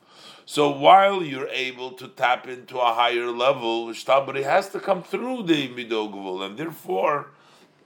So 0.46 0.70
while 0.70 1.22
you're 1.22 1.48
able 1.48 1.92
to 1.92 2.08
tap 2.08 2.48
into 2.48 2.78
a 2.78 2.94
higher 2.94 3.30
level, 3.30 3.88
shtabari 3.88 4.42
has 4.42 4.70
to 4.70 4.80
come 4.80 5.02
through 5.02 5.44
the 5.44 5.68
midogvul, 5.68 6.44
and 6.44 6.58
therefore 6.58 7.30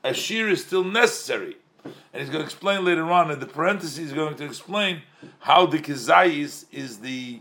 a 0.04 0.14
shear 0.14 0.48
is 0.48 0.64
still 0.64 0.84
necessary. 0.84 1.56
And 1.84 2.22
he's 2.22 2.30
going 2.30 2.40
to 2.40 2.44
explain 2.44 2.84
later 2.84 3.10
on 3.10 3.30
in 3.30 3.40
the 3.40 3.46
parentheses. 3.46 3.96
He's 3.96 4.12
going 4.12 4.36
to 4.36 4.44
explain 4.44 5.02
how 5.40 5.66
the 5.66 5.78
kizayis 5.78 6.64
is 6.72 6.98
the 6.98 7.40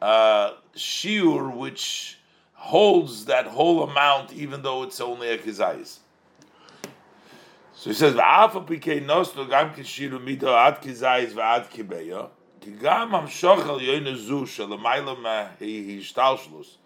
uh, 0.00 0.52
shiur 0.76 1.54
which 1.54 2.18
holds 2.52 3.24
that 3.26 3.46
whole 3.46 3.82
amount, 3.82 4.32
even 4.32 4.62
though 4.62 4.82
it's 4.84 5.00
only 5.00 5.30
a 5.30 5.38
kizayis. 5.38 5.98
So 7.84 7.90
he 7.90 7.96
says, 7.96 8.14
"Va'afa 8.14 8.66
pikei 8.66 9.04
nosno 9.04 9.46
gam 9.46 9.74
kishiru 9.74 10.18
mito 10.18 10.46
ad 10.46 10.80
kizayis 10.80 11.34
va'ad 11.34 11.68
kibeya, 11.68 12.30
ki 12.58 12.70
gam 12.80 13.10
hamshochel 13.10 13.78
yoyne 13.78 14.16
zu 14.16 14.46
shalamayla 14.46 15.18
mehi 15.18 16.00
hishtalshlus, 16.00 16.78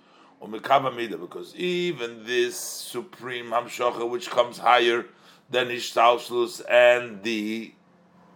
umekava 0.43 0.93
mida, 0.93 1.17
because 1.17 1.55
even 1.55 2.25
this 2.25 2.59
supreme 2.59 3.47
hamshochel, 3.51 4.11
which 4.11 4.29
comes 4.29 4.59
higher 4.59 5.07
than 5.49 5.69
hishtalshlus 5.69 6.63
and 6.69 7.23
the 7.23 7.73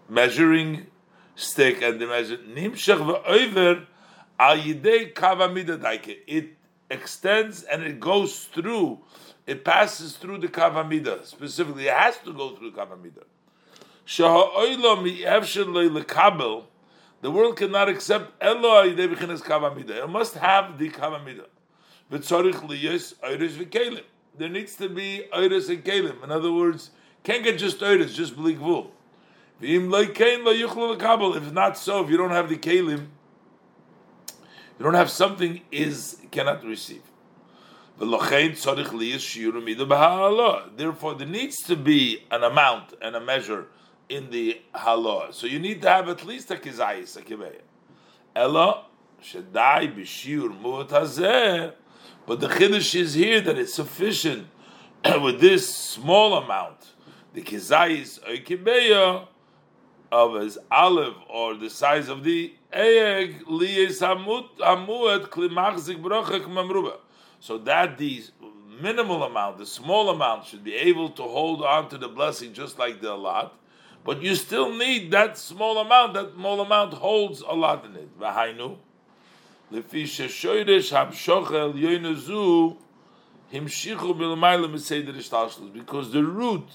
measuring 0.09 0.87
stick 1.35 1.83
and 1.83 2.01
the 2.01 2.07
measure, 2.07 2.37
nimshach 2.37 3.25
va'oiver 3.25 3.87
al 4.39 4.57
yidei 4.57 5.13
kava 5.13 5.49
mida 5.49 5.77
daike. 5.77 6.19
It 6.29 6.51
extends 6.89 7.65
and 7.65 7.83
it 7.83 7.99
goes 7.99 8.45
through 8.45 9.01
it 9.47 9.65
passes 9.65 10.17
through 10.17 10.39
the 10.39 10.49
Kavamida. 10.49 11.25
Specifically, 11.27 11.89
it 11.89 11.95
has 11.95 12.19
to 12.19 12.33
go 12.33 12.55
through 12.55 12.71
the 12.71 12.79
Kavamida. 12.79 13.25
The 17.21 17.31
world 17.31 17.57
cannot 17.57 17.89
accept 17.89 18.33
Eloi 18.43 18.95
Kavamida. 18.95 19.91
It 19.91 20.09
must 20.09 20.35
have 20.35 20.79
the 20.79 20.91
Kavamida. 20.91 21.47
There 24.39 24.49
needs 24.49 24.77
to 24.77 24.89
be 24.89 25.25
Iris 25.33 25.69
and 25.69 25.85
Kalim. 25.85 26.23
In 26.25 26.31
other 26.31 26.53
words, 26.53 26.91
can't 27.23 27.45
get 27.45 27.59
just 27.59 27.83
Iris, 27.83 28.15
just 28.15 28.37
Blikvul. 28.37 28.91
If 29.61 31.53
not 31.53 31.79
so, 31.79 32.03
if 32.03 32.11
you 32.11 32.17
don't 32.17 32.31
have 32.31 32.49
the 32.49 32.57
Kalim, 32.57 33.07
you 34.79 34.85
don't 34.85 34.95
have 34.95 35.11
something 35.11 35.61
is 35.71 36.17
cannot 36.33 36.65
receive. 36.65 37.03
Therefore, 40.77 41.15
there 41.15 41.29
needs 41.29 41.57
to 41.63 41.77
be 41.77 42.25
an 42.33 42.43
amount 42.43 42.95
and 43.01 43.15
a 43.15 43.21
measure 43.21 43.69
in 44.09 44.29
the 44.31 44.61
halah. 44.75 45.33
So 45.33 45.47
you 45.47 45.61
need 45.61 45.83
to 45.83 45.89
have 45.89 46.09
at 46.09 46.25
least 46.25 46.51
a 46.51 46.57
kizayis, 46.57 47.17
a 47.17 47.23
kiveya. 47.23 47.61
Ella 48.35 48.87
shedai 49.23 49.95
b'shiur 49.97 50.61
muat 50.61 50.89
hazeh. 50.89 51.75
But 52.27 52.41
the 52.41 52.49
chiddush 52.49 52.97
is 52.97 53.15
here 53.15 53.41
that 53.41 53.57
it's 53.57 53.75
sufficient 53.75 54.49
with 55.23 55.41
this 55.41 55.73
small 55.73 56.35
amount, 56.35 56.95
the 57.35 57.43
kizayis 57.43 58.19
or 58.29 58.35
kiveya 58.43 59.29
of 60.11 60.43
his 60.43 60.59
olive 60.73 61.15
or 61.31 61.55
the 61.55 61.71
size 61.71 62.09
of 62.09 62.25
the 62.25 62.53
egg 62.73 63.45
liyes 63.47 64.01
hamuat 64.01 65.29
klimachzik 65.29 66.03
brochek 66.03 66.47
mamruba 66.47 66.97
so 67.43 67.59
that 67.59 67.99
the 67.99 68.23
minimal 68.81 69.25
amount, 69.25 69.59
the 69.59 69.67
small 69.67 70.09
amount, 70.11 70.47
should 70.47 70.63
be 70.63 70.77
able 70.77 71.11
to 71.11 71.25
hold 71.25 71.61
on 71.61 71.89
to 71.89 71.99
the 71.99 72.07
blessing 72.07 72.53
just 72.53 72.79
like 72.79 73.01
the 73.01 73.13
lot. 73.15 73.59
But 74.05 74.23
you 74.23 74.37
still 74.37 74.73
need 74.73 75.11
that 75.11 75.37
small 75.37 75.79
amount. 75.79 76.15
That 76.15 76.35
small 76.35 76.61
amount 76.61 76.95
holds 76.95 77.41
a 77.41 77.53
lot 77.53 77.85
in 77.85 77.97
it. 77.97 78.17
V'hainu, 78.17 78.77
yoynezu 79.73 81.17
himshichu 83.53 84.17
bilmayla 84.17 84.71
miseder 84.71 85.13
ishtalshlos. 85.13 85.73
Because 85.73 86.13
the 86.13 86.23
root 86.23 86.69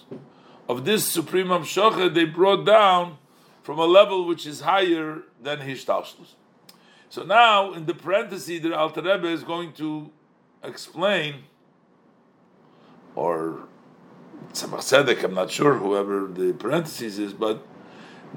of 0.67 0.83
this 0.83 1.07
supreme 1.07 1.47
hamshochel 1.47 2.13
they 2.13 2.25
brought 2.25 2.65
down 2.65 3.17
from 3.63 3.79
a 3.79 3.85
level 3.85 4.25
which 4.25 4.45
is 4.45 4.59
higher 4.59 5.23
than 5.41 5.59
hishtalshlos. 5.59 6.35
So 7.07 7.23
now, 7.23 7.71
in 7.71 7.85
the 7.85 7.93
parenthesis, 7.93 8.61
the 8.61 8.77
Alter 8.77 9.01
Rebbe 9.01 9.29
is 9.29 9.45
going 9.45 9.71
to 9.75 10.11
explain, 10.63 11.43
or 13.15 13.67
Tzemach 14.53 14.79
Tzedek, 14.79 15.23
I'm 15.23 15.33
not 15.33 15.51
sure, 15.51 15.75
whoever 15.75 16.27
the 16.27 16.53
parentheses 16.53 17.19
is, 17.19 17.33
but 17.33 17.65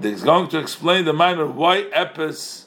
he's 0.01 0.23
going 0.23 0.49
to 0.49 0.59
explain 0.59 1.05
the 1.05 1.12
minor 1.12 1.47
why 1.47 1.83
Epes 1.95 2.66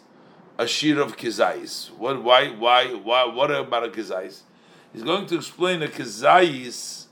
a 0.58 0.68
shir 0.68 1.02
of 1.02 1.18
kizayis. 1.18 1.92
What? 1.92 2.24
Why? 2.24 2.50
Why? 2.50 2.94
Why? 2.94 3.26
What 3.26 3.52
about 3.52 3.86
a 3.86 3.90
kizayis? 3.90 4.42
He's 4.92 5.04
going 5.04 5.26
to 5.28 5.36
explain 5.36 5.82
a 5.82 5.88
kizayis 5.88 7.08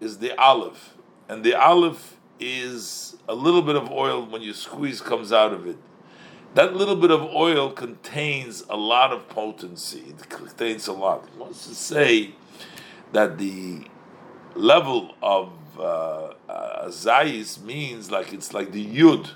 is 0.00 0.18
the 0.18 0.36
olive, 0.36 0.94
and 1.28 1.44
the 1.44 1.54
olive 1.54 2.18
is 2.40 3.16
a 3.28 3.34
little 3.34 3.62
bit 3.62 3.76
of 3.76 3.90
oil 3.90 4.26
when 4.26 4.42
you 4.42 4.52
squeeze 4.52 5.00
comes 5.00 5.32
out 5.32 5.52
of 5.52 5.66
it. 5.66 5.76
That 6.54 6.76
little 6.76 6.96
bit 6.96 7.10
of 7.10 7.22
oil 7.22 7.70
contains 7.70 8.62
a 8.68 8.76
lot 8.76 9.10
of 9.10 9.26
potency. 9.30 10.04
It 10.08 10.28
contains 10.28 10.86
a 10.86 10.92
lot. 10.92 11.24
It 11.24 11.38
wants 11.38 11.66
to 11.66 11.74
say 11.74 12.34
that 13.12 13.38
the 13.38 13.86
level 14.54 15.14
of 15.22 15.50
uh, 15.78 16.34
uh, 16.48 16.88
zayis 16.88 17.62
means 17.62 18.10
like 18.10 18.34
it's 18.34 18.52
like 18.52 18.72
the 18.72 18.84
yud 18.84 19.30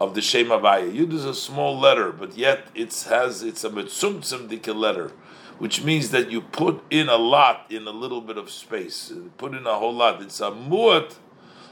of 0.00 0.14
the 0.14 0.22
Shem 0.22 0.46
Havaya. 0.46 0.90
Yud 0.90 1.12
is 1.12 1.26
a 1.26 1.34
small 1.34 1.78
letter, 1.78 2.10
but 2.10 2.38
yet 2.38 2.68
it 2.74 2.94
has 3.10 3.42
it's 3.42 3.62
a 3.62 3.68
mitzumtzum 3.68 4.48
dike 4.48 4.74
letter, 4.74 5.12
which 5.58 5.84
means 5.84 6.10
that 6.10 6.30
you 6.30 6.40
put 6.40 6.82
in 6.90 7.10
a 7.10 7.16
lot 7.16 7.66
in 7.68 7.86
a 7.86 7.90
little 7.90 8.22
bit 8.22 8.38
of 8.38 8.50
space. 8.50 9.12
Put 9.36 9.54
in 9.54 9.66
a 9.66 9.74
whole 9.74 9.94
lot. 9.94 10.22
It's 10.22 10.40
a 10.40 10.50
muat 10.50 11.16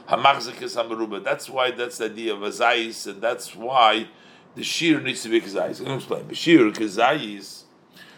hamachzikis 0.09 0.75
hamaruba. 0.75 1.23
That's 1.23 1.49
why 1.49 1.71
that's 1.71 1.97
the 1.97 2.05
idea 2.05 2.35
of 2.35 2.43
a 2.43 2.49
zayis, 2.49 3.07
and 3.07 3.19
that's 3.19 3.55
why 3.55 4.09
the 4.55 4.63
shir 4.63 4.99
needs 5.01 5.23
to 5.23 5.29
be 5.29 5.41
kizayis. 5.41 5.79
I'm 5.79 5.85
going 5.85 5.99
to 5.99 6.05
explain. 6.05 6.27
The 6.27 6.35
shir 6.35 6.71
kizayis. 6.71 7.63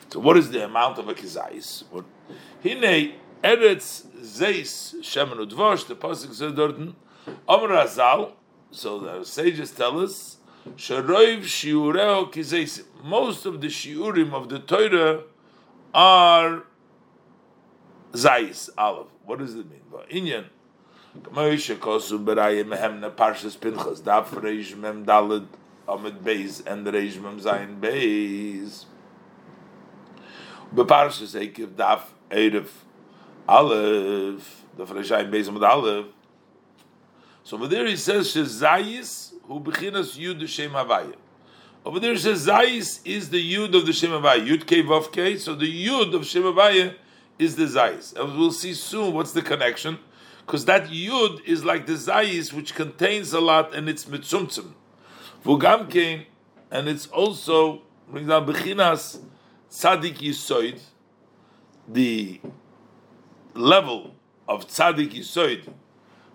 So 0.09 0.19
what 0.19 0.37
is 0.37 0.49
the 0.51 0.63
amount 0.63 0.99
of 0.99 1.09
a 1.09 1.13
kizayis? 1.13 1.83
Hine 2.63 3.15
eretz 3.43 4.05
zeis 4.21 4.95
shemen 5.01 5.45
udvosh. 5.45 5.87
The 5.87 5.95
pasuk 5.95 6.33
says 6.33 6.53
dorten 6.53 6.93
Amr 7.47 7.69
Azal. 7.69 8.33
So 8.71 8.99
the 8.99 9.23
sages 9.23 9.71
tell 9.71 9.99
us, 9.99 10.37
Sharoiv 10.75 11.41
shiureo 11.43 12.31
kizayis. 12.31 12.83
Most 13.03 13.45
of 13.45 13.61
the 13.61 13.67
shiurim 13.67 14.33
of 14.33 14.49
the 14.49 14.59
Torah 14.59 15.23
are 15.93 16.63
zayis 18.13 18.69
olive. 18.77 19.07
What 19.25 19.39
does 19.39 19.55
it 19.55 19.65
mean? 19.69 19.81
Inyan. 20.11 20.45
Moshe 21.21 21.75
kosu 21.77 22.23
berayim 22.23 22.67
mehemna 22.67 23.11
parshas 23.11 23.57
pinchas 23.57 24.01
daf 24.01 24.27
reish 24.27 24.75
mem 24.77 25.05
dalid 25.05 25.47
amid 25.87 26.23
beis 26.23 26.65
and 26.65 26.85
the 26.85 26.91
reish 26.91 27.21
mem 27.21 27.39
zayin 27.39 27.79
beis. 27.79 28.85
Beparshas 30.73 31.35
ekiv 31.35 31.75
daf 31.75 32.01
erev 32.29 32.67
aleph 33.47 34.65
the 34.75 34.85
freshayim 34.85 35.31
beis 35.31 35.47
amid 35.47 35.63
aleph. 35.63 36.05
So 37.43 37.57
over 37.57 37.67
there 37.67 37.85
he 37.85 37.95
says 37.95 38.33
shezayis 38.33 39.33
hu 39.43 39.59
bechinas 39.59 40.17
yud 40.17 40.47
shem 40.47 40.71
havaya. 40.71 41.15
Over 41.85 41.99
there 41.99 42.13
it 42.13 42.19
says 42.19 42.47
zayis 42.47 42.99
is 43.05 43.29
the 43.29 43.53
yud 43.53 43.73
of 43.75 43.85
the 43.85 43.93
shem 43.93 44.11
havaya. 44.11 44.45
Yud 44.45 44.65
kei 44.67 44.83
vav 44.83 45.11
kei. 45.11 45.37
So 45.37 45.55
the 45.55 45.87
yud 45.87 46.13
of 46.13 46.25
shem 46.25 46.43
havaya 46.43 46.95
is 47.39 47.55
the 47.55 47.65
zayis. 47.65 48.15
And 48.17 48.37
we'll 48.37 48.51
see 48.51 48.73
soon 48.73 49.13
what's 49.13 49.31
the 49.31 49.41
connection 49.41 49.99
because 50.47 50.63
that 50.63 50.85
yud 50.85 51.43
is 51.45 51.65
like 51.65 51.85
the 51.85 51.93
zayis, 51.93 52.53
which 52.53 52.73
contains 52.73 53.33
a 53.33 53.39
lot, 53.41 53.75
and 53.75 53.89
it's 53.89 54.05
mitzumtzum. 54.05 54.71
Vugam 55.43 55.89
came, 55.89 56.25
and 56.71 56.87
it's 56.87 57.07
also 57.07 57.81
brings 58.09 58.27
down 58.27 58.45
bechinas 58.45 59.19
tzadik 59.69 60.17
yisoid, 60.17 60.79
the 61.87 62.39
level 63.53 64.15
of 64.47 64.67
tzadik 64.67 65.13
yisoid, 65.13 65.71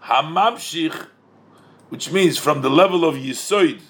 hamamshich, 0.04 1.08
which 1.88 2.10
means 2.10 2.38
from 2.38 2.62
the 2.62 2.70
level 2.70 3.04
of 3.04 3.16
yisoid, 3.16 3.80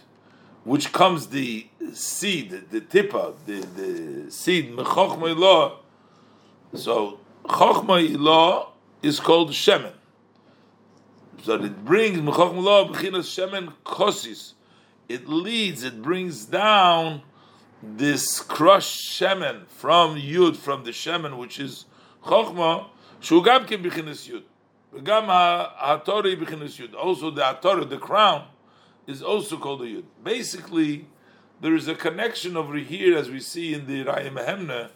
which 0.65 0.93
comes 0.93 1.29
the 1.29 1.67
seed, 1.93 2.51
the 2.71 2.81
tipa, 2.81 3.35
the, 3.47 3.61
the 3.61 4.31
seed 4.31 4.73
mechochma 4.77 5.35
ilah. 5.35 5.77
So 6.75 7.21
chochma 7.45 8.09
ilah 8.09 8.69
is 9.03 9.19
called 9.19 9.51
shemen. 9.51 9.93
So 11.43 11.55
it 11.55 11.85
brings 11.85 12.19
shemen 12.19 13.73
kosis. 13.85 14.53
It 15.13 15.29
leads, 15.29 15.85
it 15.85 16.01
brings 16.01 16.47
down 16.47 17.21
this 17.83 18.41
crushed 18.41 19.21
shemen 19.21 19.67
from 19.67 20.17
yud, 20.17 20.57
from 20.57 20.85
the 20.85 20.91
shemen, 20.91 21.37
which 21.37 21.61
is 21.61 21.85
chokhmah, 22.25 22.87
shugam 23.21 23.67
kim 23.67 23.85
b'chinas 23.85 24.27
yud. 24.27 24.45
Yud. 24.95 26.95
Also 26.95 27.31
the 27.31 27.43
atori, 27.43 27.91
the 27.91 27.99
crown, 27.99 28.47
is 29.07 29.23
also 29.23 29.59
called 29.59 29.83
a 29.83 29.85
yud. 29.85 30.05
Basically, 30.25 31.07
there 31.61 31.75
is 31.75 31.89
a 31.89 31.95
connection 31.95 32.57
over 32.57 32.77
here, 32.77 33.15
as 33.15 33.29
we 33.29 33.41
see 33.41 33.75
in 33.75 33.87
the 33.87 34.05
Raya 34.05 34.33
Mehemna, 34.33 34.93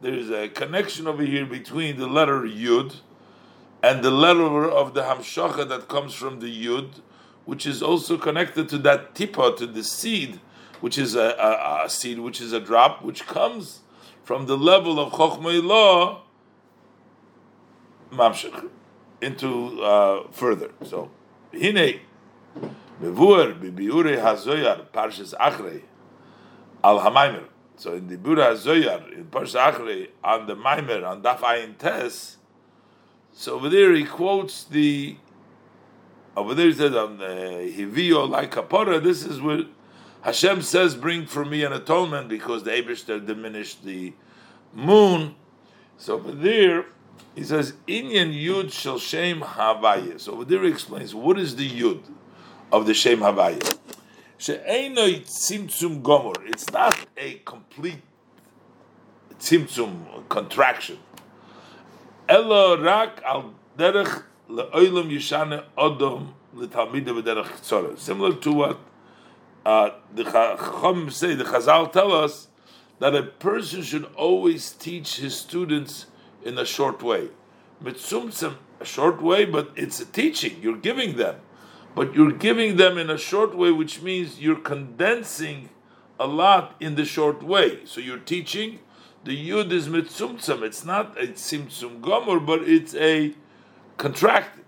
there 0.00 0.14
is 0.14 0.30
a 0.30 0.48
connection 0.48 1.08
over 1.08 1.24
here 1.24 1.44
between 1.44 1.98
the 1.98 2.06
letter 2.06 2.42
yud, 2.42 3.00
and 3.82 4.04
the 4.04 4.12
letter 4.12 4.70
of 4.70 4.94
the 4.94 5.02
hamshacha 5.02 5.68
that 5.68 5.88
comes 5.88 6.14
from 6.14 6.38
the 6.38 6.66
yud, 6.66 7.00
which 7.46 7.64
is 7.64 7.82
also 7.82 8.18
connected 8.18 8.68
to 8.68 8.78
that 8.78 9.14
tipa, 9.14 9.56
to 9.56 9.66
the 9.66 9.82
seed, 9.82 10.38
which 10.80 10.98
is 10.98 11.14
a, 11.14 11.34
a, 11.38 11.84
a 11.86 11.88
seed, 11.88 12.18
which 12.18 12.40
is 12.40 12.52
a 12.52 12.60
drop, 12.60 13.02
which 13.02 13.26
comes 13.26 13.80
from 14.22 14.46
the 14.46 14.58
level 14.58 15.00
of 15.00 15.12
chokhmah 15.12 15.64
law, 15.64 16.22
mamshach, 18.12 18.68
into 19.22 19.82
uh, 19.82 20.28
further. 20.30 20.70
So, 20.84 21.10
hine, 21.52 22.00
mevur 23.00 23.58
bibiure 23.58 24.20
hazoyar 24.20 24.86
parshas 24.88 25.32
achrei 25.34 25.82
al 26.84 27.00
hamaimer. 27.00 27.44
So 27.78 27.92
in 27.92 28.08
the 28.08 28.16
Bura 28.16 28.52
Hazoyar, 28.52 29.12
in 29.12 29.26
Parshas 29.26 29.60
Achrei, 29.60 30.08
on 30.24 30.46
the 30.46 30.56
Maimer, 30.56 31.06
on 31.06 31.22
Daf 31.22 31.40
Ayin 31.40 31.76
Tes, 31.76 32.38
so 33.32 33.56
over 33.56 33.68
there 33.68 33.92
he 33.92 34.04
quotes 34.04 34.64
the 34.64 35.16
over 36.36 36.54
there 36.54 36.66
he 36.66 36.72
says 36.72 36.94
um, 36.94 37.14
uh, 37.14 37.26
the 37.26 37.74
Hivio 37.76 38.28
like 38.28 38.54
kapara. 38.54 39.02
This 39.02 39.24
is 39.24 39.40
where 39.40 39.62
Hashem 40.22 40.62
says, 40.62 40.94
"Bring 40.94 41.26
for 41.26 41.44
me 41.44 41.64
an 41.64 41.72
atonement," 41.72 42.28
because 42.28 42.64
the 42.64 42.72
Eibushter 42.72 43.24
diminished 43.24 43.84
the 43.84 44.12
moon. 44.74 45.34
So 45.96 46.14
over 46.14 46.32
there 46.32 46.86
he 47.34 47.42
says, 47.42 47.72
"Inyan 47.88 48.34
Yud 48.34 48.72
Shel 48.72 48.98
Shem 48.98 49.40
Havaya." 49.40 50.20
So 50.20 50.32
over 50.32 50.44
there 50.44 50.62
he 50.62 50.68
explains 50.68 51.14
what 51.14 51.38
is 51.38 51.56
the 51.56 51.68
Yud 51.68 52.02
of 52.70 52.86
the 52.86 52.94
Shem 52.94 53.20
Havaya. 53.20 53.78
She'enoi 54.38 55.20
tzimtzum 55.24 56.02
gomor. 56.02 56.34
It's 56.46 56.70
not 56.70 57.06
a 57.16 57.34
complete 57.44 58.02
tzimtzum 59.38 60.28
contraction. 60.28 60.98
Elo 62.28 62.82
rak 62.82 63.22
al 63.24 63.54
derech 63.78 64.24
le'olam 64.48 65.10
yishane 65.10 65.64
v'derech 65.76 67.60
tzora. 67.60 67.98
Similar 67.98 68.34
to 68.36 68.52
what 68.52 68.78
uh, 69.64 69.90
the 70.14 70.24
Chacham 70.24 71.10
say, 71.10 71.34
the 71.34 71.44
Chazal 71.44 71.92
tell 71.92 72.12
us 72.12 72.48
that 72.98 73.14
a 73.14 73.22
person 73.22 73.82
should 73.82 74.04
always 74.14 74.72
teach 74.72 75.16
his 75.16 75.36
students 75.36 76.06
in 76.44 76.56
a 76.58 76.64
short 76.64 77.02
way. 77.02 77.28
Mitzumtzim, 77.82 78.56
a 78.80 78.84
short 78.84 79.20
way, 79.20 79.44
but 79.44 79.70
it's 79.74 80.00
a 80.00 80.06
teaching. 80.06 80.56
You're 80.62 80.76
giving 80.76 81.16
them, 81.16 81.36
but 81.94 82.14
you're 82.14 82.32
giving 82.32 82.76
them 82.76 82.96
in 82.96 83.10
a 83.10 83.18
short 83.18 83.56
way, 83.56 83.70
which 83.72 84.00
means 84.00 84.40
you're 84.40 84.60
condensing 84.60 85.68
a 86.18 86.26
lot 86.26 86.76
in 86.80 86.94
the 86.94 87.04
short 87.04 87.42
way. 87.42 87.84
So 87.84 88.00
you're 88.00 88.18
teaching 88.18 88.78
the 89.24 89.50
yud 89.50 89.72
is 89.72 89.88
mitzumtzum. 89.88 90.62
It's 90.62 90.84
not 90.84 91.20
a 91.20 91.26
tzimtzum 91.26 92.00
gomor, 92.00 92.44
but 92.44 92.62
it's 92.62 92.94
a 92.94 93.34
contracted. 93.96 94.64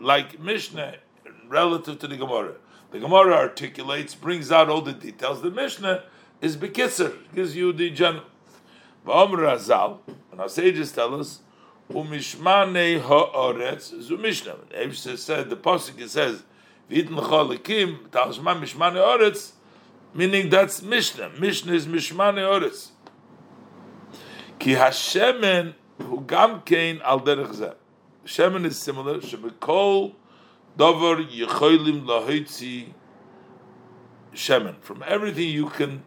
Like 0.00 0.40
Mishnah 0.40 0.94
relative 1.48 1.98
to 1.98 2.06
the 2.06 2.16
Gemara. 2.16 2.54
The 2.90 2.98
Gemara 3.00 3.34
articulates, 3.34 4.14
brings 4.14 4.52
out 4.52 4.68
all 4.68 4.80
the 4.80 4.92
details. 4.92 5.42
The 5.42 5.50
Mishnah 5.50 6.04
is 6.40 6.56
bekitzer, 6.56 7.16
gives 7.34 7.56
you 7.56 7.72
the 7.72 7.90
general. 7.90 8.24
Razal, 9.04 9.98
and 10.32 10.40
our 10.40 10.48
sages 10.48 10.92
tell 10.92 11.18
us, 11.18 11.40
umishmane 11.90 13.00
ha'oretz 13.00 14.02
zu 14.02 14.16
Mishnah. 14.16 14.56
The 14.70 15.16
said 15.16 15.48
the 15.50 15.56
pasuk 15.56 16.08
says, 16.08 16.42
"V'itn 16.90 17.10
cholikim 17.10 18.08
talshma 18.08 18.60
mishmane 18.60 18.94
ha'oretz." 18.94 19.52
meaning 20.16 20.48
that's 20.48 20.82
Mishnah. 20.82 21.30
Mishnah 21.38 21.74
is 21.74 21.86
Mishmane 21.86 22.38
Oris. 22.38 22.92
Ki 24.58 24.72
Hashemen 24.72 25.74
hu 26.00 26.20
gam 26.26 26.62
kein 26.62 27.00
al 27.02 27.20
derech 27.20 27.54
zeh. 27.54 27.74
Shemen 28.24 28.64
is 28.64 28.78
similar. 28.78 29.18
Shebekol 29.18 30.14
dover 30.76 31.16
yecholim 31.22 32.04
lahoitzi 32.06 32.92
shemen. 34.34 34.80
From 34.80 35.04
everything 35.06 35.48
you 35.48 35.68
can 35.68 36.02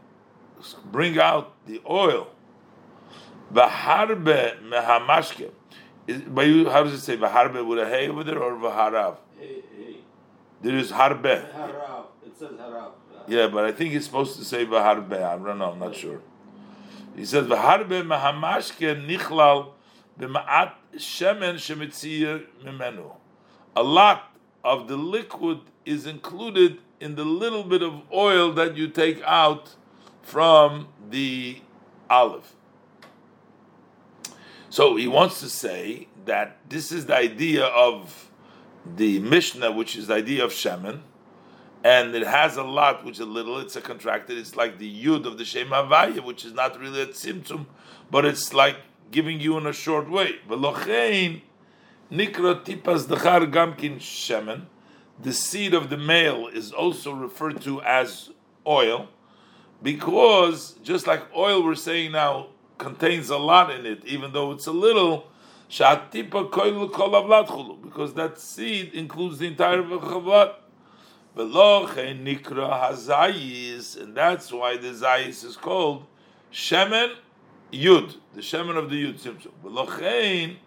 bring 0.91 1.20
out 1.20 1.54
the 1.66 1.82
oil. 1.89 2.28
V'harbe 3.54 4.62
mehamashke. 4.64 5.52
By 6.28 6.43
you, 6.43 6.70
how 6.70 6.84
does 6.84 6.93
it 6.93 7.02
say 7.02 7.18
v'harbe 7.18 7.66
with 7.66 7.80
a 7.80 7.88
hay 7.88 8.10
over 8.10 8.24
there 8.24 8.39
or? 8.39 8.58
Hey, 9.38 9.62
hey. 9.78 9.97
There 10.62 10.76
is 10.76 10.91
harbe. 10.91 11.52
Harav. 11.54 12.06
It 12.26 12.38
says 12.38 12.52
harav. 12.52 12.91
Yeah, 13.28 13.47
but 13.47 13.66
I 13.66 13.72
think 13.72 13.93
it's 13.93 14.06
supposed 14.06 14.38
to 14.38 14.43
say 14.43 14.66
v'harbe. 14.66 15.14
I 15.14 15.38
don't 15.38 15.58
know. 15.58 15.72
I'm 15.72 15.80
not 15.80 15.95
sure. 15.95 16.22
He 17.20 17.26
says 17.26 17.47
v'harbe 17.47 18.01
mahamashke 18.07 19.05
nichlal 19.05 19.72
b'ma'at 20.17 20.72
shemen 20.95 21.55
shemitzir 21.55 22.45
mimenu. 22.63 23.13
A 23.76 23.84
lot 23.84 24.34
of 24.63 24.88
the 24.88 24.95
liquid 24.95 25.59
is 25.86 26.05
included 26.05 26.78
in 27.01 27.15
the 27.15 27.26
little 27.26 27.65
bit 27.65 27.84
of 27.84 28.03
oil 28.13 28.53
that 28.53 28.78
you 28.78 28.88
take 28.88 29.22
out 29.24 29.76
from 30.22 30.88
the 31.09 31.59
olive. 32.09 32.55
So 34.70 34.95
he 34.95 35.09
wants 35.09 35.41
to 35.41 35.49
say 35.49 36.07
that 36.24 36.55
this 36.70 36.89
is 36.89 37.07
the 37.07 37.17
idea 37.17 37.65
of 37.65 38.32
the 38.86 39.20
Mishnah, 39.20 39.74
which 39.74 39.97
is 39.97 40.07
the 40.07 40.13
idea 40.13 40.45
of 40.45 40.51
Shemen, 40.51 41.01
and 41.84 42.14
it 42.16 42.26
has 42.28 42.58
a 42.58 42.64
lot, 42.64 43.06
which 43.06 43.16
is 43.16 43.22
a 43.22 43.26
little, 43.26 43.60
it's 43.60 43.76
a 43.76 43.82
contracted, 43.82 44.38
it's 44.38 44.56
like 44.56 44.78
the 44.78 45.06
Yud 45.06 45.26
of 45.26 45.38
the 45.38 45.46
Shem 45.46 45.68
Havaya, 45.70 46.24
which 46.24 46.44
is 46.44 46.54
not 46.54 46.80
really 46.80 47.02
a 47.02 47.08
Tzimtzum, 47.08 47.66
but 48.12 48.26
it's 48.26 48.54
like 48.54 48.78
giving 49.12 49.40
you 49.40 49.58
in 49.58 49.66
a 49.66 49.74
short 49.74 50.10
way. 50.10 50.36
Tipas. 52.12 53.08
The 55.22 55.34
seed 55.34 55.74
of 55.74 55.90
the 55.90 55.98
male 55.98 56.48
is 56.48 56.72
also 56.72 57.12
referred 57.12 57.62
to 57.62 57.82
as 57.82 58.30
oil, 58.66 59.10
because 59.82 60.76
just 60.84 61.08
like 61.08 61.24
oil, 61.36 61.64
we're 61.64 61.76
saying 61.76 62.12
now 62.12 62.48
contains 62.78 63.30
a 63.30 63.38
lot 63.38 63.70
in 63.72 63.86
it, 63.86 64.04
even 64.06 64.32
though 64.32 64.52
it's 64.52 64.68
a 64.68 64.72
little. 64.72 65.28
Because 65.68 65.92
that 68.16 68.40
seed 68.40 68.94
includes 68.94 69.38
the 69.38 69.48
entire 69.48 69.84
chavlat. 69.84 70.56
Nikra 71.36 72.92
hazayis, 72.92 74.02
and 74.02 74.16
that's 74.16 74.52
why 74.52 74.78
the 74.78 74.90
zayis 74.90 75.44
is 75.44 75.56
called 75.56 76.06
shemen 76.52 77.16
Yud, 77.72 78.16
the 78.34 78.42
Shemen 78.42 78.78
of 78.78 78.90
the 78.90 79.14
Yud. 79.14 79.48
V'lochein, 79.64 80.58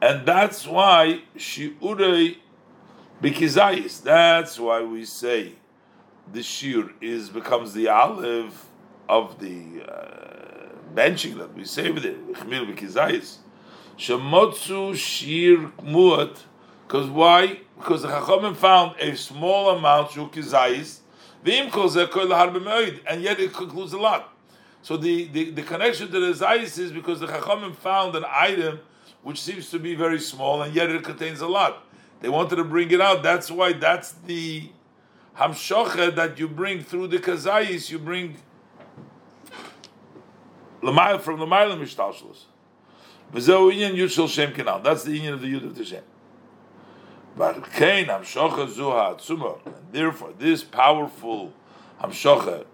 and 0.00 0.26
that's 0.26 0.66
why 0.66 1.22
Shiurei 1.36 2.36
Bikizayis. 3.22 4.02
That's 4.02 4.60
why 4.60 4.82
we 4.82 5.04
say 5.04 5.54
the 6.32 6.42
Shir 6.42 6.90
is 7.00 7.30
becomes 7.30 7.72
the 7.72 7.88
olive 7.88 8.66
of 9.08 9.40
the 9.40 9.82
uh, 9.88 10.68
benching 10.94 11.38
that 11.38 11.54
we 11.54 11.64
say 11.64 11.90
with 11.90 12.04
it. 12.04 12.32
Chmil 12.32 12.72
Bikizayis. 12.72 13.38
Shemotzu 13.98 14.94
Shir 14.94 15.72
Muat. 15.82 16.38
Because 16.86 17.08
why? 17.08 17.60
Because 17.78 18.02
the 18.02 18.08
Chachamim 18.08 18.56
found 18.56 18.96
a 19.00 19.16
small 19.16 19.70
amount 19.70 20.10
Shukizayis. 20.10 21.00
And 21.44 23.22
yet 23.22 23.40
it 23.40 23.52
concludes 23.52 23.92
a 23.92 23.98
lot. 23.98 24.32
So 24.82 24.96
the, 24.96 25.24
the, 25.28 25.50
the 25.50 25.62
connection 25.62 26.10
to 26.10 26.20
the 26.20 26.32
Zayis 26.32 26.78
is 26.78 26.92
because 26.92 27.20
the 27.20 27.26
Chachamim 27.26 27.74
found 27.74 28.14
an 28.14 28.24
item 28.28 28.80
which 29.22 29.40
seems 29.40 29.70
to 29.70 29.78
be 29.78 29.94
very 29.94 30.20
small 30.20 30.62
and 30.62 30.74
yet 30.74 30.90
it 30.90 31.02
contains 31.02 31.40
a 31.40 31.46
lot. 31.48 31.84
They 32.20 32.28
wanted 32.28 32.56
to 32.56 32.64
bring 32.64 32.90
it 32.90 33.00
out. 33.00 33.22
That's 33.22 33.50
why 33.50 33.72
that's 33.72 34.12
the 34.12 34.70
Hamshocha 35.36 36.14
that 36.14 36.38
you 36.38 36.48
bring 36.48 36.82
through 36.82 37.08
the 37.08 37.18
Kazayis, 37.18 37.90
you 37.90 37.98
bring 37.98 38.36
from 40.80 40.94
the 41.40 41.46
Mailam 41.46 41.82
Kenal. 44.54 44.80
That's 44.82 45.02
the 45.02 45.20
inyan 45.20 45.32
of 45.32 45.40
the 45.40 45.52
Yud 45.52 45.64
of 45.64 45.74
the 45.74 45.84
Shem. 45.84 46.02
But 46.02 46.04
Kain 46.04 46.04
Hamshocha 46.04 46.04
Zuha 46.04 46.04
Atzuma. 46.04 46.04
And 47.38 47.64
therefore, 49.92 50.32
this 50.38 50.64
powerful 50.64 51.52
Hamshocha 52.00 52.64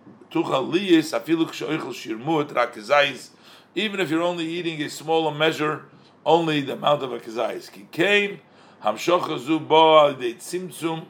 even 3.74 4.00
if 4.00 4.10
you're 4.10 4.22
only 4.22 4.46
eating 4.46 4.80
a 4.82 4.88
smaller 4.88 5.34
measure, 5.34 5.84
only 6.24 6.62
the 6.62 6.72
amount 6.72 7.02
of 7.02 7.12
a 7.12 7.18
kizayis. 7.18 7.70
Kikain 7.70 8.38
hamshocha 8.82 9.68
boa 9.68 10.14
de 10.14 10.34
tzimtzum, 10.34 11.06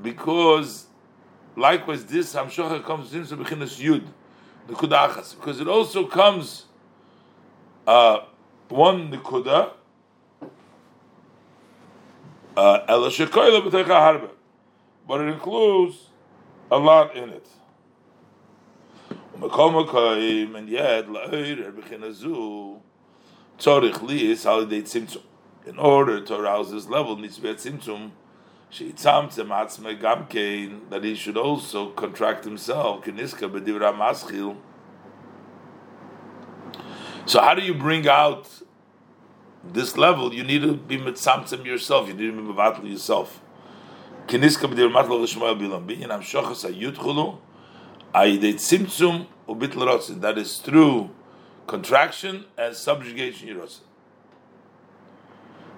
because 0.00 0.86
likewise 1.56 2.04
this 2.06 2.34
hamshocha 2.34 2.84
comes 2.84 3.10
tzimtzum 3.10 3.44
bechinas 3.44 3.80
yud, 3.80 4.04
the 4.68 4.74
kudachas, 4.74 5.34
because 5.34 5.60
it 5.60 5.66
also 5.66 6.06
comes 6.06 6.66
uh, 7.86 8.20
one 8.68 9.10
nekuda. 9.10 9.72
Uh, 12.56 12.84
but 15.08 15.20
it 15.20 15.28
includes 15.28 16.10
a 16.70 16.78
lot 16.78 17.14
in 17.14 17.30
it 17.30 17.46
and 19.42 20.68
yet. 20.68 21.06
In 25.66 25.78
order 25.78 26.20
to 26.20 26.36
arouse 26.36 26.70
this 26.70 26.88
level, 26.88 27.16
that 27.16 27.24
he 31.02 31.14
should 31.14 31.36
also 31.36 31.90
contract 31.90 32.44
himself. 32.44 33.04
So 37.26 37.40
how 37.40 37.54
do 37.54 37.62
you 37.62 37.74
bring 37.74 38.08
out 38.08 38.62
this 39.72 39.96
level? 39.96 40.32
You 40.32 40.44
need 40.44 40.62
to 40.62 40.74
be 40.74 40.98
mitzamtzem 40.98 41.64
yourself. 41.64 42.08
You 42.08 42.14
need 42.14 42.26
to 42.26 42.32
be 42.32 42.52
mevatl 42.52 42.88
yourself. 42.88 43.40
Keniska 44.26 44.72
b'divra 44.72 44.92
matl 44.92 45.22
l'shmoel 45.22 45.58
bilam. 45.58 45.86
Binyan 45.86 46.08
amshochas 46.08 46.68
ayut 46.70 46.96
tzimtzum 48.14 49.26
ubitl 49.48 50.20
That 50.20 50.38
is 50.38 50.58
through 50.58 51.10
contraction 51.66 52.44
and 52.56 52.74
subjugation 52.74 53.48
yirosin. 53.48 53.80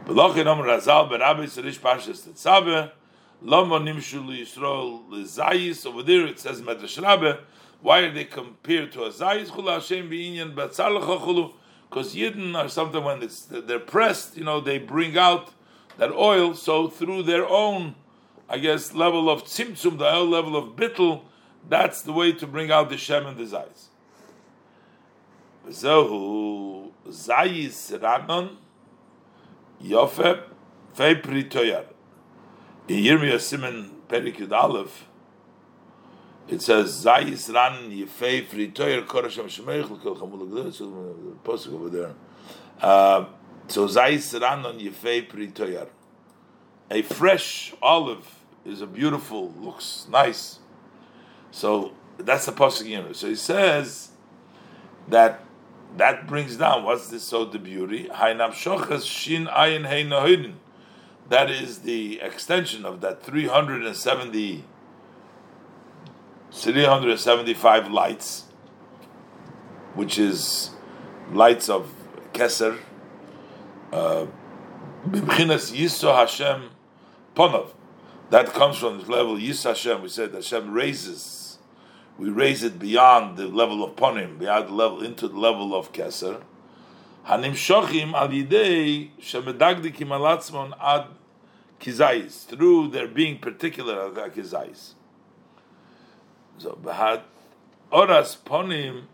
Belochin 0.07 0.47
om 0.47 0.61
razal 0.61 1.11
berabi 1.11 1.45
serish 1.45 1.79
pashas 1.79 2.27
tetzabe 2.27 2.91
lama 3.43 3.79
nimshu 3.79 4.25
liyisrael 4.25 5.09
lezayis. 5.11 5.85
Over 5.87 6.03
there 6.03 6.27
it 6.27 6.39
says 6.41 6.63
medrash 6.63 7.03
rabbe. 7.03 7.39
Why 7.81 8.01
are 8.01 8.13
they 8.13 8.25
compared 8.25 8.93
to 8.93 9.05
a 9.05 9.11
zayis 9.11 9.49
chulu 9.49 9.75
Hashem 9.75 10.11
b'inyan 10.11 10.55
batzalacha 10.55 11.21
chulu? 11.21 11.53
Because 11.89 12.15
Yidden 12.15 12.55
are 12.55 12.69
something 12.69 13.03
when 13.03 13.23
it's, 13.23 13.43
they're 13.43 13.79
pressed, 13.79 14.37
you 14.37 14.45
know, 14.45 14.61
they 14.61 14.79
bring 14.79 15.17
out 15.17 15.53
that 15.97 16.13
oil. 16.13 16.55
So 16.55 16.89
through 16.89 17.23
their 17.23 17.49
own, 17.49 17.95
I 18.49 18.59
guess, 18.59 18.95
level 18.95 19.31
of 19.31 19.45
tzimtzum, 19.45 19.99
the 19.99 20.05
oil 20.05 20.27
level 20.27 20.57
of 20.57 20.77
bittel, 20.77 21.23
that's 21.69 22.03
the 22.03 22.13
way 22.13 22.33
to 22.33 22.47
bring 22.47 22.71
out 22.71 22.91
the 22.91 22.97
Shem 22.97 23.27
and 23.27 23.37
the 23.37 23.45
Zayis. 23.45 23.87
Zohu 25.69 26.93
Zayis 27.09 27.99
Ranon 27.99 28.57
Yofeb 29.83 30.43
Fepri 30.97 31.49
Toyar. 31.49 31.85
In 32.89 33.05
Yirmiyah 33.05 33.41
Simon 33.41 33.91
Perikud 34.09 34.53
Aleph, 34.53 35.08
it 36.49 36.63
says 36.63 37.05
Zayis 37.05 37.53
Ran 37.53 37.91
Yefei 37.91 38.47
Fritoyer 38.47 39.05
Korasham 39.07 39.45
Shemeich 39.45 39.85
Chamul. 40.03 41.37
Posuk 41.45 41.75
over 41.75 41.91
there. 41.91 42.15
Uh, 42.81 43.27
so 43.67 43.87
Zayis 43.87 44.41
Ran 44.41 44.65
on 44.65 44.79
Yefei 44.79 45.29
Fritoyer. 45.29 45.89
A 46.91 47.03
fresh 47.03 47.75
olive 47.83 48.27
is 48.65 48.81
a 48.81 48.87
beautiful, 48.87 49.53
looks 49.61 50.07
nice. 50.11 50.59
So 51.51 51.93
that's 52.17 52.47
the 52.47 52.53
pasuk 52.53 52.87
unit. 52.87 53.17
So 53.17 53.29
he 53.29 53.35
says 53.35 54.11
that 55.09 55.45
that 55.97 56.27
brings 56.27 56.57
down 56.57 56.85
what's 56.85 57.09
this 57.09 57.25
so 57.25 57.45
the 57.45 57.59
beauty? 57.59 58.09
Hainam 58.09 58.53
shochas 58.53 59.07
shin 59.07 59.47
ayin 59.47 60.55
That 61.29 61.51
is 61.51 61.81
the 61.81 62.21
extension 62.21 62.85
of 62.85 63.01
that 63.03 63.23
370 63.23 64.65
375 66.53 67.91
lights, 67.91 68.45
which 69.95 70.19
is 70.19 70.71
lights 71.33 71.69
of 71.69 71.91
Keser, 72.33 72.79
uh, 73.93 74.27
Bibchinas 75.09 75.73
Yiso 75.73 76.15
Hashem 76.15 76.71
Ponov. 77.35 77.71
That 78.31 78.49
comes 78.49 78.77
from 78.77 78.99
the 78.99 79.11
level 79.11 79.39
Yis 79.39 79.63
Hashem. 79.63 80.03
We 80.03 80.09
said 80.09 80.35
Hashem 80.35 80.71
raises 80.73 81.39
we 82.19 82.31
raise 82.31 82.65
it 82.65 82.81
beyond 82.81 83.37
the 83.37 83.47
level 83.47 83.85
of 83.85 83.95
ponim, 83.95 84.41
beyond 84.41 84.69
the 84.69 84.73
level 84.73 85.03
into 85.03 85.29
the 85.29 85.39
level 85.39 85.75
of 85.75 85.93
keser. 85.93 86.43
Hanim 87.27 87.53
shochim 87.53 88.13
al 88.13 88.29
yidei 88.29 89.11
shemedagdikim 89.21 90.09
alatzmon 90.09 90.77
ad 90.81 91.07
kizayis 91.81 92.45
through 92.47 92.89
their 92.89 93.07
being 93.07 93.39
particular 93.39 94.01
of 94.01 94.15
kizayis. 94.15 94.95
So 96.59 96.77
behad 96.83 97.23
oras 97.93 98.37
ponim 98.37 99.05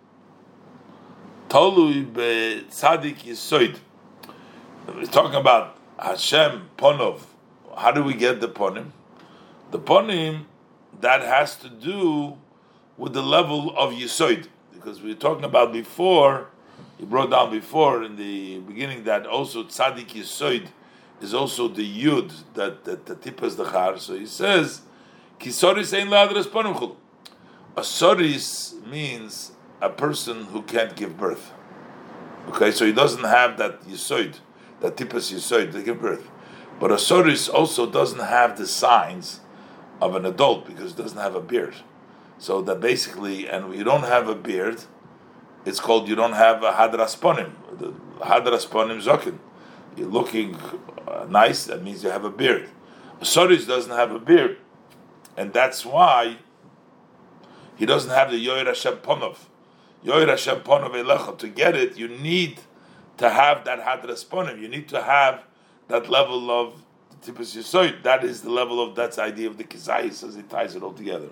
tolui 1.49 2.11
be 2.13 2.65
tzadik 2.71 3.19
yisoid. 3.19 3.77
We're 4.87 5.05
talking 5.05 5.35
about 5.35 5.77
Hashem 5.99 6.71
ponov. 6.79 7.21
How 7.77 7.91
do 7.91 8.03
we 8.03 8.15
get 8.15 8.41
the 8.41 8.49
ponim? 8.49 8.93
The 9.71 9.79
ponim 9.79 10.45
that 11.01 11.21
has 11.23 11.57
to 11.57 11.69
do 11.69 12.39
with 12.97 13.13
the 13.13 13.23
level 13.23 13.77
of 13.77 13.93
Yisoid. 13.93 14.47
Because 14.73 15.03
we 15.03 15.11
were 15.11 15.21
talking 15.21 15.45
about 15.45 15.73
before 15.73 16.49
he 16.99 17.05
brought 17.05 17.31
down 17.31 17.51
before 17.51 18.03
in 18.03 18.17
the 18.17 18.61
beginning 18.61 19.05
that 19.05 19.27
also 19.27 19.65
tzaddik 19.65 20.09
yisoid 20.09 20.69
is 21.21 21.35
also 21.35 21.69
the 21.69 22.05
yud 22.05 22.33
that 22.55 22.85
that 22.85 23.05
the 23.07 23.17
tipas 23.17 23.57
the 23.57 23.65
char. 23.65 23.99
So 23.99 24.15
he 24.15 24.27
says 24.27 24.83
kisoris 25.39 25.93
ein 25.99 26.09
ladras 26.09 26.47
panumchul. 26.47 26.97
A 27.77 27.81
soris 27.81 28.87
means 28.87 29.51
a 29.81 29.91
person 29.91 30.45
who 30.47 30.63
can't 30.63 30.95
give 30.95 31.19
birth. 31.19 31.53
Okay, 32.49 32.71
so 32.71 32.87
he 32.87 32.93
doesn't 32.93 33.25
have 33.25 33.59
that 33.59 33.83
yisoid, 33.83 34.37
that 34.81 34.97
tipas 34.97 35.33
yisoid 35.33 35.73
to 35.73 35.83
give 35.83 36.01
birth. 36.01 36.31
But 36.79 36.93
a 36.93 36.97
soris 36.97 37.53
also 37.53 37.91
doesn't 37.91 38.21
have 38.21 38.57
the 38.57 38.67
signs 38.67 39.41
of 40.01 40.15
an 40.15 40.25
adult 40.25 40.67
because 40.67 40.93
it 40.93 40.97
doesn't 40.97 41.19
have 41.19 41.35
a 41.35 41.41
beard. 41.41 41.75
So 42.39 42.63
that 42.63 42.81
basically, 42.81 43.49
and 43.49 43.75
you 43.75 43.83
don't 43.83 44.05
have 44.05 44.29
a 44.29 44.35
beard, 44.37 44.85
it's 45.65 45.81
called 45.81 46.09
you 46.09 46.15
don't 46.15 46.35
have 46.35 46.63
a 46.63 46.73
hadrasponim. 46.73 47.53
The 47.79 47.93
hadrasponim 48.25 49.03
zokin. 49.03 49.39
You're 49.97 50.09
looking 50.09 50.57
uh, 51.09 51.27
nice. 51.29 51.65
That 51.65 51.83
means 51.83 52.05
you 52.05 52.11
have 52.11 52.25
a 52.25 52.31
beard. 52.31 52.69
A 53.21 53.25
soris 53.25 53.67
doesn't 53.67 53.93
have 53.93 54.13
a 54.13 54.19
beard, 54.19 54.59
and 55.37 55.53
that's 55.53 55.85
why 55.85 56.39
he 57.77 57.87
doesn't 57.87 58.11
have 58.11 58.31
the 58.31 58.45
yoir 58.45 58.67
Hashem 58.67 58.97
ponov. 58.99 59.37
Yoir 60.05 60.29
Hashem 60.29 60.61
ponov 60.61 60.93
elecha. 60.93 61.37
To 61.39 61.49
get 61.49 61.75
it, 61.75 61.97
you 61.97 62.09
need 62.09 62.61
to 63.17 63.31
have 63.31 63.65
that 63.65 63.81
hadrasponim. 63.81 64.61
You 64.61 64.69
need 64.69 64.89
to 64.89 65.03
have 65.03 65.45
that 65.89 66.09
level 66.09 66.51
of 66.51 66.83
tipus 67.23 67.57
yisoid. 67.57 68.03
That 68.03 68.25
is 68.25 68.43
the 68.43 68.51
level 68.51 68.83
of 68.83 68.95
that's 68.95 69.17
the 69.17 69.23
idea 69.23 69.49
of 69.49 69.59
the 69.59 69.65
kizayis 69.65 70.27
as 70.27 70.37
it 70.37 70.49
ties 70.49 70.75
it 70.75 70.83
all 70.83 70.93
together. 70.93 71.29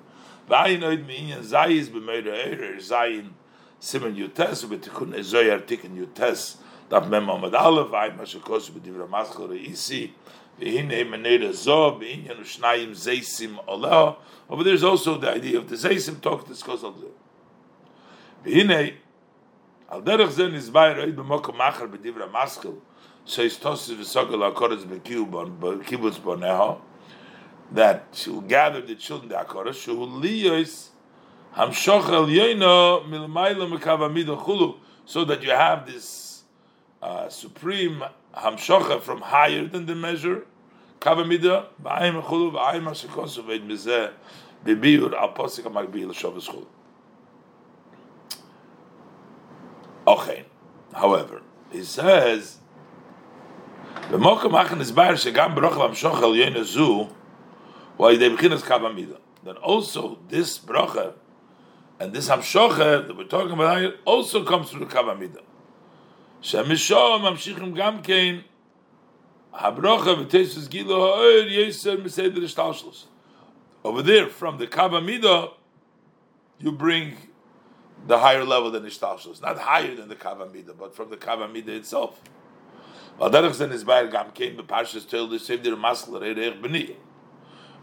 V'ayinoid 0.48 1.06
mi'inyan 1.06 1.42
zayis 1.42 1.88
b'meir 1.88 2.78
zayin 2.78 3.30
simen 3.80 4.16
yutes 4.16 4.64
v'tikun 4.64 5.14
ezoyar 5.14 5.62
tikkun 5.62 5.96
yutes 5.96 6.56
daf 6.90 7.08
mem 7.08 7.26
amad 7.26 7.54
aleph 7.54 7.90
v'ay 7.90 8.16
mashakos 8.16 8.70
b'divra 8.70 9.08
maschel 9.08 9.48
re'isi 9.48 10.10
v'hinei 10.60 11.08
meneda 11.08 11.52
zo 11.52 11.92
v'inyan 11.92 12.40
u'shnayim 12.40 12.90
zeisim 12.90 13.58
oleh 13.66 14.16
over 14.52 14.62
there's 14.62 14.84
also 14.84 15.16
the 15.16 15.30
idea 15.30 15.58
of 15.58 15.68
the 15.70 15.76
zeisim 15.76 16.20
talk 16.20 16.46
discuss 16.46 16.84
all 16.84 16.92
that 16.92 17.16
v'hinei 18.44 18.94
al 19.90 20.02
derech 20.02 20.30
ze 20.30 20.42
nizbay 20.42 20.94
roid 20.94 21.16
b'mokom 21.16 21.56
machar 21.56 21.88
b'divra 21.88 22.30
maschel 22.30 22.76
says 23.24 23.56
Tosis 23.56 23.96
v'sogel 23.96 24.42
ha'koretz 24.42 24.84
b'kibbutz 24.84 26.20
boneha 26.20 26.78
that 27.74 28.06
she 28.12 28.30
gather 28.46 28.80
the 28.80 28.94
children 28.94 29.28
the 29.28 29.34
Akoros, 29.34 29.82
she 29.82 29.90
will 29.90 30.08
liyos 30.08 30.88
hamshoch 31.56 32.08
el 32.10 32.26
yoino 32.26 33.04
milmayla 33.06 33.78
mekavamida 33.78 34.38
chulu, 34.38 34.76
so 35.04 35.24
that 35.24 35.42
you 35.42 35.50
have 35.50 35.86
this 35.86 36.42
uh, 37.00 37.28
supreme 37.28 38.04
hamshocha 38.36 39.00
from 39.00 39.20
higher 39.20 39.66
than 39.66 39.86
the 39.86 39.94
measure, 39.94 40.46
kavamida 41.01 41.65
ba'ayim 41.83 42.21
chulu 42.23 42.51
ba'ayim 42.53 42.83
hashikosu 42.83 43.43
ve'ed 43.43 43.65
mizeh 43.65 44.11
bebiur 44.65 45.13
al 45.13 45.33
posik 45.33 45.63
ha'magbi 45.63 46.05
l'shovas 46.05 46.47
chulu. 46.49 46.65
Okay, 50.07 50.45
however, 50.93 51.41
he 51.71 51.83
says, 51.83 52.59
במוקם 54.11 54.55
אחן 54.55 54.79
נסבר 54.79 55.15
שגם 55.15 55.55
ברוך 55.55 55.77
והמשוך 55.77 56.23
על 56.23 56.35
יוין 56.35 56.63
זו, 56.63 57.07
why 57.97 58.15
they 58.15 58.29
begin 58.29 58.53
as 58.53 58.63
kavamida. 58.63 59.17
Then 59.43 59.57
also 59.57 60.17
this 60.29 60.59
bracha 60.59 61.13
and 61.99 62.13
this 62.13 62.29
hamshocha 62.29 63.07
that 63.07 63.17
we're 63.17 63.25
talking 63.25 63.51
about 63.51 63.79
here 63.79 63.95
also 64.05 64.43
comes 64.43 64.69
through 64.69 64.85
the 64.85 64.93
kavamida. 64.93 65.41
Shemishom 66.41 67.21
mamshichim 67.21 67.75
gam 67.75 68.01
kein 68.01 68.43
habrocha 68.43 68.50
over 69.54 69.82
there, 74.02 74.28
from 74.28 74.58
the 74.58 74.66
kavamida, 74.66 75.52
you 76.58 76.72
bring 76.72 77.16
the 78.06 78.18
higher 78.18 78.44
level 78.44 78.70
than 78.70 78.84
ishtalshlos, 78.84 79.42
not 79.42 79.58
higher 79.58 79.94
than 79.94 80.08
the 80.08 80.16
kavamida, 80.16 80.76
but 80.78 80.94
from 80.94 81.10
the 81.10 81.16
itself. 81.76 82.22
Der 83.18 83.26
maskler 85.76 86.22
erech 86.22 86.62
b'niyah. 86.62 86.96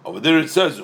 Over 0.06 0.20
there 0.20 0.40
it 0.40 0.50
says, 0.50 0.80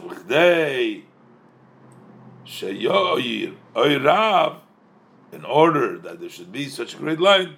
in 5.31 5.45
order 5.45 5.97
that 5.97 6.19
there 6.19 6.29
should 6.29 6.51
be 6.51 6.69
such 6.69 6.93
a 6.93 6.97
great 6.97 7.19
line. 7.19 7.57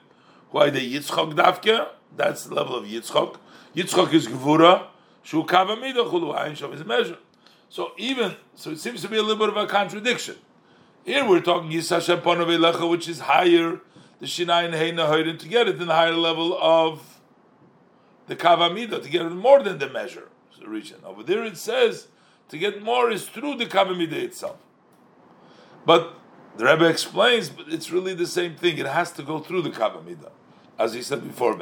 Why 0.49 0.69
the 0.69 0.80
Yitzchok 0.80 1.34
dafke? 1.34 1.88
That's 2.15 2.45
the 2.45 2.55
level 2.55 2.75
of 2.75 2.85
Yitzchok. 2.85 3.37
Yitzchok 3.75 4.13
is 4.13 4.27
gevura. 4.27 4.87
Shu 5.23 5.43
kavamida 5.43 6.09
chulu 6.09 6.35
ayin 6.35 6.57
shav 6.57 6.73
is 6.73 6.85
measure. 6.85 7.17
So 7.69 7.91
even 7.97 8.35
so, 8.55 8.71
it 8.71 8.79
seems 8.79 9.01
to 9.01 9.09
be 9.09 9.17
a 9.17 9.21
little 9.21 9.37
bit 9.37 9.49
of 9.49 9.57
a 9.57 9.67
contradiction. 9.67 10.35
Here 11.03 11.27
we're 11.27 11.41
talking 11.41 11.69
Yisashem 11.69 12.21
Ponov 12.21 12.89
which 12.89 13.07
is 13.07 13.19
higher, 13.19 13.81
the 14.19 14.25
Shinai 14.25 14.65
and 14.65 14.97
Hoyden 14.97 15.37
to 15.39 15.47
get 15.47 15.67
it 15.67 15.79
in 15.81 15.87
the 15.87 15.93
higher 15.93 16.13
level 16.13 16.57
of 16.61 17.19
the 18.27 18.35
Kavamida, 18.35 19.01
to 19.01 19.09
get 19.09 19.25
it 19.25 19.29
more 19.29 19.61
than 19.61 19.79
the 19.79 19.89
measure 19.89 20.29
region. 20.65 20.97
Over 21.05 21.23
there 21.23 21.43
it 21.43 21.57
says 21.57 22.07
to 22.49 22.57
get 22.57 22.81
more 22.81 23.09
is 23.09 23.27
through 23.27 23.55
the 23.55 23.65
Kavamida 23.65 24.13
itself. 24.13 24.57
But 25.85 26.13
the 26.57 26.65
Rebbe 26.65 26.85
explains, 26.85 27.49
but 27.49 27.67
it's 27.69 27.91
really 27.91 28.13
the 28.13 28.27
same 28.27 28.55
thing. 28.55 28.77
It 28.77 28.87
has 28.87 29.11
to 29.13 29.23
go 29.23 29.39
through 29.39 29.61
the 29.61 29.69
Kavamida. 29.69 30.31
As 30.80 30.93
he 30.93 31.01
said 31.01 31.28
before, 31.28 31.57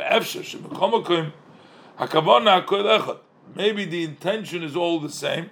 maybe 3.56 3.86
the 3.86 4.04
intention 4.04 4.64
is 4.64 4.76
all 4.76 5.00
the 5.00 5.10
same. 5.10 5.50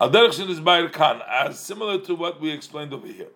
Al-Derech 0.00 0.48
is 0.48 0.60
Bayer 0.60 0.88
Khan, 0.88 1.20
as 1.28 1.58
similar 1.58 1.98
to 2.02 2.14
what 2.14 2.40
we 2.40 2.50
explained 2.50 2.92
over 2.92 3.08
here. 3.08 3.30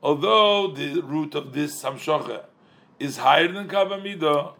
Although 0.00 0.68
the 0.68 1.00
root 1.02 1.34
of 1.34 1.52
this 1.52 1.82
Hamshocha 1.82 2.44
is 2.98 3.18
higher 3.18 3.48
than 3.48 3.68
Kavamida. 3.68 4.52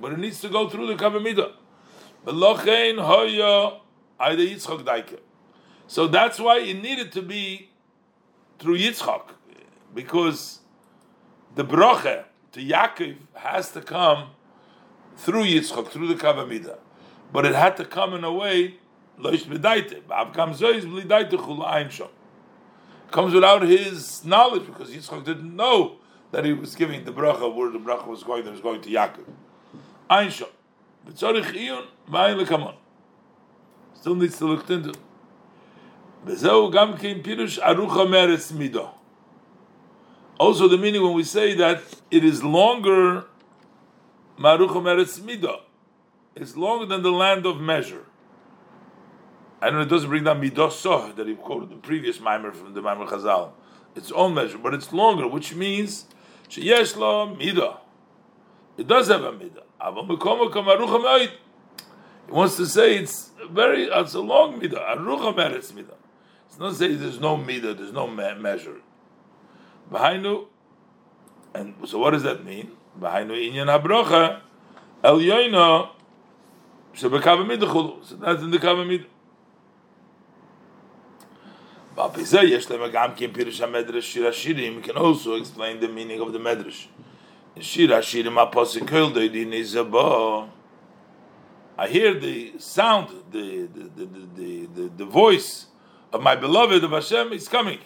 But 0.00 0.12
it 0.12 0.18
needs 0.18 0.40
to 0.40 0.48
go 0.48 0.68
through 0.68 0.86
the 0.88 0.94
Kavamida. 0.94 1.52
Aide 4.22 4.38
Yitzchok 4.38 4.84
Daike. 4.84 5.18
So 5.86 6.06
that's 6.06 6.38
why 6.38 6.58
it 6.58 6.80
needed 6.80 7.12
to 7.12 7.22
be 7.22 7.70
through 8.58 8.78
Yitzchok. 8.78 9.30
Because 9.94 10.60
the 11.54 11.64
broche 11.64 12.24
to 12.52 12.60
Yaakov 12.60 13.16
has 13.34 13.72
to 13.72 13.80
come 13.80 14.30
through 15.16 15.44
Yitzchok, 15.44 15.88
through 15.88 16.08
the 16.08 16.14
Kavamida. 16.14 16.78
But 17.32 17.46
it 17.46 17.54
had 17.54 17.76
to 17.78 17.84
come 17.84 18.14
in 18.14 18.24
a 18.24 18.32
way, 18.32 18.76
Loish 19.18 19.44
B'daite. 19.44 20.02
Comes 23.10 23.34
without 23.34 23.62
his 23.62 24.24
knowledge 24.24 24.66
because 24.66 24.90
Yitzchok 24.90 25.24
didn't 25.24 25.54
know 25.54 25.96
that 26.30 26.46
he 26.46 26.52
was 26.54 26.74
giving 26.74 27.04
the 27.04 27.12
bracha 27.12 27.54
where 27.54 27.70
the 27.70 27.78
bracha 27.78 28.06
was 28.06 28.22
going, 28.22 28.44
that 28.44 28.52
was 28.52 28.60
going 28.60 28.80
to 28.80 28.88
Yaakov. 28.88 29.26
Ein 30.08 30.28
Shom. 30.28 30.48
B'tzorich 31.06 31.52
Iyun, 31.52 31.84
V'ayin 32.08 32.42
Lekamon. 32.42 32.76
Still 34.02 34.16
needs 34.16 34.36
to 34.38 34.46
look 34.46 34.68
into. 34.68 34.92
Kein 36.26 37.22
Pirush 37.22 37.60
Arucha 37.60 38.04
Meretz 38.04 38.52
Midah. 38.52 38.90
Also, 40.40 40.66
the 40.66 40.76
meaning 40.76 41.04
when 41.04 41.12
we 41.12 41.22
say 41.22 41.54
that 41.54 41.80
it 42.10 42.24
is 42.24 42.42
longer, 42.42 43.26
Marucham 44.36 44.86
Eretz 44.86 45.20
Midah, 45.20 45.60
it's 46.34 46.56
longer 46.56 46.84
than 46.84 47.04
the 47.04 47.12
land 47.12 47.46
of 47.46 47.60
measure. 47.60 48.06
I 49.60 49.70
know 49.70 49.82
it 49.82 49.88
doesn't 49.88 50.08
bring 50.08 50.24
down 50.24 50.42
Midah 50.42 50.72
Soh 50.72 51.12
that 51.12 51.28
he 51.28 51.36
quoted 51.36 51.70
the 51.70 51.76
previous 51.76 52.18
mimer 52.18 52.50
from 52.50 52.74
the 52.74 52.82
Mimer 52.82 53.06
Chazal. 53.06 53.52
Its 53.94 54.10
own 54.10 54.34
measure, 54.34 54.58
but 54.58 54.74
it's 54.74 54.92
longer, 54.92 55.28
which 55.28 55.54
means 55.54 56.06
Sheyesh 56.48 56.96
Midah. 56.96 57.78
It 58.76 58.88
does 58.88 59.06
have 59.06 59.22
a 59.22 59.30
Midah. 59.30 59.62
He 62.26 62.32
wants 62.32 62.56
to 62.56 62.66
say 62.66 62.96
it's 62.96 63.31
very, 63.50 63.84
it's 63.84 64.14
a 64.14 64.20
long 64.20 64.60
Midah. 64.60 64.96
Arucham 64.96 65.34
Eretz 65.34 65.72
Midah. 65.72 65.94
It's 66.48 66.58
not 66.58 66.74
saying 66.74 67.00
there's 67.00 67.20
no 67.20 67.36
Midah, 67.36 67.76
there's 67.76 67.92
no 67.92 68.06
me- 68.06 68.34
measure. 68.34 68.76
Behainu, 69.90 70.46
and 71.54 71.74
so 71.84 71.98
what 71.98 72.10
does 72.10 72.22
that 72.22 72.44
mean? 72.44 72.72
Behainu 72.98 73.32
inyan 73.32 73.66
habrocha 73.66 74.40
el 75.02 75.18
yoino 75.18 75.90
shebekavamid 76.94 77.58
chulu. 77.60 78.04
So 78.04 78.16
that's 78.16 78.42
in 78.42 78.50
the 78.50 78.58
shir 84.00 84.22
hashirim. 84.22 84.76
We 84.76 84.82
can 84.82 84.96
also 84.96 85.34
explain 85.34 85.80
the 85.80 85.88
meaning 85.88 86.20
of 86.20 86.32
the 86.32 86.38
medrash. 86.38 86.86
Shir 87.60 87.88
hashirim 87.88 88.50
aposik 88.50 88.86
kol 88.86 89.10
doidin 89.10 89.52
izabo. 89.52 90.48
I 91.78 91.88
hear 91.88 92.18
the 92.18 92.58
sound, 92.58 93.08
the 93.30 93.66
the 93.66 93.84
the 93.84 94.06
the, 94.06 94.66
the, 94.66 94.88
the, 94.98 95.04
voice 95.04 95.66
of 96.12 96.22
my 96.22 96.36
beloved 96.36 96.84
of 96.84 96.90
Hashem 96.90 97.32
is 97.32 97.48
coming. 97.48 97.78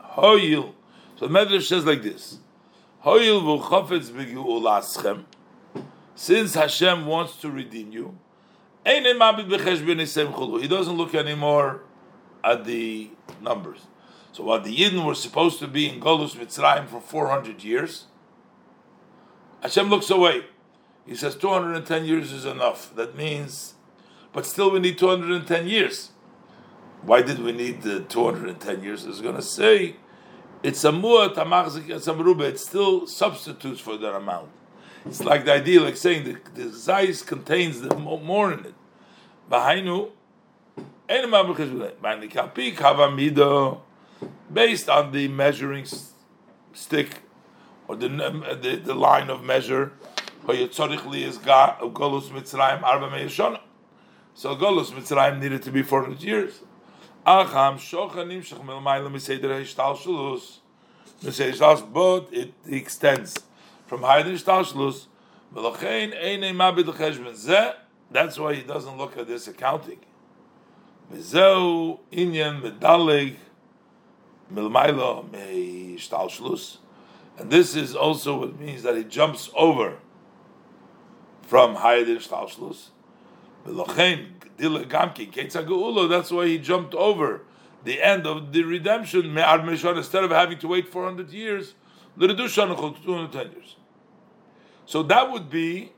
Hoyil. 0.00 0.72
So 1.16 1.28
the 1.28 1.38
Medrash 1.38 1.68
says 1.68 1.86
like 1.86 2.02
this. 2.02 2.38
Hoyil 3.04 3.42
v'chofetz 3.42 4.10
b'gi'ulaschem. 4.10 5.24
Since 6.16 6.54
Hashem 6.54 7.06
wants 7.06 7.36
to 7.36 7.50
redeem 7.50 7.92
you, 7.92 8.18
he 8.84 9.00
doesn't 10.68 10.96
look 10.96 11.14
anymore 11.14 11.82
at 12.42 12.64
the 12.64 13.10
numbers. 13.40 13.86
So 14.32 14.44
while 14.44 14.60
the 14.60 14.76
Yidden 14.76 15.04
were 15.04 15.14
supposed 15.14 15.58
to 15.60 15.68
be 15.68 15.88
in 15.88 16.00
Golus 16.00 16.34
Mitzrayim 16.34 16.88
for 16.88 17.00
400 17.00 17.62
years, 17.62 18.06
Hashem 19.62 19.88
looks 19.88 20.10
away. 20.10 20.44
He 21.08 21.14
says 21.14 21.34
210 21.36 22.04
years 22.04 22.32
is 22.32 22.44
enough. 22.44 22.94
That 22.94 23.16
means, 23.16 23.74
but 24.34 24.44
still 24.44 24.70
we 24.70 24.78
need 24.78 24.98
210 24.98 25.66
years. 25.66 26.10
Why 27.00 27.22
did 27.22 27.38
we 27.38 27.52
need 27.52 27.80
the 27.82 28.00
210 28.00 28.82
years? 28.82 29.06
It's 29.06 29.22
going 29.22 29.36
to 29.36 29.42
say 29.42 29.96
it's 30.62 30.84
a 30.84 30.90
mu'at 30.90 31.34
amachzik 31.36 31.88
it's 31.88 32.06
a 32.08 32.12
meruba. 32.12 32.42
It 32.42 32.60
still 32.60 33.06
substitutes 33.06 33.80
for 33.80 33.96
that 33.96 34.14
amount. 34.14 34.50
It's 35.06 35.24
like 35.24 35.46
the 35.46 35.54
idea, 35.54 35.80
like 35.80 35.96
saying 35.96 36.24
the, 36.24 36.36
the 36.54 37.24
contains 37.26 37.80
the 37.80 37.96
more 37.96 38.52
in 38.52 38.66
it. 38.66 38.74
Bahainu, 39.50 40.10
based 44.52 44.88
on 44.90 45.12
the 45.12 45.28
measuring 45.28 45.86
stick 46.74 47.20
or 47.86 47.96
the, 47.96 48.08
the, 48.60 48.76
the 48.84 48.94
line 48.94 49.30
of 49.30 49.42
measure, 49.42 49.92
so 50.48 50.88
Golus 54.56 54.92
Mitzrayim 54.92 55.40
needed 55.40 55.62
to 55.64 55.70
be 55.70 55.82
400 55.82 56.22
years. 56.22 56.62
But 61.92 62.28
it 62.32 62.54
extends 62.66 63.36
from 63.86 64.02
higher 64.02 64.22
than 64.22 64.36
Shtalshlus. 64.36 65.08
That's 68.10 68.38
why 68.38 68.54
he 68.54 68.62
doesn't 68.62 68.96
look 68.96 69.18
at 69.18 69.26
this 69.26 69.48
accounting. 69.48 70.00
Inyan 71.12 71.98
meishtalshlus. 74.50 76.78
And 77.36 77.50
this 77.50 77.76
is 77.76 77.94
also 77.94 78.40
what 78.40 78.58
means 78.58 78.82
that 78.82 78.96
he 78.96 79.04
jumps 79.04 79.50
over 79.54 79.98
from 81.48 81.76
higher 81.76 82.04
than 82.04 82.18
shtalshlus. 82.18 82.90
That's 86.10 86.30
why 86.30 86.46
he 86.46 86.58
jumped 86.58 86.94
over 86.94 87.40
the 87.84 88.02
end 88.02 88.26
of 88.26 88.52
the 88.52 88.64
redemption 88.64 89.38
instead 89.38 90.24
of 90.24 90.30
having 90.30 90.58
to 90.58 90.68
wait 90.68 90.88
400 90.88 91.30
years. 91.30 91.74
210 92.20 93.52
years. 93.52 93.76
So 94.84 95.02
that 95.04 95.32
would 95.32 95.48
be 95.48 95.92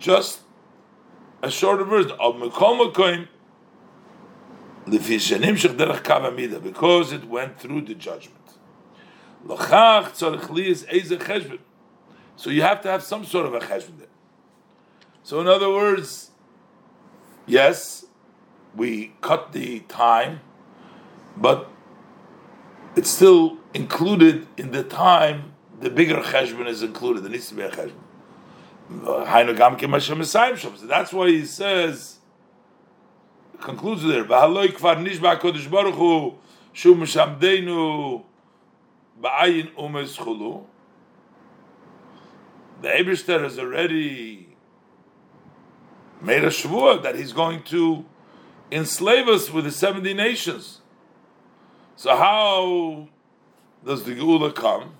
just 0.00 0.40
a 1.40 1.50
shorter 1.50 1.84
version 1.84 2.10
of 2.18 2.34
Mekoim 2.34 3.28
because 4.84 5.20
it 7.12 7.24
went 7.26 7.60
through 7.60 7.82
the 7.82 7.94
judgment. 7.94 8.38
So 12.36 12.50
you 12.50 12.62
have 12.62 12.80
to 12.80 12.90
have 12.90 13.04
some 13.04 13.24
sort 13.24 13.46
of 13.46 13.54
a 13.54 13.60
cheshbon 13.60 13.98
there. 13.98 14.08
So 15.22 15.40
in 15.40 15.46
other 15.46 15.70
words, 15.70 16.30
yes, 17.46 18.06
we 18.74 19.14
cut 19.20 19.52
the 19.52 19.80
time, 19.80 20.40
but 21.36 21.68
it's 22.96 23.10
still 23.10 23.58
included 23.74 24.46
in 24.56 24.72
the 24.72 24.82
time. 24.82 25.54
The 25.80 25.90
bigger 25.90 26.16
cheshbon 26.16 26.66
is 26.66 26.82
included. 26.82 27.22
There 27.22 27.30
needs 27.30 27.48
to 27.48 27.54
be 27.54 27.62
a 27.62 27.70
cheshbon. 27.70 27.98
So 30.78 30.86
that's 30.86 31.12
why 31.12 31.28
he 31.28 31.46
says, 31.46 32.18
concludes 33.60 34.02
there. 34.02 34.24
The 34.24 34.34
Eberster 42.88 43.40
has 43.42 43.58
already 43.58 44.51
made 46.22 46.44
a 46.44 46.48
shvua 46.48 47.02
that 47.02 47.16
he's 47.16 47.32
going 47.32 47.62
to 47.64 48.04
enslave 48.70 49.28
us 49.28 49.50
with 49.50 49.64
the 49.64 49.70
70 49.70 50.14
nations. 50.14 50.80
So 51.96 52.16
how 52.16 53.08
does 53.84 54.04
the 54.04 54.12
Geula 54.12 54.54
come? 54.54 54.94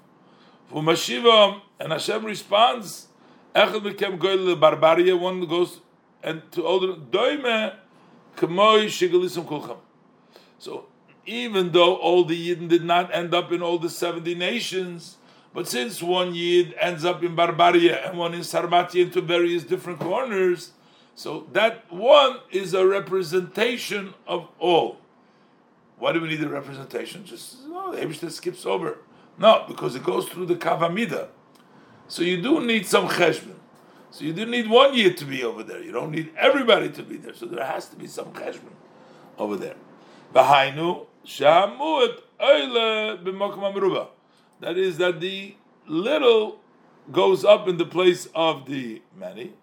For 0.66 0.82
Mashiva, 0.82 1.60
and 1.78 1.92
Hashem 1.92 2.24
responds, 2.24 3.08
Echad 3.54 3.82
became 3.82 4.18
goy 4.18 4.36
barbaria, 4.54 5.18
one 5.18 5.46
goes 5.46 5.80
and 6.22 6.42
to 6.52 6.64
older 6.64 6.94
doime 6.94 7.74
k'moy 8.36 8.86
shigalisum 8.86 9.44
kulcham. 9.46 9.78
So 10.58 10.86
even 11.26 11.72
though 11.72 11.96
all 11.96 12.24
the 12.24 12.36
Yidden 12.36 12.68
did 12.68 12.84
not 12.84 13.14
end 13.14 13.34
up 13.34 13.52
in 13.52 13.62
all 13.62 13.78
the 13.78 13.90
70 13.90 14.34
nations, 14.34 15.18
but 15.54 15.68
since 15.68 16.02
one 16.02 16.34
Yid 16.34 16.74
ends 16.80 17.04
up 17.04 17.22
in 17.22 17.36
Barbaria 17.36 18.08
and 18.08 18.18
one 18.18 18.34
in 18.34 18.40
Sarmati 18.40 19.02
into 19.02 19.20
various 19.20 19.64
different 19.64 20.00
corners, 20.00 20.72
so 21.14 21.46
that 21.52 21.90
one 21.92 22.40
is 22.50 22.74
a 22.74 22.86
representation 22.86 24.14
of 24.26 24.48
all. 24.58 24.98
Why 25.98 26.12
do 26.12 26.20
we 26.20 26.28
need 26.28 26.42
a 26.42 26.48
representation? 26.48 27.24
Just 27.24 27.66
no, 27.66 27.94
the 27.94 28.00
Abishter 28.00 28.30
skips 28.30 28.66
over. 28.66 28.98
No, 29.38 29.64
because 29.68 29.94
it 29.94 30.02
goes 30.02 30.28
through 30.28 30.46
the 30.46 30.56
Kavamida. 30.56 31.28
So 32.08 32.22
you 32.22 32.42
do 32.42 32.64
need 32.64 32.86
some 32.86 33.08
cheshbon. 33.08 33.56
So 34.10 34.24
you 34.24 34.32
do 34.32 34.44
need 34.44 34.68
one 34.68 34.94
year 34.94 35.12
to 35.14 35.24
be 35.24 35.42
over 35.42 35.62
there. 35.62 35.82
You 35.82 35.92
don't 35.92 36.10
need 36.10 36.32
everybody 36.36 36.90
to 36.90 37.02
be 37.02 37.16
there. 37.16 37.34
So 37.34 37.46
there 37.46 37.64
has 37.64 37.88
to 37.88 37.96
be 37.96 38.06
some 38.06 38.32
cheshbon 38.32 38.74
over 39.38 39.56
there. 39.56 39.76
V'hainu 40.34 41.06
shamut 41.24 42.18
oile 42.40 43.18
b'makom. 43.18 44.08
That 44.60 44.76
is 44.76 44.98
that 44.98 45.20
the 45.20 45.56
little 45.86 46.60
goes 47.10 47.44
up 47.44 47.68
in 47.68 47.78
the 47.78 47.86
place 47.86 48.28
of 48.34 48.66
the 48.66 49.02
many. 49.18 49.54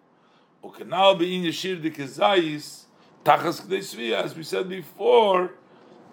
Ukanal 0.64 1.18
bein 1.18 1.44
yeshir 1.44 1.82
de 1.82 1.90
kezayis 1.90 2.86
tachas 3.24 4.14
as 4.14 4.36
we 4.36 4.44
said 4.44 4.70
before, 4.70 5.52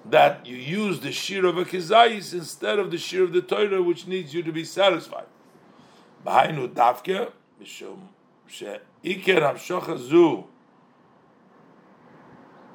that 0.05 0.47
you 0.47 0.57
use 0.57 1.01
the 1.01 1.11
shir 1.11 1.45
of 1.47 1.59
a 1.59 1.65
kezayis 1.65 2.33
instead 2.33 2.79
of 2.79 2.91
the 2.91 2.99
shir 2.99 3.25
of 3.25 3.33
the 3.33 3.43
Torah, 3.43 3.83
which 3.83 4.07
needs 4.07 4.33
you 4.33 4.43
to 4.43 4.53
be 4.53 4.65
satisfied. 4.65 5.27
B'hainu 6.25 6.69
dafke 6.69 7.31
mishum 7.61 7.99
she'iker 8.47 9.41
hamshocha 9.41 9.99
zu 9.99 10.45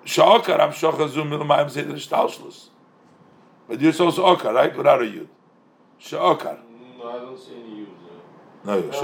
she'okar 0.03 0.57
hamshocha 0.57 1.07
zu 1.09 1.23
milmayim 1.23 1.69
seder 1.69 1.93
shtalshlus. 1.93 2.69
But 3.67 3.79
you're 3.79 3.93
supposed 3.93 4.17
to 4.17 4.23
okar, 4.23 4.53
right? 4.53 4.75
Without 4.75 5.01
a 5.01 5.05
yud. 5.05 5.27
She'okar. 5.99 6.59
No, 6.97 7.09
I 7.09 7.19
don't 7.19 7.39
see 7.39 7.53
any 7.55 7.85
yud. 7.85 7.87
No, 8.65 8.77
you 8.77 8.91
I 8.91 8.95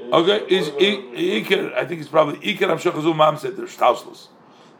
Okay, 0.00 0.44
is 0.48 0.70
Iker? 0.70 1.74
I 1.74 1.84
think 1.84 2.00
it's 2.00 2.10
probably 2.10 2.38
Iker 2.38 2.68
Hamshachazu 2.68 3.16
Mam 3.16 3.38
said 3.38 3.56
there's 3.56 3.76
Shtauslos. 3.76 4.28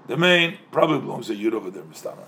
The 0.06 0.16
main 0.16 0.58
probably 0.70 1.00
belongs 1.00 1.28
to 1.28 1.36
Yud 1.36 1.52
over 1.52 1.70
there, 1.70 1.84
Mistana. 1.84 2.24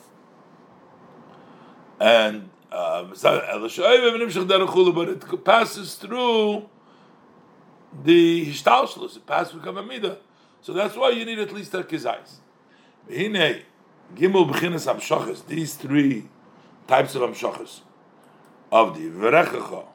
And 1.99 2.51
uh, 2.71 3.05
but 3.05 5.09
it 5.09 5.45
passes 5.45 5.95
through 5.95 6.69
the 8.03 8.47
Hishtauslos. 8.47 9.17
It 9.17 9.27
passes 9.27 9.53
through 9.53 9.63
Kavamida. 9.63 10.19
So 10.61 10.73
that's 10.73 10.97
why 10.97 11.11
you 11.11 11.25
need 11.25 11.39
at 11.39 11.53
least 11.53 11.75
a 11.75 11.83
Kizais. 11.83 12.39
Hine, 13.09 13.63
Gimel 14.15 14.51
B'chinas 14.51 14.93
Hamshachas, 14.93 15.47
these 15.47 15.75
three 15.75 16.29
types 16.87 17.15
of 17.15 17.23
Hamshachas, 17.23 17.81
of 18.73 18.97
the 18.97 19.11
Verechacha, 19.11 19.87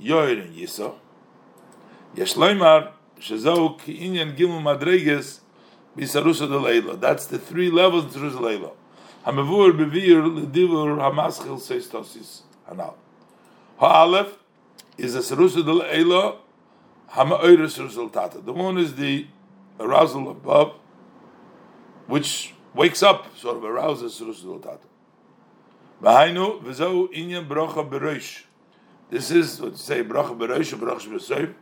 Yoir 0.00 0.44
and 0.44 0.54
Yesh 2.14 2.34
loymar 2.34 2.92
shezau 3.20 3.78
ki 3.78 3.96
inyan 3.98 4.36
gimel 4.36 4.60
madreges 4.60 5.40
bisarusa 5.96 6.46
delayla. 6.48 7.00
That's 7.00 7.26
the 7.26 7.38
three 7.38 7.70
levels 7.70 8.04
of 8.04 8.16
in 8.16 8.20
Jerusalem. 8.20 8.70
Hamavur 9.26 9.72
bevir 9.72 10.50
divur 10.50 10.98
hamaschil 10.98 11.58
says 11.60 11.88
Tosis 11.88 12.42
Hanal. 12.68 12.94
Ha'alef 13.78 14.28
is 14.98 15.14
a 15.14 15.20
sarusa 15.20 15.62
delayla 15.62 16.36
hamaoyra 17.12 17.66
sarusal 17.66 18.12
tata. 18.12 18.40
The 18.40 18.52
one 18.52 18.78
is 18.78 18.94
the 18.96 19.26
arousal 19.80 20.30
above, 20.30 20.74
which 22.06 22.54
wakes 22.74 23.02
up, 23.02 23.36
sort 23.38 23.56
of 23.56 23.62
arouses 23.62 24.20
sarusa 24.20 24.62
tata. 24.62 24.86
V'hainu 26.02 26.62
v'zau 26.62 27.10
inyan 27.12 27.48
bracha 27.48 27.88
bereish. 27.88 28.42
This 29.08 29.30
is 29.30 29.60
what 29.60 29.72
you 29.72 29.78
say, 29.78 30.02
bracha 30.02 30.36
bereish, 30.36 30.74
bracha 30.74 31.08
bereish, 31.08 31.54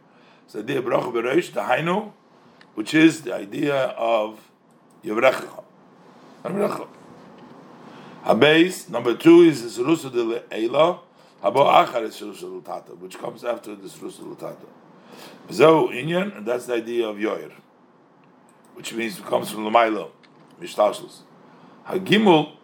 so 0.51 0.63
the 0.63 0.75
bracha 0.83 1.13
bereish, 1.13 1.53
the 1.53 1.61
hainu, 1.61 2.11
which 2.75 2.93
is 2.93 3.23
the 3.23 3.37
idea 3.37 3.85
of 3.97 4.51
Yevrecha. 5.05 5.63
Habez, 8.25 8.91
number 8.91 9.15
two 9.15 9.43
is 9.43 9.77
the 9.77 9.81
Serusa 9.81 10.11
de 10.11 10.41
Eila, 10.51 10.99
Habo 11.41 11.87
Achar 11.87 12.03
is 12.03 12.17
Serusa 12.17 12.65
Tata, 12.65 12.97
which 12.97 13.17
comes 13.17 13.45
after 13.45 13.77
the 13.77 13.87
Serusa 13.87 14.37
Tata. 14.41 14.67
So, 15.51 15.87
Inyan, 15.87 16.39
and 16.39 16.45
that's 16.45 16.67
the 16.67 16.75
idea 16.75 17.07
of 17.07 17.19
Yoir, 17.19 17.53
which 18.75 18.93
means 18.93 19.21
it 19.21 19.27
comes 19.27 19.53
from 19.53 19.61
Lamailo, 19.61 20.11
Mishtashlis. 20.61 21.19
Hagimul, 21.87 22.57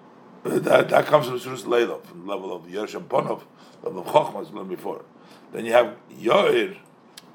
that, 0.43 0.89
that 0.89 1.07
comes 1.07 1.29
from 1.29 1.39
Serusa 1.39 1.69
Leila, 1.69 2.01
from 2.03 2.27
the 2.27 2.35
level 2.35 2.53
of 2.53 2.63
Yershem 2.63 3.07
Ponov, 3.07 3.43
level 3.85 4.01
of 4.05 4.45
as 4.45 4.53
learned 4.53 4.71
before. 4.71 5.05
Then 5.53 5.65
you 5.65 5.73
have 5.73 5.95
Yoir, 6.19 6.79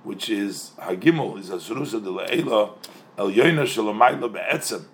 which 0.03 0.29
is 0.29 0.71
Hagimul, 0.79 1.39
is 1.39 1.49
a 1.49 1.57
Serusa 1.57 2.03
de 2.03 2.09
Leila, 2.09 2.71
El 3.17 3.31
Yoiner 3.31 3.65
Shalomailo 3.65 4.31
Be'etzem, 4.31 4.85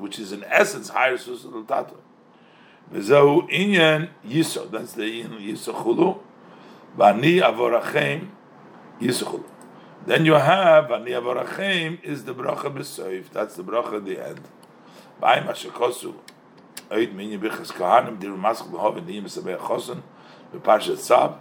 which 0.00 0.18
is 0.18 0.32
in 0.32 0.44
essence 0.44 0.88
higher 0.90 1.16
Susul 1.16 1.66
Tata. 1.66 1.94
V'zehu 2.92 3.48
inyan 3.50 4.08
yiso. 4.26 4.70
That's 4.70 4.92
the 4.92 5.02
inyan 5.02 5.40
yisochulu. 5.40 6.18
V'ani 6.96 7.40
avorachem 7.40 8.28
yisochulu. 9.00 9.44
Then 10.06 10.24
you 10.24 10.34
have 10.34 10.86
v'ani 10.86 11.10
avorachem 11.10 12.02
is 12.02 12.24
the 12.24 12.34
bracha 12.34 12.72
b'soif. 12.72 13.30
That's 13.30 13.56
the 13.56 13.62
bracha 13.62 13.96
at 13.96 14.04
the 14.04 14.18
end. 14.24 14.40
V'ayim 15.22 15.46
ashekosu. 15.46 16.14
Oid 16.90 17.14
minyi 17.14 17.38
bichas 17.38 17.72
kahanim 17.72 18.18
dir 18.18 18.30
mask 18.36 18.66
b'hov 18.66 19.04
niyim 19.04 19.24
b'parshat 20.52 20.98
sab. 20.98 21.40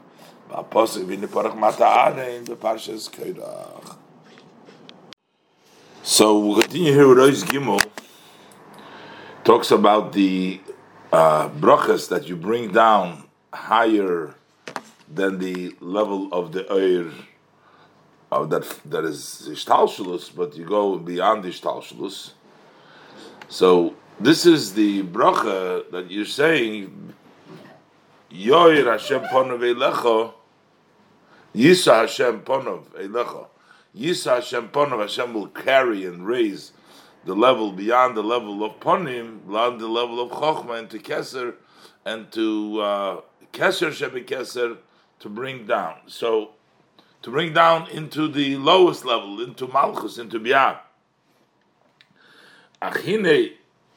So 6.03 6.39
we'll 6.39 6.61
continue 6.61 6.93
here 6.93 7.07
with 7.07 7.19
Ois 7.19 7.43
Gimel. 7.43 7.85
Talks 9.43 9.71
about 9.71 10.13
the 10.13 10.59
uh, 11.11 11.49
brachas 11.49 12.09
that 12.09 12.27
you 12.27 12.35
bring 12.35 12.71
down 12.71 13.23
higher 13.53 14.35
than 15.13 15.39
the 15.39 15.75
level 15.79 16.31
of 16.31 16.51
the 16.51 16.71
oir 16.71 17.11
of 18.31 18.49
that 18.51 18.63
that 18.85 19.05
is 19.05 19.47
ishtalshalus, 19.49 20.35
but 20.35 20.55
you 20.55 20.65
go 20.65 20.97
beyond 20.97 21.43
the 21.43 21.49
ishtalshalus. 21.49 22.33
So 23.47 23.95
this 24.19 24.45
is 24.45 24.73
the 24.73 25.03
bracha 25.03 25.89
that 25.91 26.11
you're 26.11 26.25
saying. 26.25 27.13
Yoir 28.31 28.85
Hashem 28.85 29.21
elecha, 29.21 30.33
Yisa 31.55 32.01
Hashem 32.01 32.41
ponov 32.41 32.85
elecha. 32.91 33.47
Yisa 33.95 34.35
Hashem 34.35 34.69
Ponav, 34.69 35.01
Hashem 35.01 35.33
will 35.33 35.47
carry 35.47 36.05
and 36.05 36.25
raise 36.25 36.73
the 37.25 37.35
level 37.35 37.71
beyond 37.71 38.15
the 38.15 38.23
level 38.23 38.63
of 38.63 38.79
Ponim, 38.79 39.47
beyond 39.47 39.79
the 39.79 39.87
level 39.87 40.21
of 40.21 40.31
Chochma, 40.31 40.79
and 40.79 40.89
to 40.89 40.99
Keser, 40.99 41.55
and 42.05 42.31
to 42.31 42.79
uh, 42.79 43.21
Keser 43.51 43.89
Shebi 43.89 44.25
Keser, 44.25 44.77
to 45.19 45.29
bring 45.29 45.65
down. 45.65 45.95
So, 46.07 46.51
to 47.23 47.31
bring 47.31 47.53
down 47.53 47.89
into 47.89 48.27
the 48.27 48.55
lowest 48.57 49.05
level, 49.05 49.41
into 49.41 49.67
Malchus, 49.67 50.17
into 50.17 50.39
Biyah. 50.39 50.79
Achine 52.81 53.53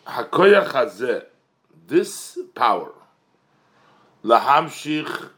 Hakoyach 0.07 0.69
Hazeh, 0.69 1.24
this 1.87 2.39
power, 2.55 2.93
Lahamshich 4.24 5.31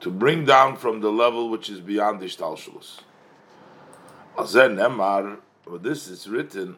to 0.00 0.10
bring 0.10 0.44
down 0.44 0.76
from 0.76 1.00
the 1.00 1.10
level 1.10 1.48
which 1.48 1.68
is 1.68 1.80
beyond 1.80 2.20
the 2.20 2.26
ishtalshalus. 2.26 3.00
Nemar, 4.36 5.38
this 5.80 6.08
is 6.08 6.28
written, 6.28 6.76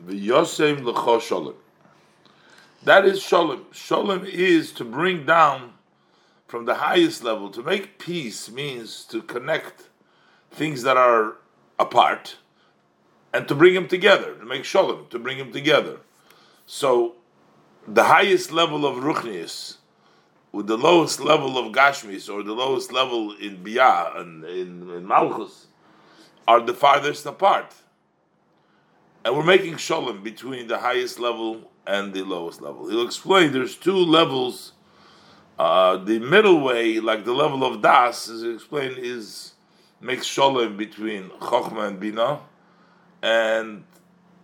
v'yosem 0.00 0.84
l'cho 0.84 1.18
sholem. 1.18 1.54
That 2.82 3.04
is 3.06 3.20
sholem. 3.20 3.64
Sholem 3.72 4.24
is 4.26 4.72
to 4.72 4.84
bring 4.84 5.24
down 5.24 5.72
from 6.46 6.66
the 6.66 6.74
highest 6.74 7.24
level. 7.24 7.48
To 7.50 7.62
make 7.62 7.98
peace 7.98 8.50
means 8.50 9.04
to 9.06 9.22
connect 9.22 9.88
things 10.50 10.82
that 10.82 10.96
are 10.96 11.36
apart 11.78 12.36
and 13.32 13.48
to 13.48 13.54
bring 13.54 13.74
them 13.74 13.88
together, 13.88 14.34
to 14.34 14.44
make 14.44 14.62
sholem, 14.62 15.08
to 15.10 15.18
bring 15.18 15.38
them 15.38 15.52
together. 15.52 16.00
So 16.66 17.16
the 17.86 18.04
highest 18.04 18.50
level 18.50 18.86
of 18.86 19.02
ruchnius 19.02 19.76
with 20.52 20.66
the 20.66 20.78
lowest 20.78 21.20
level 21.20 21.58
of 21.58 21.72
gashmis 21.72 22.32
or 22.32 22.42
the 22.42 22.52
lowest 22.52 22.92
level 22.92 23.32
in 23.36 23.56
biyah 23.58 24.18
and 24.20 24.44
in, 24.44 24.90
in 24.90 25.06
malchus 25.06 25.66
are 26.46 26.60
the 26.60 26.74
farthest 26.74 27.26
apart. 27.26 27.74
And 29.24 29.36
we're 29.36 29.44
making 29.44 29.78
shalom 29.78 30.22
between 30.22 30.66
the 30.66 30.78
highest 30.78 31.18
level 31.18 31.70
and 31.86 32.12
the 32.12 32.22
lowest 32.22 32.60
level. 32.60 32.88
He'll 32.88 33.04
explain 33.04 33.52
there's 33.52 33.76
two 33.76 33.96
levels. 33.96 34.72
Uh, 35.58 35.96
the 35.96 36.18
middle 36.18 36.60
way, 36.62 37.00
like 37.00 37.24
the 37.24 37.32
level 37.32 37.64
of 37.64 37.80
das, 37.80 38.28
as 38.28 38.42
he 38.42 38.52
explained, 38.52 38.98
is 38.98 39.52
makes 40.00 40.26
shalom 40.26 40.76
between 40.76 41.30
chokhmah 41.30 41.88
and 41.88 42.00
bina, 42.00 42.40
and 43.22 43.84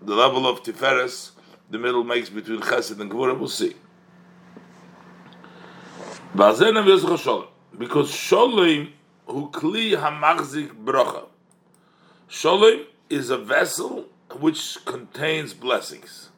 the 0.00 0.14
level 0.14 0.46
of 0.46 0.62
tiferes 0.62 1.32
the 1.70 1.78
middle 1.78 2.04
makes 2.04 2.28
between 2.28 2.60
Chesed 2.60 3.00
and 3.00 3.10
Gvura, 3.10 3.38
we'll 3.38 3.48
see. 3.48 3.74
Because 6.34 6.60
Sholem, 8.10 8.92
who 9.26 9.50
kli 9.50 9.96
hamachzik 9.96 10.84
bracha. 10.84 11.26
Sholem 12.28 12.84
is 13.08 13.30
a 13.30 13.38
vessel 13.38 14.08
which 14.38 14.78
contains 14.84 15.54
blessings. 15.54 16.30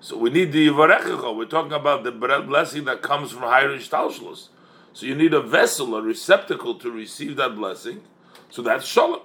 So 0.00 0.16
we 0.16 0.30
need 0.30 0.52
the 0.52 0.68
Yivarechecha. 0.68 1.34
We're 1.36 1.46
talking 1.46 1.72
about 1.72 2.04
the 2.04 2.12
blessing 2.12 2.84
that 2.84 3.02
comes 3.02 3.32
from 3.32 3.42
higher 3.42 3.70
Ishtalshalos. 3.70 4.48
So 4.92 5.06
you 5.06 5.14
need 5.14 5.34
a 5.34 5.40
vessel, 5.40 5.94
a 5.96 6.02
receptacle 6.02 6.74
to 6.76 6.90
receive 6.90 7.36
that 7.36 7.54
blessing. 7.54 8.02
So 8.50 8.62
that's 8.62 8.86
Sholem. 8.86 9.22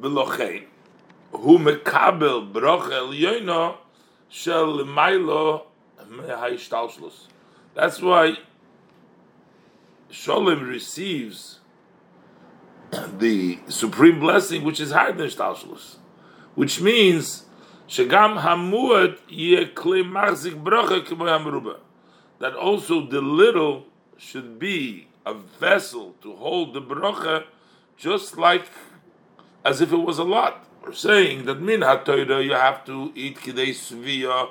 V'lochein, 0.00 0.64
hu 1.32 1.58
mekabel 1.58 2.52
bracha 2.52 2.92
el 2.92 3.12
yoino, 3.12 3.76
shel 4.34 4.84
That's 7.74 8.02
why 8.02 8.36
Sholem 10.10 10.68
receives 10.68 11.60
the 13.18 13.60
supreme 13.68 14.18
blessing, 14.18 14.64
which 14.64 14.80
is 14.80 14.90
higher 14.90 15.12
than 15.12 15.28
Shtalshlus, 15.28 15.98
which 16.56 16.80
means 16.80 17.44
Bracha 20.66 21.78
that 22.40 22.54
also 22.54 23.06
the 23.06 23.20
little 23.20 23.86
should 24.16 24.58
be 24.58 25.06
a 25.24 25.34
vessel 25.34 26.16
to 26.22 26.34
hold 26.34 26.74
the 26.74 26.82
bracha 26.82 27.44
just 27.96 28.36
like 28.36 28.66
as 29.64 29.80
if 29.80 29.92
it 29.92 29.96
was 29.96 30.18
a 30.18 30.24
lot. 30.24 30.66
We're 30.84 30.92
saying 30.92 31.46
that 31.46 31.62
min 31.62 31.80
ha'toira 31.80 32.44
you 32.44 32.52
have 32.52 32.84
to 32.84 33.10
eat 33.14 33.38
kidei 33.38 33.70
svia 33.70 34.50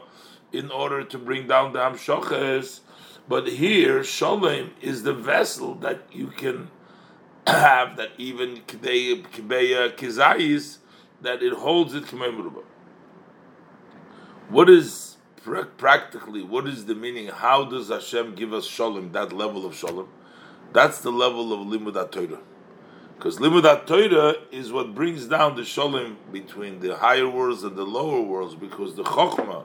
in 0.51 0.72
order 0.72 1.03
to 1.03 1.18
bring 1.19 1.47
down 1.47 1.73
the 1.73 1.80
hamshoches, 1.80 2.80
but 3.27 3.47
here 3.47 3.99
sholem 3.99 4.72
is 4.81 5.03
the 5.03 5.14
vessel 5.14 5.76
that 5.76 6.01
you 6.11 6.27
can 6.27 6.72
have 7.45 7.97
that 7.97 8.14
even 8.18 8.61
kidei 8.65 9.22
kibeya 9.27 9.95
kizayis 9.95 10.80
that 11.22 11.43
it 11.43 11.53
holds 11.53 11.93
it 11.93 12.05
k'memruba. 12.05 12.64
What 14.49 14.72
is 14.72 15.18
practically 15.77 16.41
what 16.41 16.68
is 16.68 16.85
the 16.85 16.95
meaning? 16.95 17.27
How 17.27 17.64
does 17.64 17.89
Hashem 17.89 18.34
give 18.34 18.53
us 18.53 18.68
sholem? 18.68 19.11
That 19.11 19.34
level 19.34 19.68
of 19.68 19.73
sholem, 19.73 20.07
that's 20.72 20.99
the 20.99 21.11
level 21.11 21.53
of 21.53 21.68
limud 21.68 22.11
Torah. 22.11 22.41
Because 23.24 23.40
Limudat 23.40 23.88
Torah 23.88 24.36
is 24.52 24.74
what 24.74 24.94
brings 24.94 25.28
down 25.28 25.56
the 25.56 25.64
shalom 25.64 26.18
between 26.34 26.82
the 26.82 26.98
higher 26.98 27.30
worlds 27.30 27.64
and 27.64 27.78
the 27.78 27.86
lower 27.86 28.20
worlds, 28.20 28.54
because 28.54 28.95
the 28.95 29.04
Chokhmah 29.04 29.64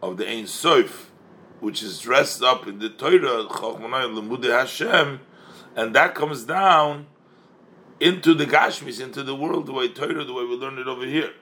of 0.00 0.18
the 0.18 0.30
Ein 0.30 0.46
Sof, 0.46 1.10
which 1.58 1.82
is 1.82 1.98
dressed 1.98 2.44
up 2.44 2.68
in 2.68 2.78
the 2.78 2.88
Torah, 2.88 3.44
Chokhmah 3.48 4.14
Limudei 4.14 4.56
Hashem, 4.56 5.18
and 5.74 5.96
that 5.96 6.14
comes 6.14 6.44
down 6.44 7.08
into 7.98 8.34
the 8.34 8.46
Gashmis, 8.46 9.02
into 9.02 9.24
the 9.24 9.34
world, 9.34 9.66
the 9.66 9.72
way 9.72 9.88
Torah, 9.88 10.22
the 10.22 10.32
way 10.32 10.44
we 10.44 10.54
learn 10.54 10.78
it 10.78 10.86
over 10.86 11.04
here. 11.04 11.32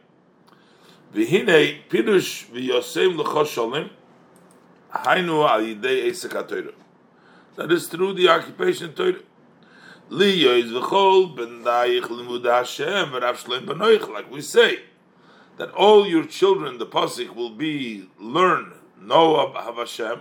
V'hinei 1.12 1.80
pirush 1.90 2.46
v'yosem 2.46 3.18
l'chos 3.18 3.48
shalom, 3.48 3.90
hainu 4.94 5.46
al 5.46 5.60
yidei 5.60 6.06
esek. 6.06 6.72
That 7.56 7.70
is 7.70 7.86
through 7.86 8.14
the 8.14 8.30
occupation 8.30 8.94
Torah. 8.94 9.20
Like 10.10 10.24
we 14.30 14.40
say, 14.40 14.80
that 15.58 15.70
all 15.72 16.06
your 16.06 16.24
children, 16.24 16.78
the 16.78 16.86
pasuk, 16.86 17.34
will 17.34 17.50
be 17.50 18.08
learn 18.18 18.72
know 19.00 19.36
of 19.36 19.54
Hashem, 19.76 20.20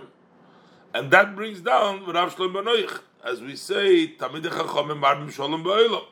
and 0.92 1.10
that 1.10 1.34
brings 1.34 1.60
down 1.60 2.04
Rav 2.04 2.34
Shloim 2.34 2.52
Benoich. 2.54 3.00
as 3.24 3.40
we 3.40 3.56
say, 3.56 4.14
Tamid 4.16 4.42
Chachamim 4.42 5.00
Marbim 5.00 5.30
Shalom 5.30 5.64
Ba'olam. 5.64 6.04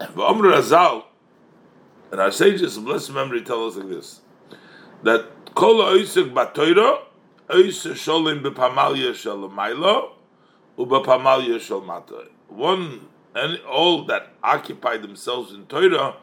V'Omer 0.00 0.54
Razal, 0.54 1.04
and 2.12 2.20
our 2.20 2.30
sages 2.30 2.76
of 2.76 2.84
blessed 2.84 3.12
memory 3.12 3.42
tell 3.42 3.66
us 3.66 3.76
like 3.76 3.88
this, 3.88 4.20
that 5.02 5.26
Kol 5.54 5.82
Oisek 5.82 6.32
Batoira, 6.32 7.00
Oisek 7.48 7.96
Shalom 7.96 8.40
B'Pamalya 8.40 9.14
Shalom 9.14 9.52
Mailo, 9.52 10.12
U'B'Pamalya 10.78 11.60
Shalom 11.60 11.86
Mata. 11.86 12.28
One, 12.46 13.08
and 13.34 13.58
all 13.68 14.04
that 14.04 14.28
occupy 14.44 14.96
themselves 14.96 15.52
in 15.52 15.66
Torah, 15.66 16.14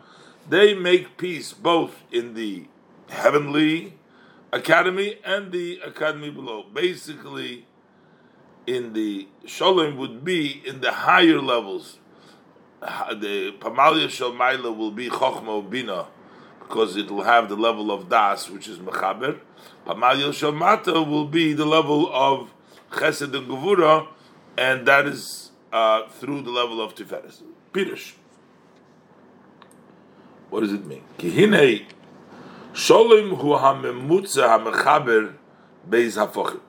they 0.49 0.73
make 0.73 1.18
peace 1.18 1.52
both 1.52 2.03
in 2.10 2.36
the 2.36 2.65
heavenly 3.10 3.95
academy 4.53 5.19
and 5.26 5.52
the 5.52 5.82
academy 5.86 6.30
below. 6.30 6.64
Basically, 6.73 7.65
in 8.65 8.94
the 8.94 9.27
Shalom 9.45 9.98
would 9.98 10.23
be 10.23 10.64
in 10.65 10.80
the 10.80 10.91
higher 10.91 11.41
levels. 11.41 11.99
The 12.80 13.56
Pamalia 13.60 14.07
Shalmaila 14.07 14.76
will 14.76 14.91
be 14.91 15.10
Chochma 15.10 15.69
Bina 15.69 16.07
because 16.60 16.95
it 16.95 17.11
will 17.11 17.23
have 17.23 17.49
the 17.49 17.56
level 17.56 17.91
of 17.91 18.07
Das, 18.07 18.49
which 18.49 18.69
is 18.69 18.80
Mechaber. 18.80 19.40
Pamalia 19.86 20.30
Shalmata 20.30 21.06
will 21.06 21.26
be 21.26 21.52
the 21.52 21.65
level 21.65 22.10
of 22.14 22.53
Chesed 22.91 23.36
and 23.36 23.48
Gevura, 23.48 24.07
and 24.57 24.86
that 24.88 25.06
is 25.06 25.52
uh, 25.72 26.07
through 26.07 26.41
the 26.41 26.52
level 26.52 26.82
of 26.82 26.95
Tiferes. 26.95 27.41
Pirush. 27.73 28.14
What 30.49 30.61
does 30.61 30.73
it 30.73 30.86
mean? 30.86 31.03
Kihine 31.18 31.86
Sholem 32.73 33.38
hu 33.38 33.56
ha-mechaber 33.56 35.34
hafochim. 35.90 36.60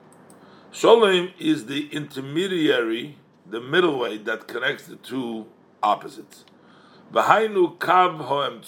Sholem 0.71 1.31
is 1.39 1.65
the 1.65 1.87
intermediary, 1.91 3.17
the 3.45 3.61
middle 3.61 3.99
way 3.99 4.17
that 4.17 4.47
connects 4.47 4.87
the 4.87 4.95
two 4.97 5.47
opposites. 5.81 6.45
Kav 7.13 8.61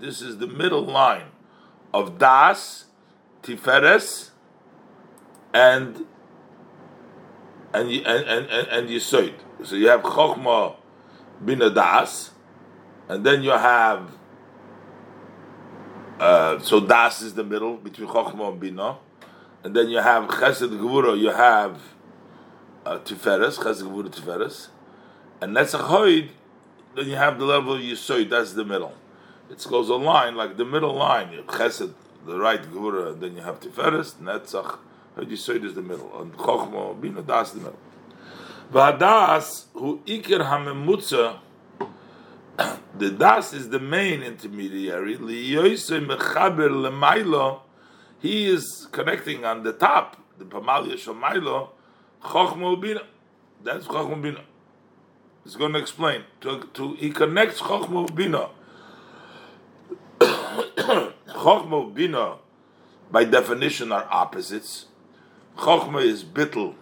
this 0.00 0.20
is 0.20 0.38
the 0.38 0.46
middle 0.46 0.84
line 0.84 1.28
of 1.94 2.18
das, 2.18 2.86
tiferes, 3.42 4.30
and 5.54 6.06
and 7.76 7.90
and 7.90 8.26
and, 8.28 8.46
and, 8.50 8.90
and. 8.90 9.02
So 9.02 9.74
you 9.74 9.88
have 9.88 10.02
chokhmah 10.02 10.76
bina 11.44 11.70
das, 11.70 12.30
and 13.08 13.24
then 13.24 13.42
you 13.42 13.50
have 13.50 14.10
uh, 16.18 16.58
so 16.60 16.80
Das 16.80 17.20
is 17.20 17.34
the 17.34 17.44
middle 17.44 17.76
between 17.76 18.08
Chochmah 18.08 18.52
and 18.52 18.60
Bina. 18.60 18.98
And 19.62 19.74
then 19.74 19.88
you 19.88 19.98
have 19.98 20.28
Chesed 20.28 20.68
Gevura, 20.68 21.18
you 21.18 21.30
have 21.30 21.80
uh, 22.84 22.98
Tiferes, 23.00 23.58
Chesed 23.58 23.82
Gevura 23.82 24.08
Tiferes. 24.08 24.68
And 25.40 25.54
Netzach 25.54 25.88
Hoid, 25.88 26.30
then 26.94 27.08
you 27.08 27.16
have 27.16 27.38
the 27.38 27.44
level 27.44 27.74
of 27.74 27.80
Yisoid, 27.80 28.30
that's 28.30 28.54
the 28.54 28.64
middle. 28.64 28.94
It 29.50 29.64
goes 29.68 29.88
a 29.90 29.94
line, 29.94 30.34
like 30.34 30.56
the 30.56 30.64
middle 30.64 30.94
line, 30.94 31.32
you 31.32 31.38
have 31.38 31.46
Chesed, 31.46 31.92
the 32.24 32.38
right 32.38 32.62
Gevura, 32.62 33.12
and 33.12 33.22
then 33.22 33.36
you 33.36 33.42
have 33.42 33.60
Tiferes, 33.60 34.14
Netzach 34.14 34.78
Yisoid 35.24 35.64
is 35.64 35.74
the 35.74 35.82
middle. 35.82 36.20
And 36.20 36.32
Chochmah, 36.36 37.00
Bina, 37.00 37.22
Das 37.22 37.52
the 37.52 37.60
middle. 37.60 37.78
Vadas, 38.72 39.66
who 39.72 40.00
Iker 40.06 40.44
HaMemutza, 40.44 41.38
the 42.98 43.10
das 43.10 43.52
is 43.52 43.68
the 43.68 43.78
main 43.78 44.22
intermediary. 44.22 45.16
Liyoisei 45.16 46.04
Mechaber 46.04 46.70
Lemailo, 46.70 47.60
He 48.18 48.46
is 48.46 48.88
connecting 48.92 49.44
on 49.44 49.62
the 49.62 49.72
top, 49.72 50.16
the 50.38 50.44
Pamalia 50.44 50.94
Shomailo, 50.94 51.68
Chochmo 52.22 52.80
Bina. 52.80 53.02
That's 53.62 53.86
Chochmo 53.86 54.20
Bina. 54.20 54.40
He's 55.44 55.54
going 55.56 55.72
to 55.74 55.78
explain. 55.78 56.24
To, 56.40 56.68
to, 56.74 56.94
he 56.94 57.10
connects 57.10 57.60
Chochmo 57.60 58.12
Bina. 58.14 58.48
Chochmo 60.20 61.94
Bina, 61.94 62.38
by 63.10 63.24
definition, 63.24 63.92
are 63.92 64.08
opposites. 64.10 64.86
Chochma 65.56 66.02
is 66.02 66.24
bittel, 66.24 66.74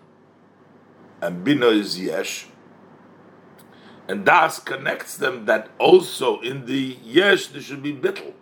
and 1.20 1.44
Bina 1.44 1.66
is 1.66 2.00
yesh 2.00 2.46
and 4.08 4.24
Das 4.24 4.58
connects 4.58 5.16
them 5.16 5.46
that 5.46 5.68
also 5.78 6.40
in 6.40 6.66
the 6.66 6.98
Yesh 7.02 7.48
there 7.48 7.62
should 7.62 7.82
be 7.82 7.92
Bittel, 7.92 8.32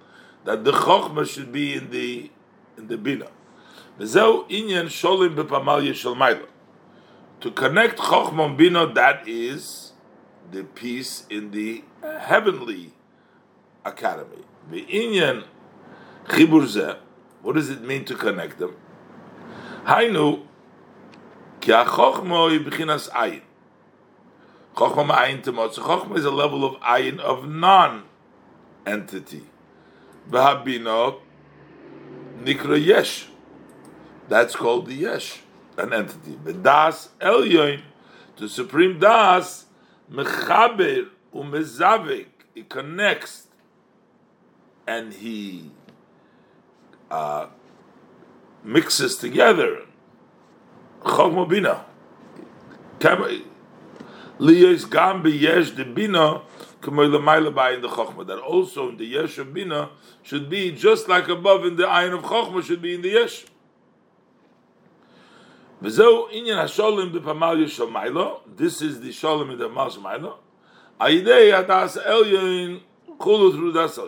that 0.45 0.65
the 0.65 0.73
Chochmah 0.73 1.29
should 1.29 1.53
be 1.53 1.75
in 1.75 1.91
the 1.91 2.31
in 2.77 2.89
the 2.89 2.97
Bina. 2.97 3.29
Inyan 3.99 4.87
sholim 4.87 5.95
shel 5.95 6.47
To 7.41 7.51
connect 7.51 7.99
Chochmah 7.99 8.47
and 8.47 8.57
Bina, 8.59 8.93
that 8.93 9.29
is 9.29 9.93
the 10.51 10.65
peace 10.65 11.27
in 11.31 11.53
the 11.53 11.85
heavenly 12.03 12.93
academy. 13.85 14.45
The 14.71 14.85
inyan 14.87 15.45
what 17.43 17.57
does 17.57 17.69
it 17.69 17.83
mean 17.83 18.05
to 18.05 18.15
connect 18.15 18.59
them? 18.59 18.77
Hainu 19.85 20.43
ki 21.61 21.73
ha-chochmah 21.73 22.65
b'chinas 22.65 23.09
ayin. 23.11 23.43
Chochma 24.75 25.15
ayin 25.17 25.43
temot. 25.43 25.73
So 25.75 25.83
chochma 25.83 26.17
is 26.17 26.25
a 26.25 26.31
level 26.31 26.65
of 26.65 26.81
ayin 26.81 27.19
of 27.19 27.49
non-entity. 27.49 29.43
V'habino 30.31 31.21
nikra 32.43 32.85
yesh. 32.85 33.27
That's 34.29 34.55
called 34.57 34.87
the 34.87 34.95
yesh, 34.95 35.41
an 35.77 35.93
entity. 35.93 36.39
V'das 36.43 37.09
elyoin, 37.21 37.83
to 38.37 38.49
supreme 38.49 38.99
das, 38.99 39.67
mechaber 40.11 41.09
umezavik. 41.35 42.29
It 42.55 42.69
connects, 42.69 43.49
and 44.87 45.13
he 45.13 45.71
uh, 47.11 47.47
mixes 48.65 49.17
together. 49.17 49.83
Chochma 51.03 51.49
bina 51.49 51.85
liyos 54.39 54.89
gam 54.89 55.27
yesh 55.27 55.71
de 55.71 55.85
bina 55.85 56.43
k'moy 56.81 57.11
l'mayla 57.11 57.55
by 57.55 57.73
in 57.73 57.81
the 57.83 57.89
chokhmah. 57.89 58.27
That 58.27 58.39
also 58.39 58.89
in 58.89 58.97
the 58.97 59.05
yesh 59.05 59.39
of 59.39 59.53
bina 59.53 59.91
should 60.23 60.49
be 60.49 60.73
just 60.73 61.09
like 61.09 61.29
above 61.29 61.65
in 61.65 61.77
the 61.77 61.85
ayin 61.85 62.15
of 62.17 62.25
chokhmah 62.25 62.63
should 62.65 62.83
be 62.83 62.95
in 62.95 63.03
the 63.03 63.11
yesh. 63.11 63.47
V'zeu 65.83 66.31
inyan 66.33 66.63
hasholim 66.63 67.13
b'pamal 67.13 67.65
yeshal 67.65 67.91
maylo. 67.91 68.41
This 68.47 68.83
is 68.83 69.01
the 69.01 69.11
sholim 69.11 69.53
in 69.53 69.59
the 69.59 69.69
mal 69.69 69.91
maylo. 69.91 70.37
Ayidei 71.01 71.53
hadas 71.53 71.97
elyon 71.99 72.81
kulu 73.19 73.53
through 73.53 73.73
das. 73.73 73.99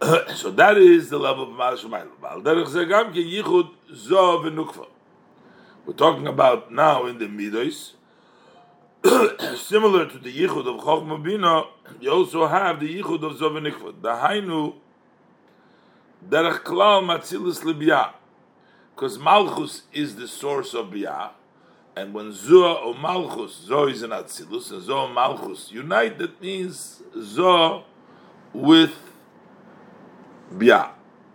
so 0.34 0.50
that 0.52 0.78
is 0.78 1.10
the 1.10 1.18
level 1.18 1.44
of 1.44 1.50
v'Nukva. 4.40 4.86
We're 5.84 5.92
talking 5.92 6.26
about 6.26 6.72
now 6.72 7.06
in 7.06 7.18
the 7.18 7.26
Midos, 7.26 7.92
similar 9.58 10.08
to 10.08 10.18
the 10.18 10.32
Yichud 10.32 10.66
of 10.66 10.80
Chochma 10.82 11.22
Bina, 11.22 11.64
you 12.00 12.10
also 12.10 12.46
have 12.46 12.80
the 12.80 13.02
Yichud 13.02 13.22
of 13.22 13.36
Zo 13.36 13.50
v'Nukva. 13.50 14.00
The 14.00 14.08
Hainu 14.08 14.74
Derech 16.26 16.60
Klal 16.60 17.02
Matzilus 17.02 17.62
Libya. 17.64 18.14
Because 18.94 19.18
Malchus 19.18 19.82
is 19.92 20.16
the 20.16 20.26
source 20.26 20.74
of 20.74 20.86
Biyah, 20.86 21.30
and 21.98 22.14
when 22.14 22.30
Zoh 22.30 22.86
or 22.86 22.94
Malchus, 22.94 23.66
Zoh 23.68 23.90
is 23.90 24.02
an 24.04 24.10
Atzilus, 24.10 24.70
and 24.70 24.82
Zoh 24.82 25.12
Malchus 25.12 25.72
unite, 25.72 26.16
that 26.18 26.40
means 26.40 27.02
Zoh 27.16 27.82
with 28.52 28.94
Bia, 30.56 30.92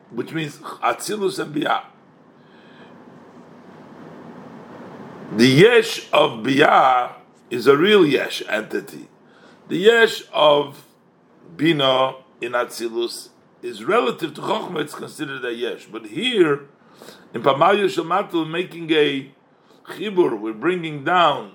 which 0.09 0.31
means 0.31 0.57
Atzilus 0.57 1.37
and 1.39 1.53
Bia. 1.53 1.83
The 5.35 5.47
Yesh 5.47 6.07
of 6.13 6.43
Bia 6.43 7.15
is 7.49 7.67
a 7.67 7.75
real 7.75 8.05
Yesh 8.05 8.41
entity. 8.47 9.09
The 9.67 9.77
Yesh 9.77 10.23
of 10.31 10.85
Bina 11.57 12.15
in 12.39 12.53
Atzilus 12.53 13.29
is 13.61 13.83
relative 13.83 14.33
to 14.35 14.41
Chokhmah, 14.41 14.79
it's 14.79 14.95
considered 14.95 15.43
a 15.43 15.53
Yesh. 15.53 15.87
But 15.87 16.05
here, 16.05 16.67
in 17.33 17.41
Pamayu 17.43 17.85
Shamatul, 17.85 18.49
making 18.49 18.89
a 18.91 19.32
chibur, 19.85 20.39
we're 20.39 20.53
bringing 20.53 21.03
down 21.03 21.53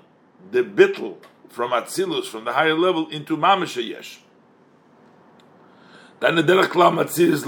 the 0.51 0.63
bittel 0.63 1.17
from 1.49 1.71
Atzilus, 1.71 2.25
from 2.25 2.45
the 2.45 2.53
higher 2.53 2.75
level, 2.75 3.07
into 3.09 3.35
Mamish 3.35 3.75
Yesh. 3.85 4.19
Then 6.19 6.35
the 6.35 6.43
derech 6.43 6.67
klam 6.67 7.03
Atzilus 7.03 7.43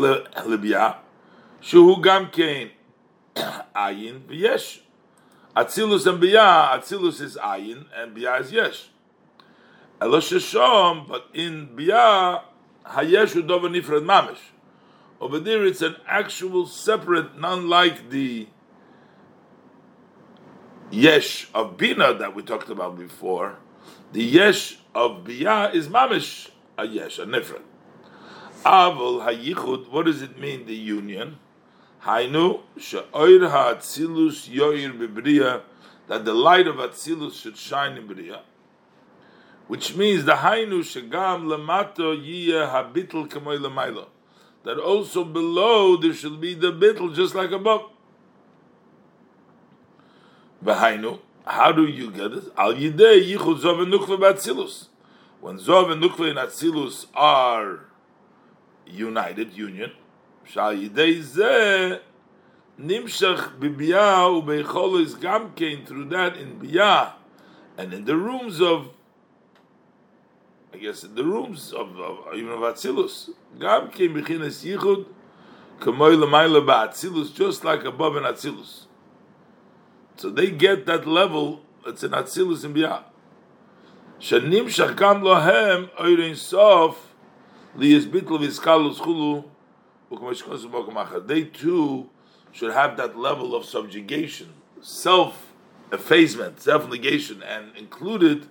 lebia, 0.46 0.98
Shuhu 1.62 2.02
gam 2.02 2.28
kein 2.28 2.72
ayin 3.36 4.22
v'yesh. 4.22 4.80
Atzilus 5.56 6.08
and 6.08 6.22
Biyah. 6.22 6.80
Atzilus 6.80 7.22
is 7.22 7.38
ayin 7.38 7.86
and 7.96 8.16
Biyah 8.16 8.42
is 8.42 8.52
yesh. 8.52 8.90
Elosh 10.00 10.32
sheshom, 10.34 11.08
but 11.08 11.28
in 11.34 11.68
Biyah 11.76 12.42
hayesh 12.86 13.40
udov 13.40 13.62
nifred 13.70 14.06
mamish. 14.06 14.40
Over 15.20 15.40
there, 15.40 15.64
it's 15.66 15.84
an 15.84 15.98
actual 16.08 16.66
separate, 16.66 17.40
non-like 17.40 18.10
the 18.10 18.48
yesh 20.92 21.50
of 21.54 21.78
bina 21.78 22.14
that 22.14 22.36
we 22.36 22.44
talked 22.44 22.70
about 22.70 22.98
before. 22.98 23.58
The 24.12 24.24
yesh 24.24 24.78
of 24.94 25.24
bia 25.24 25.72
is 25.72 25.88
mamish 25.88 26.50
a 26.78 26.86
yesh, 26.86 27.20
a 27.20 27.26
nifra. 27.26 27.62
Avol 28.64 29.26
hayichud. 29.26 29.90
What 29.90 30.06
does 30.06 30.22
it 30.22 30.38
mean? 30.38 30.66
The 30.66 30.76
union. 30.76 31.38
Hainu 32.04 32.62
she'oir 32.78 33.50
ha'atzilus 33.50 34.50
yoir. 34.50 35.62
That 36.08 36.26
the 36.26 36.34
light 36.34 36.68
of 36.68 36.76
atzilus 36.76 37.42
should 37.42 37.58
shine 37.58 37.98
in 37.98 38.08
bria. 38.08 38.42
Which 39.68 39.96
means 39.96 40.26
the 40.26 40.34
hainu 40.34 40.80
shegam 40.82 41.46
lamato 41.46 42.16
yiyah 42.16 42.94
lamailo. 42.94 44.08
That 44.64 44.78
also 44.78 45.24
below 45.24 45.96
there 45.98 46.14
should 46.14 46.42
be 46.42 46.54
the 46.54 46.72
bittel 46.72 47.16
just 47.16 47.34
like 47.34 47.52
above. 47.52 47.91
V'hainu, 50.64 51.20
how 51.46 51.72
do 51.72 51.86
you 51.86 52.12
get 52.12 52.32
it? 52.32 52.44
Al 52.58 52.74
yidei 52.74 53.36
yichud 53.36 53.62
zov 53.62 53.82
and 53.82 53.94
nukva 53.94 54.18
b'atzilus. 54.18 54.88
When 55.40 55.58
zov 55.58 55.92
and 55.92 56.04
nukva 56.04 56.30
and 56.30 56.38
atzilus 56.38 57.08
are 57.16 57.86
united, 58.86 59.54
union, 59.54 59.92
shal 60.44 60.76
yidei 60.76 61.20
zeh 61.22 62.00
nimshach 62.80 63.58
b'biyah 63.60 64.44
u'beichol 64.44 65.02
is 65.02 65.16
gam 65.16 65.52
kein 65.56 65.86
through 65.86 66.06
that 66.06 66.38
in 66.38 66.60
biyah 66.60 67.14
and 67.78 67.94
in 67.94 68.06
the 68.06 68.16
rooms 68.16 68.62
of 68.62 68.90
I 70.74 70.78
guess 70.78 71.04
in 71.04 71.16
the 71.16 71.24
rooms 71.24 71.74
of, 71.74 72.00
of 72.00 72.34
even 72.34 72.52
of 72.52 72.60
Atzilus, 72.60 73.30
gam 73.60 73.90
kein 73.90 74.14
b'chinas 74.14 74.64
yichud 74.64 75.06
kamoy 75.80 76.18
l'mayla 76.18 76.66
ba'atzilus 76.66 77.34
just 77.34 77.64
like 77.64 77.84
above 77.84 78.16
in 78.16 78.24
Atzilus. 78.24 78.86
So 80.22 80.30
they 80.30 80.52
get 80.52 80.86
that 80.86 81.08
level. 81.08 81.62
It's 81.84 82.04
an 82.04 82.12
Atzilus 82.12 82.64
and 82.64 82.76
Biyah. 82.76 83.06
Shanim 84.20 84.66
shachkam 84.66 85.24
lohem 85.24 85.90
oirin 86.00 86.38
sof 86.38 87.16
liyis 87.76 88.06
bitl 88.06 88.38
v'iskalus 88.38 88.98
chulu. 88.98 89.46
They 91.26 91.46
too 91.46 92.10
should 92.52 92.72
have 92.72 92.98
that 92.98 93.18
level 93.18 93.56
of 93.56 93.66
subjugation, 93.66 94.54
self 94.80 95.54
effacement, 95.92 96.62
self 96.62 96.88
negation, 96.88 97.42
and 97.42 97.76
included 97.76 98.48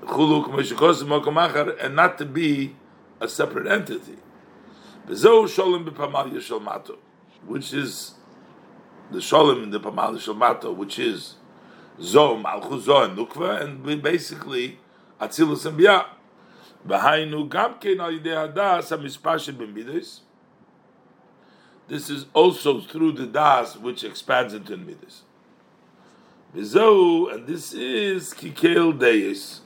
and 0.00 1.94
not 1.94 2.16
to 2.16 2.24
be 2.24 2.74
a 3.20 3.28
separate 3.28 3.66
entity. 3.66 4.16
Which 7.46 7.74
is 7.74 8.14
the 9.10 9.20
shalom 9.20 9.64
in 9.64 9.70
the 9.70 9.80
Pamal 9.80 10.14
Shalmato, 10.14 10.74
which 10.74 10.98
is 10.98 11.34
Zom, 12.00 12.42
Malchus, 12.42 12.84
Zo, 12.84 13.02
and 13.02 13.16
Nukva, 13.16 13.62
and 13.62 14.02
basically 14.02 14.78
Atzilus 15.20 15.66
and 15.66 15.78
Biyah. 15.78 16.06
Behainu 16.86 17.48
Gamkein 17.48 18.00
al 18.00 18.12
Yidei 18.12 18.54
Hadas 18.54 18.96
HaMispashim 18.96 19.56
B'Midas. 19.56 20.20
This 21.88 22.08
is 22.08 22.26
also 22.32 22.80
through 22.80 23.12
the 23.12 23.26
Das 23.26 23.76
which 23.76 24.04
expands 24.04 24.54
into 24.54 24.76
Midas. 24.76 25.22
Bezo, 26.54 27.34
and 27.34 27.46
this 27.46 27.72
is 27.72 28.32
Kikel 28.32 28.96
Deis. 28.98 29.60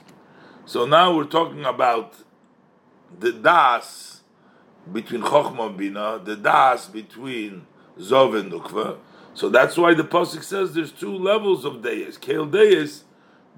So 0.65 0.85
now 0.85 1.15
we're 1.15 1.25
talking 1.25 1.65
about 1.65 2.15
the 3.19 3.31
Das 3.31 4.21
between 4.91 5.21
Chochmah 5.21 5.67
and 5.67 5.77
Bina, 5.77 6.19
the 6.23 6.35
Das 6.35 6.87
between 6.87 7.67
Zov 7.99 8.39
and 8.39 8.51
Nukva, 8.51 8.97
so 9.35 9.49
that's 9.49 9.75
why 9.75 9.93
the 9.93 10.03
pasuk 10.03 10.43
says 10.43 10.73
there's 10.73 10.93
two 10.93 11.13
levels 11.13 11.65
of 11.65 11.81
deis. 11.81 12.17
Kael 12.17 12.49
deis, 12.49 13.03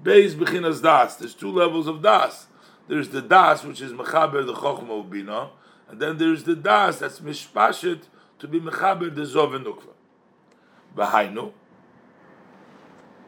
beis 0.02 0.34
bechinas 0.34 0.82
das. 0.82 1.14
There's 1.14 1.34
two 1.34 1.52
levels 1.52 1.86
of 1.86 2.02
das. 2.02 2.48
There's 2.88 3.10
the 3.10 3.22
das 3.22 3.62
which 3.62 3.80
is 3.80 3.92
mechaber 3.92 4.44
the 4.44 4.54
chokhma 4.54 5.08
bina, 5.08 5.50
and 5.88 6.00
then 6.00 6.18
there's 6.18 6.42
the 6.42 6.56
das 6.56 6.98
that's 6.98 7.20
mishpashet 7.20 8.02
to 8.40 8.48
be 8.48 8.60
mechaber 8.60 9.14
the 9.14 9.22
zov 9.22 9.54
and 9.54 9.66
nukva. 9.66 9.92
Behainu. 10.96 11.52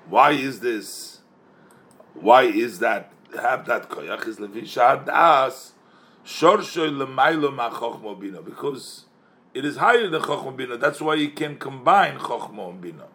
Why 0.09 0.33
is 0.33 0.59
this? 0.59 1.21
Why 2.15 2.43
is 2.43 2.81
that? 2.81 3.13
Have 3.41 3.65
that 3.67 3.89
koyach 3.89 4.27
is 4.27 4.39
levisha 4.39 5.07
das 5.07 5.75
shorshoy 6.25 6.91
lemaylo 6.91 7.55
ma 7.55 7.71
chokhma 7.71 8.19
bina 8.19 8.43
because 8.43 9.05
it 9.53 9.65
is 9.65 9.77
higher 9.77 10.09
than 10.09 10.23
Chochmah 10.23 10.57
Bina. 10.57 10.77
That's 10.77 11.01
why 11.01 11.15
you 11.15 11.31
can 11.31 11.57
combine 11.57 12.19
Chochmah 12.19 12.71
and 12.71 12.81
Bina. 12.81 13.07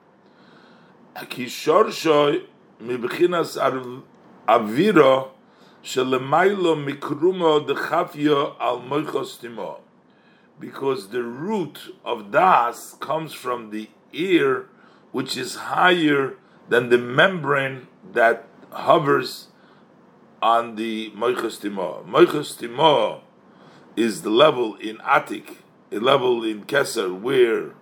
Mibchinas 2.81 3.57
aviro 4.47 5.29
shelemailo 5.83 6.75
mikrumo 6.75 7.65
dechafyo 7.65 8.55
al 8.59 8.81
moichos 8.81 9.39
timo. 9.39 9.79
Because 10.59 11.09
the 11.09 11.23
root 11.23 11.95
of 12.03 12.31
das 12.31 12.95
comes 12.99 13.33
from 13.33 13.69
the 13.69 13.89
ear, 14.11 14.67
which 15.11 15.37
is 15.37 15.55
higher 15.55 16.35
than 16.67 16.89
the 16.89 16.97
membrane 16.97 17.87
that 18.13 18.47
hovers 18.71 19.47
on 20.41 20.75
the 20.75 21.11
moichos 21.11 21.61
timo. 21.61 22.05
Moichos 22.05 22.57
timo 22.57 23.21
is 23.95 24.21
the 24.23 24.29
level 24.29 24.75
in 24.75 24.97
Atik 24.97 25.59
level 25.99 26.43
in 26.43 26.65
Keser 26.65 27.19
where 27.19 27.73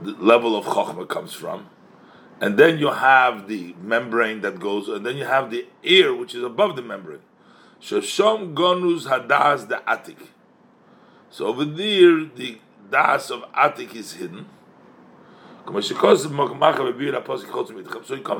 the 0.00 0.12
level 0.12 0.56
of 0.56 0.64
Chokhmah 0.66 1.08
comes 1.08 1.32
from. 1.32 1.68
And 2.40 2.58
then 2.58 2.78
you 2.78 2.90
have 2.90 3.48
the 3.48 3.74
membrane 3.80 4.42
that 4.42 4.60
goes, 4.60 4.88
and 4.88 5.06
then 5.06 5.16
you 5.16 5.24
have 5.24 5.50
the 5.50 5.66
ear, 5.82 6.14
which 6.14 6.34
is 6.34 6.42
above 6.42 6.76
the 6.76 6.82
membrane. 6.82 7.20
Shoshom 7.80 8.52
gonus 8.54 9.06
hadas 9.06 9.68
the 9.68 9.82
atik. 9.88 10.18
So 11.30 11.46
over 11.46 11.64
there, 11.64 12.24
the 12.24 12.58
das 12.90 13.30
of 13.30 13.42
atik 13.52 13.94
is 13.94 14.12
hidden. 14.14 14.46
So 15.66 15.78
it 15.78 15.96
comes 15.96 16.22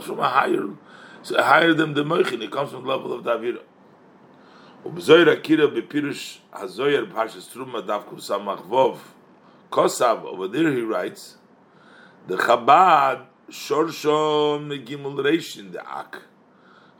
from 0.04 0.20
a 0.20 0.28
higher, 0.28 0.68
so 1.22 1.42
higher 1.42 1.74
than 1.74 1.94
the 1.94 2.04
moichin. 2.04 2.42
It 2.42 2.52
comes 2.52 2.70
from 2.70 2.84
the 2.84 2.88
level 2.88 3.12
of 3.12 3.24
the. 3.24 3.60
Umzoir 4.84 5.28
Akira 5.32 5.68
Bepirush 5.68 6.38
Hazoyer 6.52 7.10
Parshas 7.10 7.48
Truma 7.50 7.84
Davku 7.84 8.14
Samachvov 8.14 8.98
Kosav. 9.70 10.24
Over 10.24 10.48
there 10.48 10.72
he 10.72 10.82
writes, 10.82 11.36
the 12.26 12.36
Chabad 12.36 13.26
Shorshon 13.50 14.66
Megimel 14.66 15.16
Reishin 15.16 15.72
the 15.72 15.80
Ak. 15.80 16.22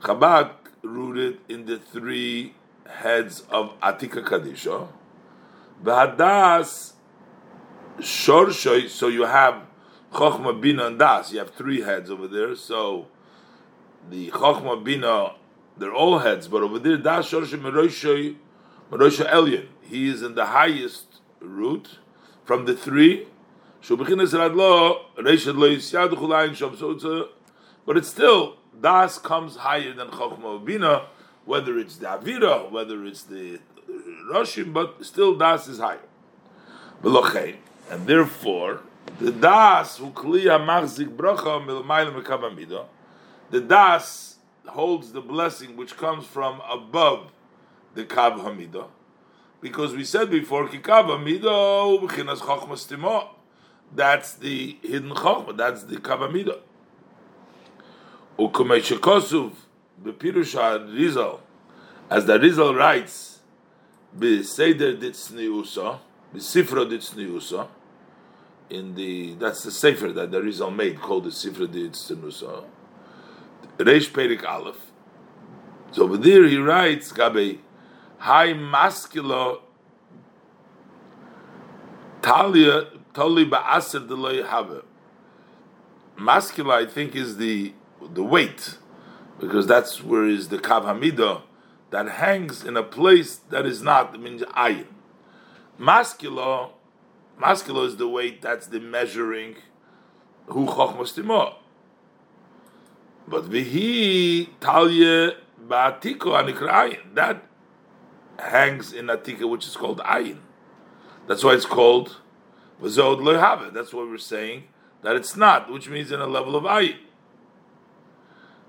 Chabad 0.01 0.51
rooted 0.81 1.39
in 1.49 1.65
the 1.65 1.77
three 1.77 2.53
heads 2.87 3.43
of 3.49 3.79
Atika 3.81 4.23
The 4.23 4.87
Vahadas 5.83 6.93
Shorshoi. 7.99 8.89
So 8.89 9.07
you 9.07 9.23
have 9.25 9.63
Chochma 10.13 10.59
Bina 10.59 10.87
and 10.87 10.99
Das. 10.99 11.31
You 11.31 11.39
have 11.39 11.51
three 11.51 11.81
heads 11.81 12.09
over 12.09 12.27
there. 12.27 12.55
So 12.55 13.07
the 14.09 14.29
Chochma 14.31 14.83
Bina 14.83 15.33
they're 15.79 15.93
all 15.93 16.19
heads, 16.19 16.47
but 16.47 16.63
over 16.63 16.79
there, 16.79 16.97
Das 16.97 17.29
Shorsh 17.29 17.53
Merosha 17.59 18.35
Elyon. 18.91 19.67
He 19.81 20.07
is 20.09 20.21
in 20.21 20.35
the 20.35 20.45
highest 20.47 21.21
root 21.39 21.99
from 22.43 22.65
the 22.65 22.75
three. 22.75 23.27
But 27.85 27.97
it's 27.97 28.07
still 28.07 28.57
Das 28.81 29.17
comes 29.19 29.55
higher 29.57 29.93
than 29.93 30.09
Chokhmah 30.09 30.65
Bina, 30.65 31.05
whether 31.45 31.77
it's 31.77 31.97
the 31.97 32.07
Avira, 32.07 32.69
whether 32.69 33.05
it's 33.05 33.23
the 33.23 33.59
Roshim, 34.29 34.73
but 34.73 35.05
still 35.05 35.35
Das 35.35 35.67
is 35.67 35.79
higher. 35.79 35.99
And 37.03 38.07
therefore, 38.07 38.81
the 39.19 39.31
Das 39.31 39.97
the 43.49 43.61
Das 43.61 44.36
holds 44.69 45.11
the 45.11 45.21
blessing 45.21 45.75
which 45.75 45.97
comes 45.97 46.25
from 46.25 46.61
above 46.69 47.31
the 47.93 48.03
Kav 48.03 48.39
Hamidah. 48.39 48.87
Because 49.61 49.95
we 49.95 50.03
said 50.03 50.29
before, 50.29 50.67
Kikav 50.67 51.05
Hamidah, 51.07 51.45
oh, 51.45 51.99
B'chinas 52.03 52.39
Chochmas 52.39 52.87
Timo. 52.87 53.29
That's 53.93 54.33
the 54.33 54.77
hidden 54.81 55.11
Chochmah, 55.11 55.57
that's 55.57 55.83
the 55.83 55.97
Kav 55.97 56.19
Hamidah. 56.19 56.59
Ukumei 58.37 58.81
Shekosuv, 58.81 59.53
B'pirusha 60.03 60.93
Rizal, 60.95 61.41
as 62.09 62.25
the 62.25 62.39
Rizal 62.39 62.75
writes, 62.75 63.39
B'seder 64.17 64.99
Ditzni 64.99 65.43
Usa, 65.43 65.99
B'sifra 66.33 66.87
Ditzni 66.87 67.27
Usa, 67.27 67.67
in 68.69 68.93
the, 68.95 69.33
that's 69.35 69.63
the 69.63 69.71
Sefer 69.71 70.11
that 70.11 70.29
the 70.29 70.41
Rizal 70.41 70.69
made, 70.69 70.99
called 70.99 71.23
the 71.23 71.29
Sifra 71.29 71.67
Ditzni 71.67 72.21
Usa, 72.21 72.63
Reish 73.85 74.09
Perik 74.11 74.43
Aleph. 74.43 74.91
So 75.91 76.03
over 76.03 76.17
there 76.17 76.45
he 76.47 76.57
writes, 76.57 77.11
Gabe, 77.11 77.59
high 78.17 78.53
masculo 78.53 79.61
Talia 82.21 82.87
totally 83.13 83.45
ba'aser 83.45 84.07
deloy 84.07 84.45
have. 84.45 84.83
Masculine, 86.17 86.83
I 86.83 86.89
think, 86.89 87.15
is 87.15 87.37
the 87.37 87.73
the 88.13 88.23
weight, 88.23 88.77
because 89.39 89.65
that's 89.65 90.03
where 90.03 90.25
is 90.25 90.49
the 90.49 90.57
kav 90.57 90.83
hamida 90.83 91.43
that 91.89 92.07
hangs 92.07 92.63
in 92.63 92.75
a 92.75 92.83
place 92.83 93.37
that 93.49 93.65
is 93.65 93.81
not 93.81 94.13
I 94.13 94.17
means 94.17 94.41
ayin. 94.41 94.87
Masculo, 95.79 96.71
masculo 97.39 97.85
is 97.85 97.97
the 97.97 98.07
weight 98.07 98.41
that's 98.41 98.67
the 98.67 98.79
measuring 98.79 99.55
who 100.47 100.65
chochmos 100.65 101.13
But 103.27 103.45
vihi 103.45 104.49
talye 104.61 105.35
ba'atiko 105.67 106.31
anikrayin 106.41 107.13
that 107.15 107.43
hangs 108.39 108.93
in 108.93 109.07
atika, 109.07 109.49
which 109.49 109.67
is 109.67 109.75
called 109.75 109.99
ayin. 109.99 110.37
That's 111.27 111.43
why 111.43 111.53
it's 111.53 111.65
called 111.65 112.17
v'zod 112.81 113.21
lo 113.21 113.71
That's 113.71 113.93
what 113.93 114.07
we're 114.07 114.17
saying 114.17 114.63
that 115.01 115.15
it's 115.15 115.35
not, 115.35 115.71
which 115.71 115.89
means 115.89 116.11
in 116.11 116.21
a 116.21 116.27
level 116.27 116.55
of 116.55 116.63
ayin. 116.63 116.97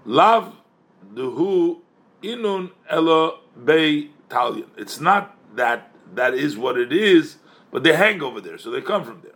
Lav 0.05 0.55
duhu 1.15 1.81
inun 2.23 2.71
elo 2.91 3.41
bei 3.57 4.09
talion. 4.29 4.69
It's 4.77 5.01
not 5.01 5.37
that 5.57 5.93
that 6.15 6.35
is 6.35 6.57
what 6.57 6.79
it 6.79 6.93
is, 6.93 7.37
but 7.71 7.85
they 7.85 7.95
hang 7.95 8.23
over 8.23 8.41
there, 8.41 8.59
so 8.59 8.71
they 8.71 8.81
come 8.81 9.05
from 9.05 9.21
there. 9.23 9.33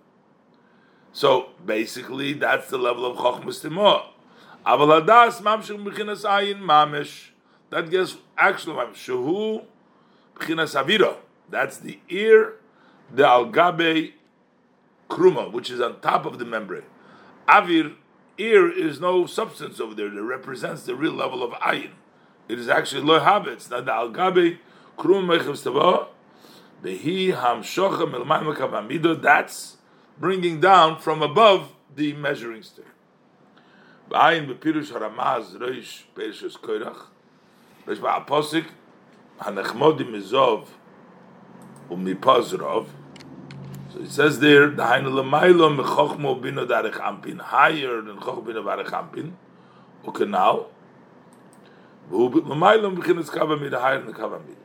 So 1.12 1.50
basically, 1.64 2.32
that's 2.32 2.68
the 2.70 2.78
level 2.78 3.04
of 3.04 3.18
chokhmas 3.18 3.60
timor. 3.60 4.11
Avaladas 4.66 5.40
mamshim 5.40 5.84
b'chinas 5.84 6.24
ayin 6.24 6.60
mamish. 6.60 7.30
That 7.70 7.90
gets 7.90 8.16
actually 8.38 8.76
shehu 8.94 9.64
b'chinas 10.36 10.80
avira. 10.80 11.16
That's 11.50 11.78
the 11.78 11.98
ear, 12.08 12.54
the 13.12 13.24
algabe 13.24 14.12
kruma, 15.10 15.50
which 15.50 15.70
is 15.70 15.80
on 15.80 16.00
top 16.00 16.26
of 16.26 16.38
the 16.38 16.44
membrane. 16.44 16.84
Avir 17.48 17.94
ear 18.38 18.70
is 18.70 19.00
no 19.00 19.26
substance 19.26 19.80
over 19.80 19.94
there 19.94 20.08
that 20.08 20.22
represents 20.22 20.84
the 20.84 20.94
real 20.94 21.12
level 21.12 21.42
of 21.42 21.50
ayin. 21.52 21.90
It 22.48 22.58
is 22.58 22.68
actually 22.68 23.02
lo 23.02 23.20
habits, 23.20 23.68
not 23.68 23.84
the 23.84 23.92
algabe 23.92 24.58
krum 24.96 25.26
mechav 25.26 26.08
Behi 26.82 27.34
hamshocha 27.34 28.10
milmayim 28.10 28.56
kavamido. 28.56 29.20
That's 29.20 29.76
bringing 30.18 30.60
down 30.60 31.00
from 31.00 31.22
above 31.22 31.72
the 31.94 32.12
measuring 32.14 32.62
stick. 32.62 32.86
Ba'ayin 34.12 34.46
bepirush 34.46 34.92
haramaz 34.92 35.56
reish 35.56 36.02
perishos 36.14 36.58
koirach. 36.58 37.06
Reish 37.86 37.98
ba'aposik 37.98 38.66
hanechmodim 39.40 40.10
mizov 40.10 40.66
umipazrov. 41.90 42.86
So 43.92 44.00
it 44.00 44.10
says 44.10 44.38
there, 44.40 44.68
the 44.70 44.82
hainu 44.82 45.10
lemailo 45.12 45.70
mechochmo 45.76 46.40
bino 46.40 46.66
darech 46.66 47.00
ampin, 47.00 47.38
higher 47.40 48.00
than 48.02 48.16
choch 48.18 48.44
bino 48.46 48.62
darech 48.62 48.90
ampin, 48.90 49.32
okay 50.06 50.24
now, 50.24 50.66
lemailo 52.10 52.96
mechinas 52.96 53.30
kavamid, 53.30 53.72
higher 53.78 54.00
than 54.02 54.14
kavamid. 54.14 54.56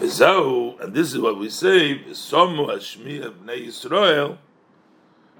And 0.00 0.94
this 0.94 1.12
is 1.12 1.18
what 1.18 1.38
we 1.38 1.50
say, 1.50 1.98
Somu 2.10 2.68
Hashmi 2.68 3.20
Bnei 3.20 3.66
Yisrael. 3.66 4.38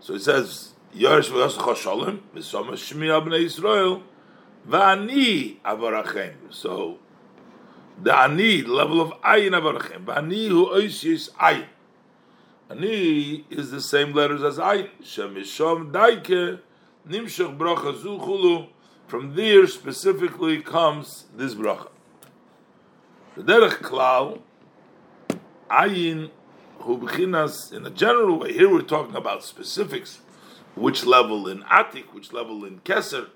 So 0.00 0.14
it 0.14 0.22
says, 0.22 0.74
Yosh 0.94 1.28
v'yoscha 1.30 1.76
shalom, 1.76 2.22
Somu 2.36 2.70
Hashmi 2.70 3.08
Bnei 3.22 3.44
Yisrael, 3.44 4.02
V'ani 4.66 5.60
avarachem. 5.60 6.34
So 6.50 6.98
the 8.02 8.16
ani, 8.16 8.62
the 8.62 8.72
level 8.72 9.00
of 9.00 9.10
ayin 9.20 9.50
avarachem. 9.50 10.04
V'ani 10.04 10.48
hu 10.48 10.66
oisis 10.66 11.30
ayin. 11.34 11.66
Ani 12.70 13.44
is 13.50 13.70
the 13.70 13.82
same 13.82 14.12
letters 14.12 14.42
as 14.42 14.58
ayin. 14.58 14.88
Shemishom 15.02 15.92
daike, 15.92 16.60
nimshach 17.06 17.56
bracha 17.56 18.00
zu 18.00 18.18
chulu. 18.18 18.68
From 19.06 19.34
there 19.34 19.66
specifically 19.66 20.60
comes 20.62 21.26
this 21.34 21.54
bracha. 21.54 21.88
The 23.36 23.42
derech 23.42 23.82
klal, 23.82 24.40
ayin 25.70 26.30
hu 26.78 26.98
b'chinas 26.98 27.72
in 27.72 27.86
a 27.86 27.90
general 27.90 28.38
way. 28.38 28.54
Here 28.54 28.70
we're 28.70 28.82
talking 28.82 29.16
about 29.16 29.44
specifics, 29.44 30.20
which 30.78 31.04
level 31.04 31.48
in 31.48 31.62
atik, 31.62 32.12
which 32.12 32.32
level 32.32 32.64
in 32.64 32.80
keser. 32.80 33.28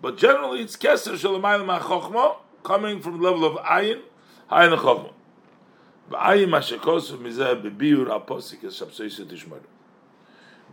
But 0.00 0.16
generally, 0.16 0.60
it's 0.60 0.76
keser 0.76 1.14
shalamayim 1.14 1.80
chokhma 1.80 2.36
coming 2.64 3.00
from 3.00 3.18
the 3.18 3.22
level 3.22 3.44
of 3.44 3.56
ayin, 3.64 4.02
ayin 4.50 4.78
chokhma. 4.78 5.12
Ba'ayin 6.10 6.48
mashekosu 6.48 7.18
mizeh 7.18 7.62
bebiur 7.62 8.06
aposik 8.08 8.64
es 8.64 8.80
shabsoisu 8.80 9.26
tishmaru. 9.26 9.66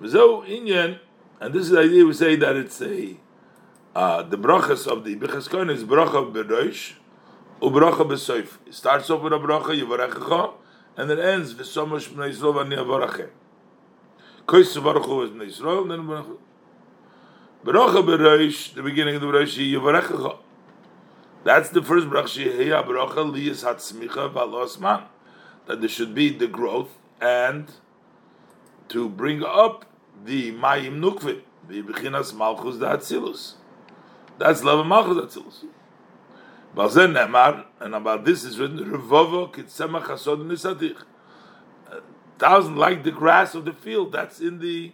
V'zeu 0.01 0.47
inyan, 0.47 0.99
and 1.41 1.53
this 1.53 1.63
is 1.63 1.69
the 1.71 1.79
idea 1.79 2.05
we 2.05 2.13
say 2.13 2.35
that 2.37 2.55
it's 2.55 2.81
a 2.81 3.17
uh, 3.95 4.23
the 4.23 4.37
brachas 4.37 4.87
of 4.87 5.03
the 5.03 5.15
Bichas 5.15 5.49
Kohen 5.49 5.69
is 5.69 5.83
bracha 5.83 6.31
b'roish 6.31 6.93
ubracha 7.61 8.07
b'soif. 8.07 8.57
It 8.65 8.73
starts 8.73 9.09
off 9.09 9.21
with 9.21 9.33
a 9.33 9.37
bracha 9.37 9.77
yivarechecha, 9.77 10.53
and 10.97 11.11
it 11.11 11.19
ends 11.19 11.53
v'somosh 11.53 12.09
b'nei 12.09 12.33
v'ani 12.33 12.77
avarachem. 12.77 13.29
Kois 14.47 14.83
baruch 14.83 15.05
hu 15.05 15.23
is 15.23 15.31
b'nei 15.31 15.47
Yisrael, 15.47 15.87
then 15.87 16.05
baruch 16.07 16.39
Bracha 17.63 18.05
b'roish, 18.05 18.75
the 18.75 18.83
beginning 18.83 19.15
of 19.15 19.21
the 19.21 19.27
Rosh 19.27 19.57
Yivarechecha. 19.57 20.37
That's 21.43 21.69
the 21.69 21.81
first 21.81 22.07
bracha 22.07 22.45
Sheheya 22.45 22.85
bracha 22.85 23.25
liyas 23.25 23.63
hatzmicha 23.63 24.79
man. 24.79 25.03
That 25.65 25.79
there 25.79 25.89
should 25.89 26.13
be 26.13 26.29
the 26.29 26.47
growth 26.47 26.89
and 27.19 27.71
to 28.89 29.09
bring 29.09 29.43
up 29.43 29.85
the 30.23 30.51
mayim 30.51 30.99
nukvit, 30.99 31.41
the 31.67 31.81
bechinas 31.81 32.35
malchus 32.35 32.77
da 32.77 32.97
atzilus. 32.97 33.53
That's 34.37 34.63
love 34.63 34.85
malchus 34.85 35.35
atzilus. 35.35 35.65
Balzen 36.75 37.13
nemar, 37.13 37.65
and 37.79 37.95
about 37.95 38.25
this 38.25 38.43
is 38.43 38.59
written, 38.59 38.79
Revovo 38.79 39.51
kitzemach 39.51 40.03
hasod 40.03 40.45
nisatich. 40.45 41.03
Thousand 42.37 42.75
like 42.75 43.03
the 43.03 43.11
grass 43.11 43.55
of 43.55 43.65
the 43.65 43.73
field. 43.73 44.11
That's 44.11 44.39
in 44.39 44.59
the 44.59 44.91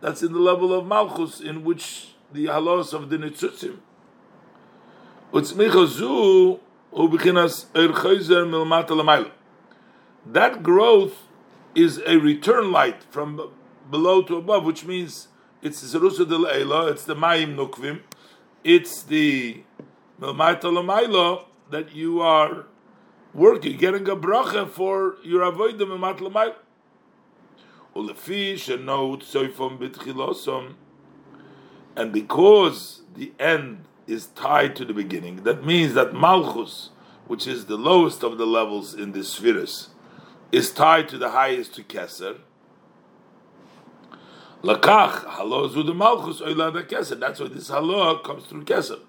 that's 0.00 0.22
in 0.22 0.32
the 0.32 0.38
level 0.38 0.72
of 0.74 0.86
Malchus, 0.86 1.40
in 1.40 1.64
which 1.64 2.14
the 2.32 2.46
halos 2.46 2.92
of 2.92 3.08
the 3.08 3.16
Nitzutzim. 3.16 3.78
Er 5.34 5.40
that 10.32 10.62
growth 10.62 11.14
is 11.74 12.02
a 12.06 12.16
return 12.16 12.72
light 12.72 13.02
from 13.10 13.50
below 13.90 14.22
to 14.22 14.36
above, 14.36 14.64
which 14.64 14.84
means 14.84 15.28
it's 15.62 15.80
the 15.80 15.98
Zerusa 15.98 16.28
del 16.28 16.44
Eila, 16.44 16.90
it's 16.90 17.04
the 17.04 17.14
Mayim 17.14 17.54
Nukvim, 17.54 18.00
it's 18.64 19.02
the 19.02 19.62
Milmaita 20.20 21.44
that 21.70 21.94
you 21.94 22.20
are 22.20 22.66
working, 23.34 23.76
getting 23.76 24.08
a 24.08 24.16
bracha 24.16 24.68
for 24.68 25.16
your 25.22 25.42
avoid 25.42 25.78
the 25.78 25.86
Milmaita 25.86 26.20
Lamaila. 26.20 26.54
And 31.96 32.12
because 32.12 33.02
the 33.14 33.32
end 33.38 33.84
is 34.06 34.26
tied 34.26 34.76
to 34.76 34.84
the 34.84 34.92
beginning, 34.92 35.44
that 35.44 35.64
means 35.64 35.94
that 35.94 36.12
Malchus, 36.12 36.90
which 37.26 37.46
is 37.46 37.64
the 37.66 37.76
lowest 37.76 38.22
of 38.22 38.36
the 38.36 38.44
levels 38.46 38.92
in 38.92 39.12
the 39.12 39.24
spheres, 39.24 39.88
is 40.52 40.70
tied 40.72 41.08
to 41.08 41.16
the 41.16 41.30
highest 41.30 41.74
to 41.76 41.82
Keser. 41.82 42.38
Lakach, 44.62 45.24
halo 45.36 45.66
zu 45.68 45.82
the 45.82 45.94
Malchus, 45.94 46.40
oila 46.42 46.72
Keser. 46.86 47.18
That's 47.18 47.40
why 47.40 47.48
this 47.48 47.68
halo 47.68 48.18
comes 48.18 48.44
through 48.44 48.64
Keser. 48.64 49.00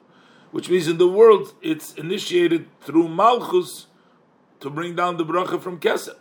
Which 0.52 0.70
means 0.70 0.88
in 0.88 0.98
the 0.98 1.10
world 1.10 1.54
it's 1.62 1.94
initiated 1.96 2.68
through 2.80 3.10
Malchus 3.10 3.87
to 4.60 4.70
bring 4.70 4.96
down 4.96 5.18
the 5.18 5.26
bracha 5.26 5.62
from 5.62 5.80
Keser. 5.80 6.16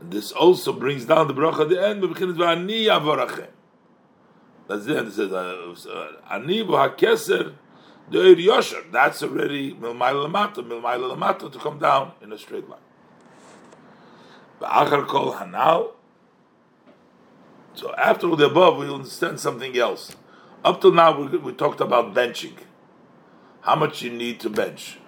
This 0.00 0.32
also 0.32 0.72
brings 0.72 1.04
down 1.04 1.28
the 1.28 1.34
bracha 1.34 1.60
at 1.60 1.68
the 1.68 1.86
end. 1.86 2.02
That's 4.68 4.84
the 4.84 4.98
end. 4.98 5.08
It 5.08 5.12
says, 5.14 5.32
uh, 5.32 6.12
"Ani 6.30 6.64
v'hakeser 6.64 7.54
deir 8.10 8.36
yosher." 8.36 8.90
That's 8.90 9.22
already 9.22 9.74
milmayla 9.74 10.28
lamata, 10.28 10.56
milmayla 10.56 11.16
lamata 11.16 11.50
to 11.52 11.58
come 11.58 11.78
down 11.78 12.12
in 12.20 12.32
a 12.32 12.38
straight 12.38 12.68
line. 12.68 12.80
Ba'achar 14.60 15.06
kol 15.06 15.34
hanal. 15.34 15.92
So 17.74 17.94
after 17.94 18.28
all 18.28 18.36
the 18.36 18.46
above, 18.46 18.78
we 18.78 18.92
understand 18.92 19.38
something 19.38 19.76
else. 19.76 20.16
Up 20.64 20.80
till 20.80 20.92
now, 20.92 21.20
we, 21.20 21.36
we 21.36 21.52
talked 21.52 21.80
about 21.80 22.14
benching. 22.14 22.56
How 23.66 23.74
much 23.74 24.00
you 24.00 24.10
need 24.10 24.38
to 24.40 24.48
bench. 24.48 24.98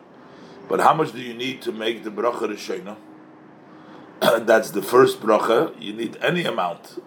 But 0.69 0.81
how 0.81 0.93
much 0.93 1.13
do 1.13 1.21
you 1.21 1.33
need 1.33 1.63
to 1.63 1.71
make 1.71 2.03
the 2.03 2.11
bracha 2.11 2.49
rishona? 2.49 2.97
That's 4.45 4.73
the 4.73 4.83
first 4.83 5.21
bracha. 5.21 5.81
You 5.81 5.93
need 5.93 6.17
any 6.21 6.43
amount. 6.43 7.01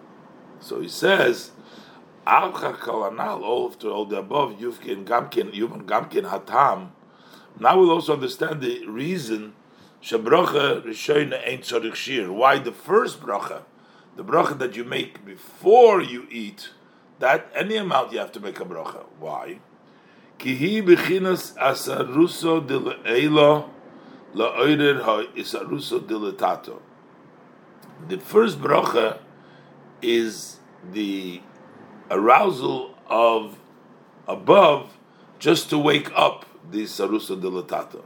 So 0.60 0.80
he 0.80 0.88
says, 0.88 1.50
al 2.26 2.52
kalanal, 2.52 3.42
all 3.42 3.68
after 3.68 3.90
all 3.90 4.06
the 4.06 4.16
above, 4.16 4.52
Yuvkin 4.60 5.04
Gamkin, 5.04 5.52
Yuvan 5.52 5.84
Gamkin 5.84 6.30
Hatam, 6.30 6.92
Now 7.60 7.78
we'll 7.78 7.90
also 7.90 8.14
understand 8.14 8.62
the 8.62 8.86
reason 8.86 9.52
Shabracha 10.02 10.86
Rishayna 10.86 11.46
Ain't 11.46 11.64
Tzarich 11.64 11.96
Shir. 11.96 12.32
Why 12.32 12.60
the 12.60 12.72
first 12.72 13.20
bracha, 13.20 13.64
the 14.16 14.24
bracha 14.24 14.56
that 14.58 14.74
you 14.74 14.84
make 14.84 15.22
before 15.26 16.00
you 16.00 16.26
eat, 16.30 16.70
that 17.18 17.52
any 17.54 17.76
amount 17.76 18.10
you 18.10 18.20
have 18.20 18.32
to 18.32 18.40
make 18.40 18.58
a 18.58 18.64
bracha. 18.64 19.04
Why? 19.18 19.58
Kihi 20.42 20.82
bechinas 20.82 21.54
asaruso 21.56 22.60
ha-isaruso 24.34 26.04
de. 26.04 26.72
The 28.08 28.18
first 28.18 28.60
bracha 28.60 29.18
is 30.02 30.58
the 30.90 31.40
arousal 32.10 32.96
of 33.06 33.56
above 34.26 34.98
just 35.38 35.70
to 35.70 35.78
wake 35.78 36.10
up 36.16 36.44
the 36.68 36.82
sarusa. 36.86 38.02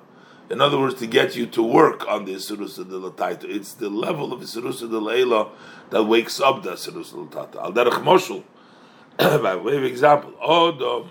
In 0.51 0.61
other 0.61 0.79
words, 0.79 0.97
to 0.97 1.07
get 1.07 1.37
you 1.37 1.47
to 1.47 1.63
work 1.63 2.07
on 2.07 2.27
the 2.27 2.33
dilatata. 2.33 3.45
It's 3.45 3.73
the 3.73 3.89
level 3.89 4.35
of 4.35 4.41
dilayla 4.41 5.53
that 5.89 6.05
wakes 6.05 6.39
up 6.41 6.63
the 6.63 6.73
sarusa 6.73 7.31
dilatata. 7.31 7.57
Al 7.57 7.73
derech 7.73 8.05
moshul, 8.05 8.45
by 9.43 9.57
way 9.57 9.79
of 9.79 9.85
example, 9.85 10.33
odom 10.47 11.09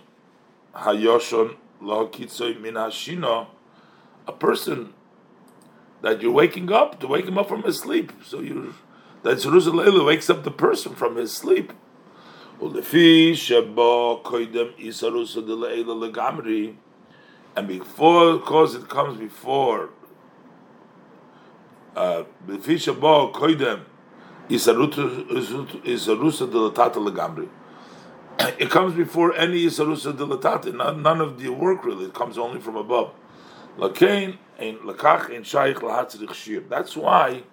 hayoshon 0.75 1.55
lahokitsoy 1.81 2.61
min 2.61 2.75
hashino, 2.75 3.47
a 4.27 4.31
person 4.31 4.93
that 6.01 6.21
you're 6.21 6.31
waking 6.31 6.71
up 6.71 6.99
to 6.99 7.07
wake 7.07 7.25
him 7.25 7.37
up 7.37 7.47
from 7.47 7.63
his 7.63 7.79
sleep. 7.79 8.11
So 8.23 8.41
you 8.41 8.75
that 9.23 9.39
Zerusalem 9.39 10.05
wakes 10.05 10.29
up 10.29 10.43
the 10.43 10.51
person 10.51 10.93
from 10.93 11.15
his 11.15 11.33
sleep. 11.33 11.73
And 12.61 12.73
before, 17.67 18.37
because 18.37 18.75
it 18.75 18.87
comes 18.87 19.17
before, 19.17 19.89
uh, 21.95 22.23
before 22.45 23.31
koidem 23.33 23.81
isarusa 24.47 26.47
delatata 26.47 26.95
legamri. 26.95 27.49
it 28.59 28.69
comes 28.69 28.93
before 28.93 29.33
any 29.35 29.65
isarusa 29.65 30.13
dilatata. 30.13 30.75
None, 31.01 31.21
of 31.21 31.39
the 31.39 31.49
work 31.49 31.85
really. 31.85 32.05
It 32.05 32.13
comes 32.13 32.37
only 32.37 32.59
from 32.59 32.75
above. 32.75 33.13
Lakain 33.77 34.37
and 34.57 34.77
lakach 34.79 35.33
and 35.35 35.45
shaykh 35.45 35.77
lahatzrich 35.77 36.33
shir. 36.33 36.61
That's 36.67 36.97
why 36.97 37.43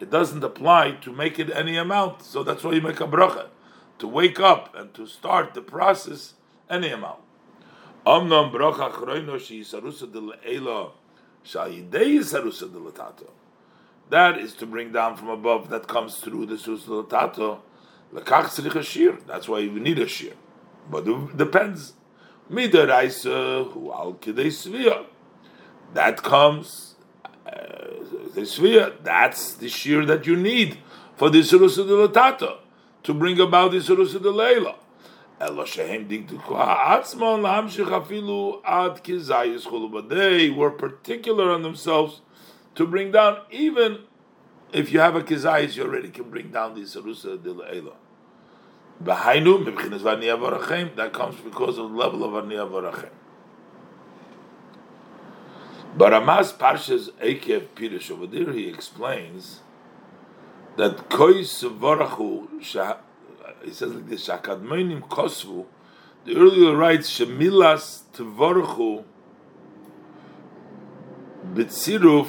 it 0.00 0.10
doesn't 0.10 0.42
apply 0.42 0.92
to 1.02 1.12
make 1.12 1.38
it 1.38 1.50
any 1.50 1.76
amount. 1.76 2.22
So 2.22 2.42
that's 2.42 2.62
why 2.62 2.72
you 2.72 2.80
make 2.80 3.00
a 3.00 3.06
bracha 3.06 3.48
to 3.98 4.08
wake 4.08 4.40
up 4.40 4.74
and 4.74 4.92
to 4.94 5.06
start 5.06 5.54
the 5.54 5.62
process 5.62 6.34
any 6.68 6.90
amount. 6.90 7.20
Omnam 8.06 8.52
bracha 8.52 8.90
chroino 8.90 9.36
shayidei 11.44 12.18
yisarusa 12.18 12.72
de. 12.72 13.24
That 14.10 14.38
is 14.38 14.52
to 14.54 14.66
bring 14.66 14.92
down 14.92 15.16
from 15.16 15.28
above. 15.28 15.70
That 15.70 15.88
comes 15.88 16.18
through 16.18 16.46
the 16.46 16.58
susa 16.58 16.90
letato. 16.90 17.60
Lekach 18.12 18.46
tzrich 18.46 18.74
a 18.74 18.82
shir. 18.82 19.18
That's 19.26 19.48
why 19.48 19.60
you 19.60 19.78
need 19.80 19.98
a 19.98 20.06
shir. 20.06 20.34
But 20.90 21.08
it 21.08 21.36
depends. 21.36 21.94
Midaraisa 22.50 23.72
hu 23.72 23.92
al 23.92 24.14
kidei 24.14 24.48
svia. 24.48 25.06
That 25.94 26.22
comes 26.22 26.96
uh, 27.46 27.52
the 28.34 28.42
svia. 28.42 28.92
That's 29.02 29.54
the 29.54 29.68
shir 29.68 30.04
that 30.06 30.26
you 30.26 30.36
need 30.36 30.78
for 31.16 31.30
the 31.30 31.38
letato 31.38 32.58
to 33.04 33.14
bring 33.14 33.40
about 33.40 33.72
the 33.72 33.78
leila. 33.78 34.76
But 35.38 35.68
they 40.08 40.50
were 40.50 40.70
particular 40.70 41.50
on 41.50 41.62
themselves 41.62 42.20
to 42.74 42.86
bring 42.86 43.10
down, 43.10 43.38
even 43.50 43.98
if 44.72 44.92
you 44.92 45.00
have 45.00 45.16
a 45.16 45.22
kizayis, 45.22 45.76
you 45.76 45.82
already 45.82 46.10
can 46.10 46.30
bring 46.30 46.50
down 46.50 46.74
the 46.74 46.82
sarusa 46.82 47.42
de 47.42 47.52
That 49.04 49.22
comes 51.12 51.40
because 51.40 51.78
of 51.78 51.90
the 51.90 51.96
level 51.96 52.24
of 52.24 52.44
Arniya 52.44 52.70
Varachem. 52.70 53.10
But 55.96 56.14
Amas 56.14 56.52
Parshas 56.52 57.10
Ekev 57.12 57.68
Pirish 57.74 58.10
over 58.10 58.26
there, 58.26 58.52
he 58.52 58.68
explains 58.68 59.60
that 60.76 61.08
kois 61.10 61.64
varachu 61.78 62.48
he 63.64 63.72
says 63.72 63.92
like 63.92 64.08
this 64.08 64.26
shakadmoinim 64.26 65.06
kosvu 65.08 65.66
the 66.24 66.36
earlier 66.36 66.74
writes 66.74 67.10
shemilas 67.10 68.02
tvaruchu 68.14 69.04
bitziruf 71.52 72.28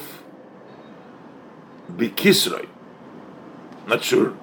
bikisroi 1.90 2.68
not 3.86 4.02
sure. 4.02 4.34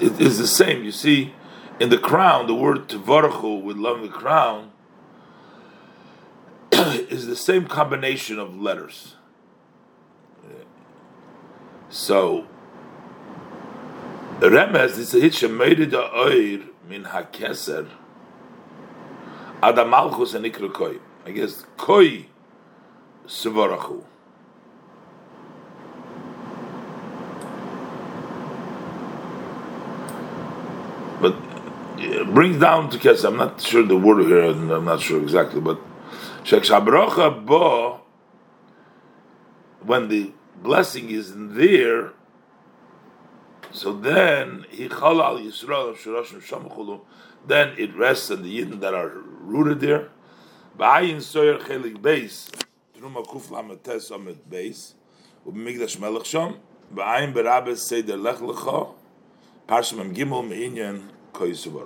It 0.00 0.20
is 0.20 0.38
the 0.38 0.46
same 0.46 0.84
you 0.84 0.92
see 0.92 1.34
in 1.80 1.88
the 1.90 1.98
crown 1.98 2.46
the 2.46 2.54
word 2.54 2.88
tvaruchu 2.88 3.62
with 3.62 3.76
love 3.76 4.02
the 4.02 4.08
crown 4.08 4.70
is 6.72 7.26
the 7.26 7.36
same 7.36 7.66
combination 7.66 8.38
of 8.38 8.60
letters 8.60 9.16
so 11.88 12.46
Remez 14.40 14.98
is 14.98 15.14
a 15.14 15.20
hit 15.20 15.32
shemeiri 15.32 15.92
oir 15.94 16.64
min 16.88 17.04
hakeser 17.04 17.88
adamalchus 19.62 20.34
and 20.34 20.44
ikra. 20.44 21.00
I 21.24 21.30
guess 21.30 21.64
koi 21.78 22.26
sevarachu. 23.26 24.04
But 31.20 31.36
it 31.93 31.93
brings 32.26 32.58
down 32.58 32.90
to 32.90 32.98
keser. 32.98 33.28
I'm 33.28 33.36
not 33.36 33.60
sure 33.60 33.82
the 33.82 33.96
word 33.96 34.26
here, 34.26 34.44
I'm 34.44 34.84
not 34.84 35.00
sure 35.00 35.22
exactly, 35.22 35.60
but 35.60 35.80
shek 36.42 36.62
shabrocha 36.62 37.44
bo 37.44 38.00
when 39.82 40.08
the 40.08 40.32
blessing 40.62 41.10
is 41.10 41.32
there 41.34 42.12
so 43.74 43.92
then 43.92 44.66
he 44.70 44.84
al 44.84 45.40
Yisrael 45.40 45.96
Shurashim 45.96 46.40
Shamachulu. 46.40 47.00
Then 47.44 47.74
it 47.76 47.92
rests 47.96 48.30
on 48.30 48.44
the 48.44 48.60
Yidden 48.60 48.78
that 48.80 48.94
are 48.94 49.08
rooted 49.40 49.80
there. 49.80 50.10
Ba'ayin 50.78 51.16
Soyer 51.16 51.58
Chelik 51.60 51.98
Beis 51.98 52.50
Truma 52.96 53.26
Kuf 53.26 53.48
Lametes 53.48 54.12
Amit 54.12 54.38
Beis 54.48 54.92
Ubmigdash 55.44 55.98
Melech 55.98 56.24
Sham 56.24 56.58
Ba'ayin 56.94 57.34
Berabes 57.34 57.78
Seder 57.78 58.16
Lech 58.16 58.36
Lecha 58.36 58.94
Parshim 59.66 60.14
Gimel 60.14 60.48
Meinyan 60.48 61.08
kayısı 61.34 61.74
var. 61.74 61.84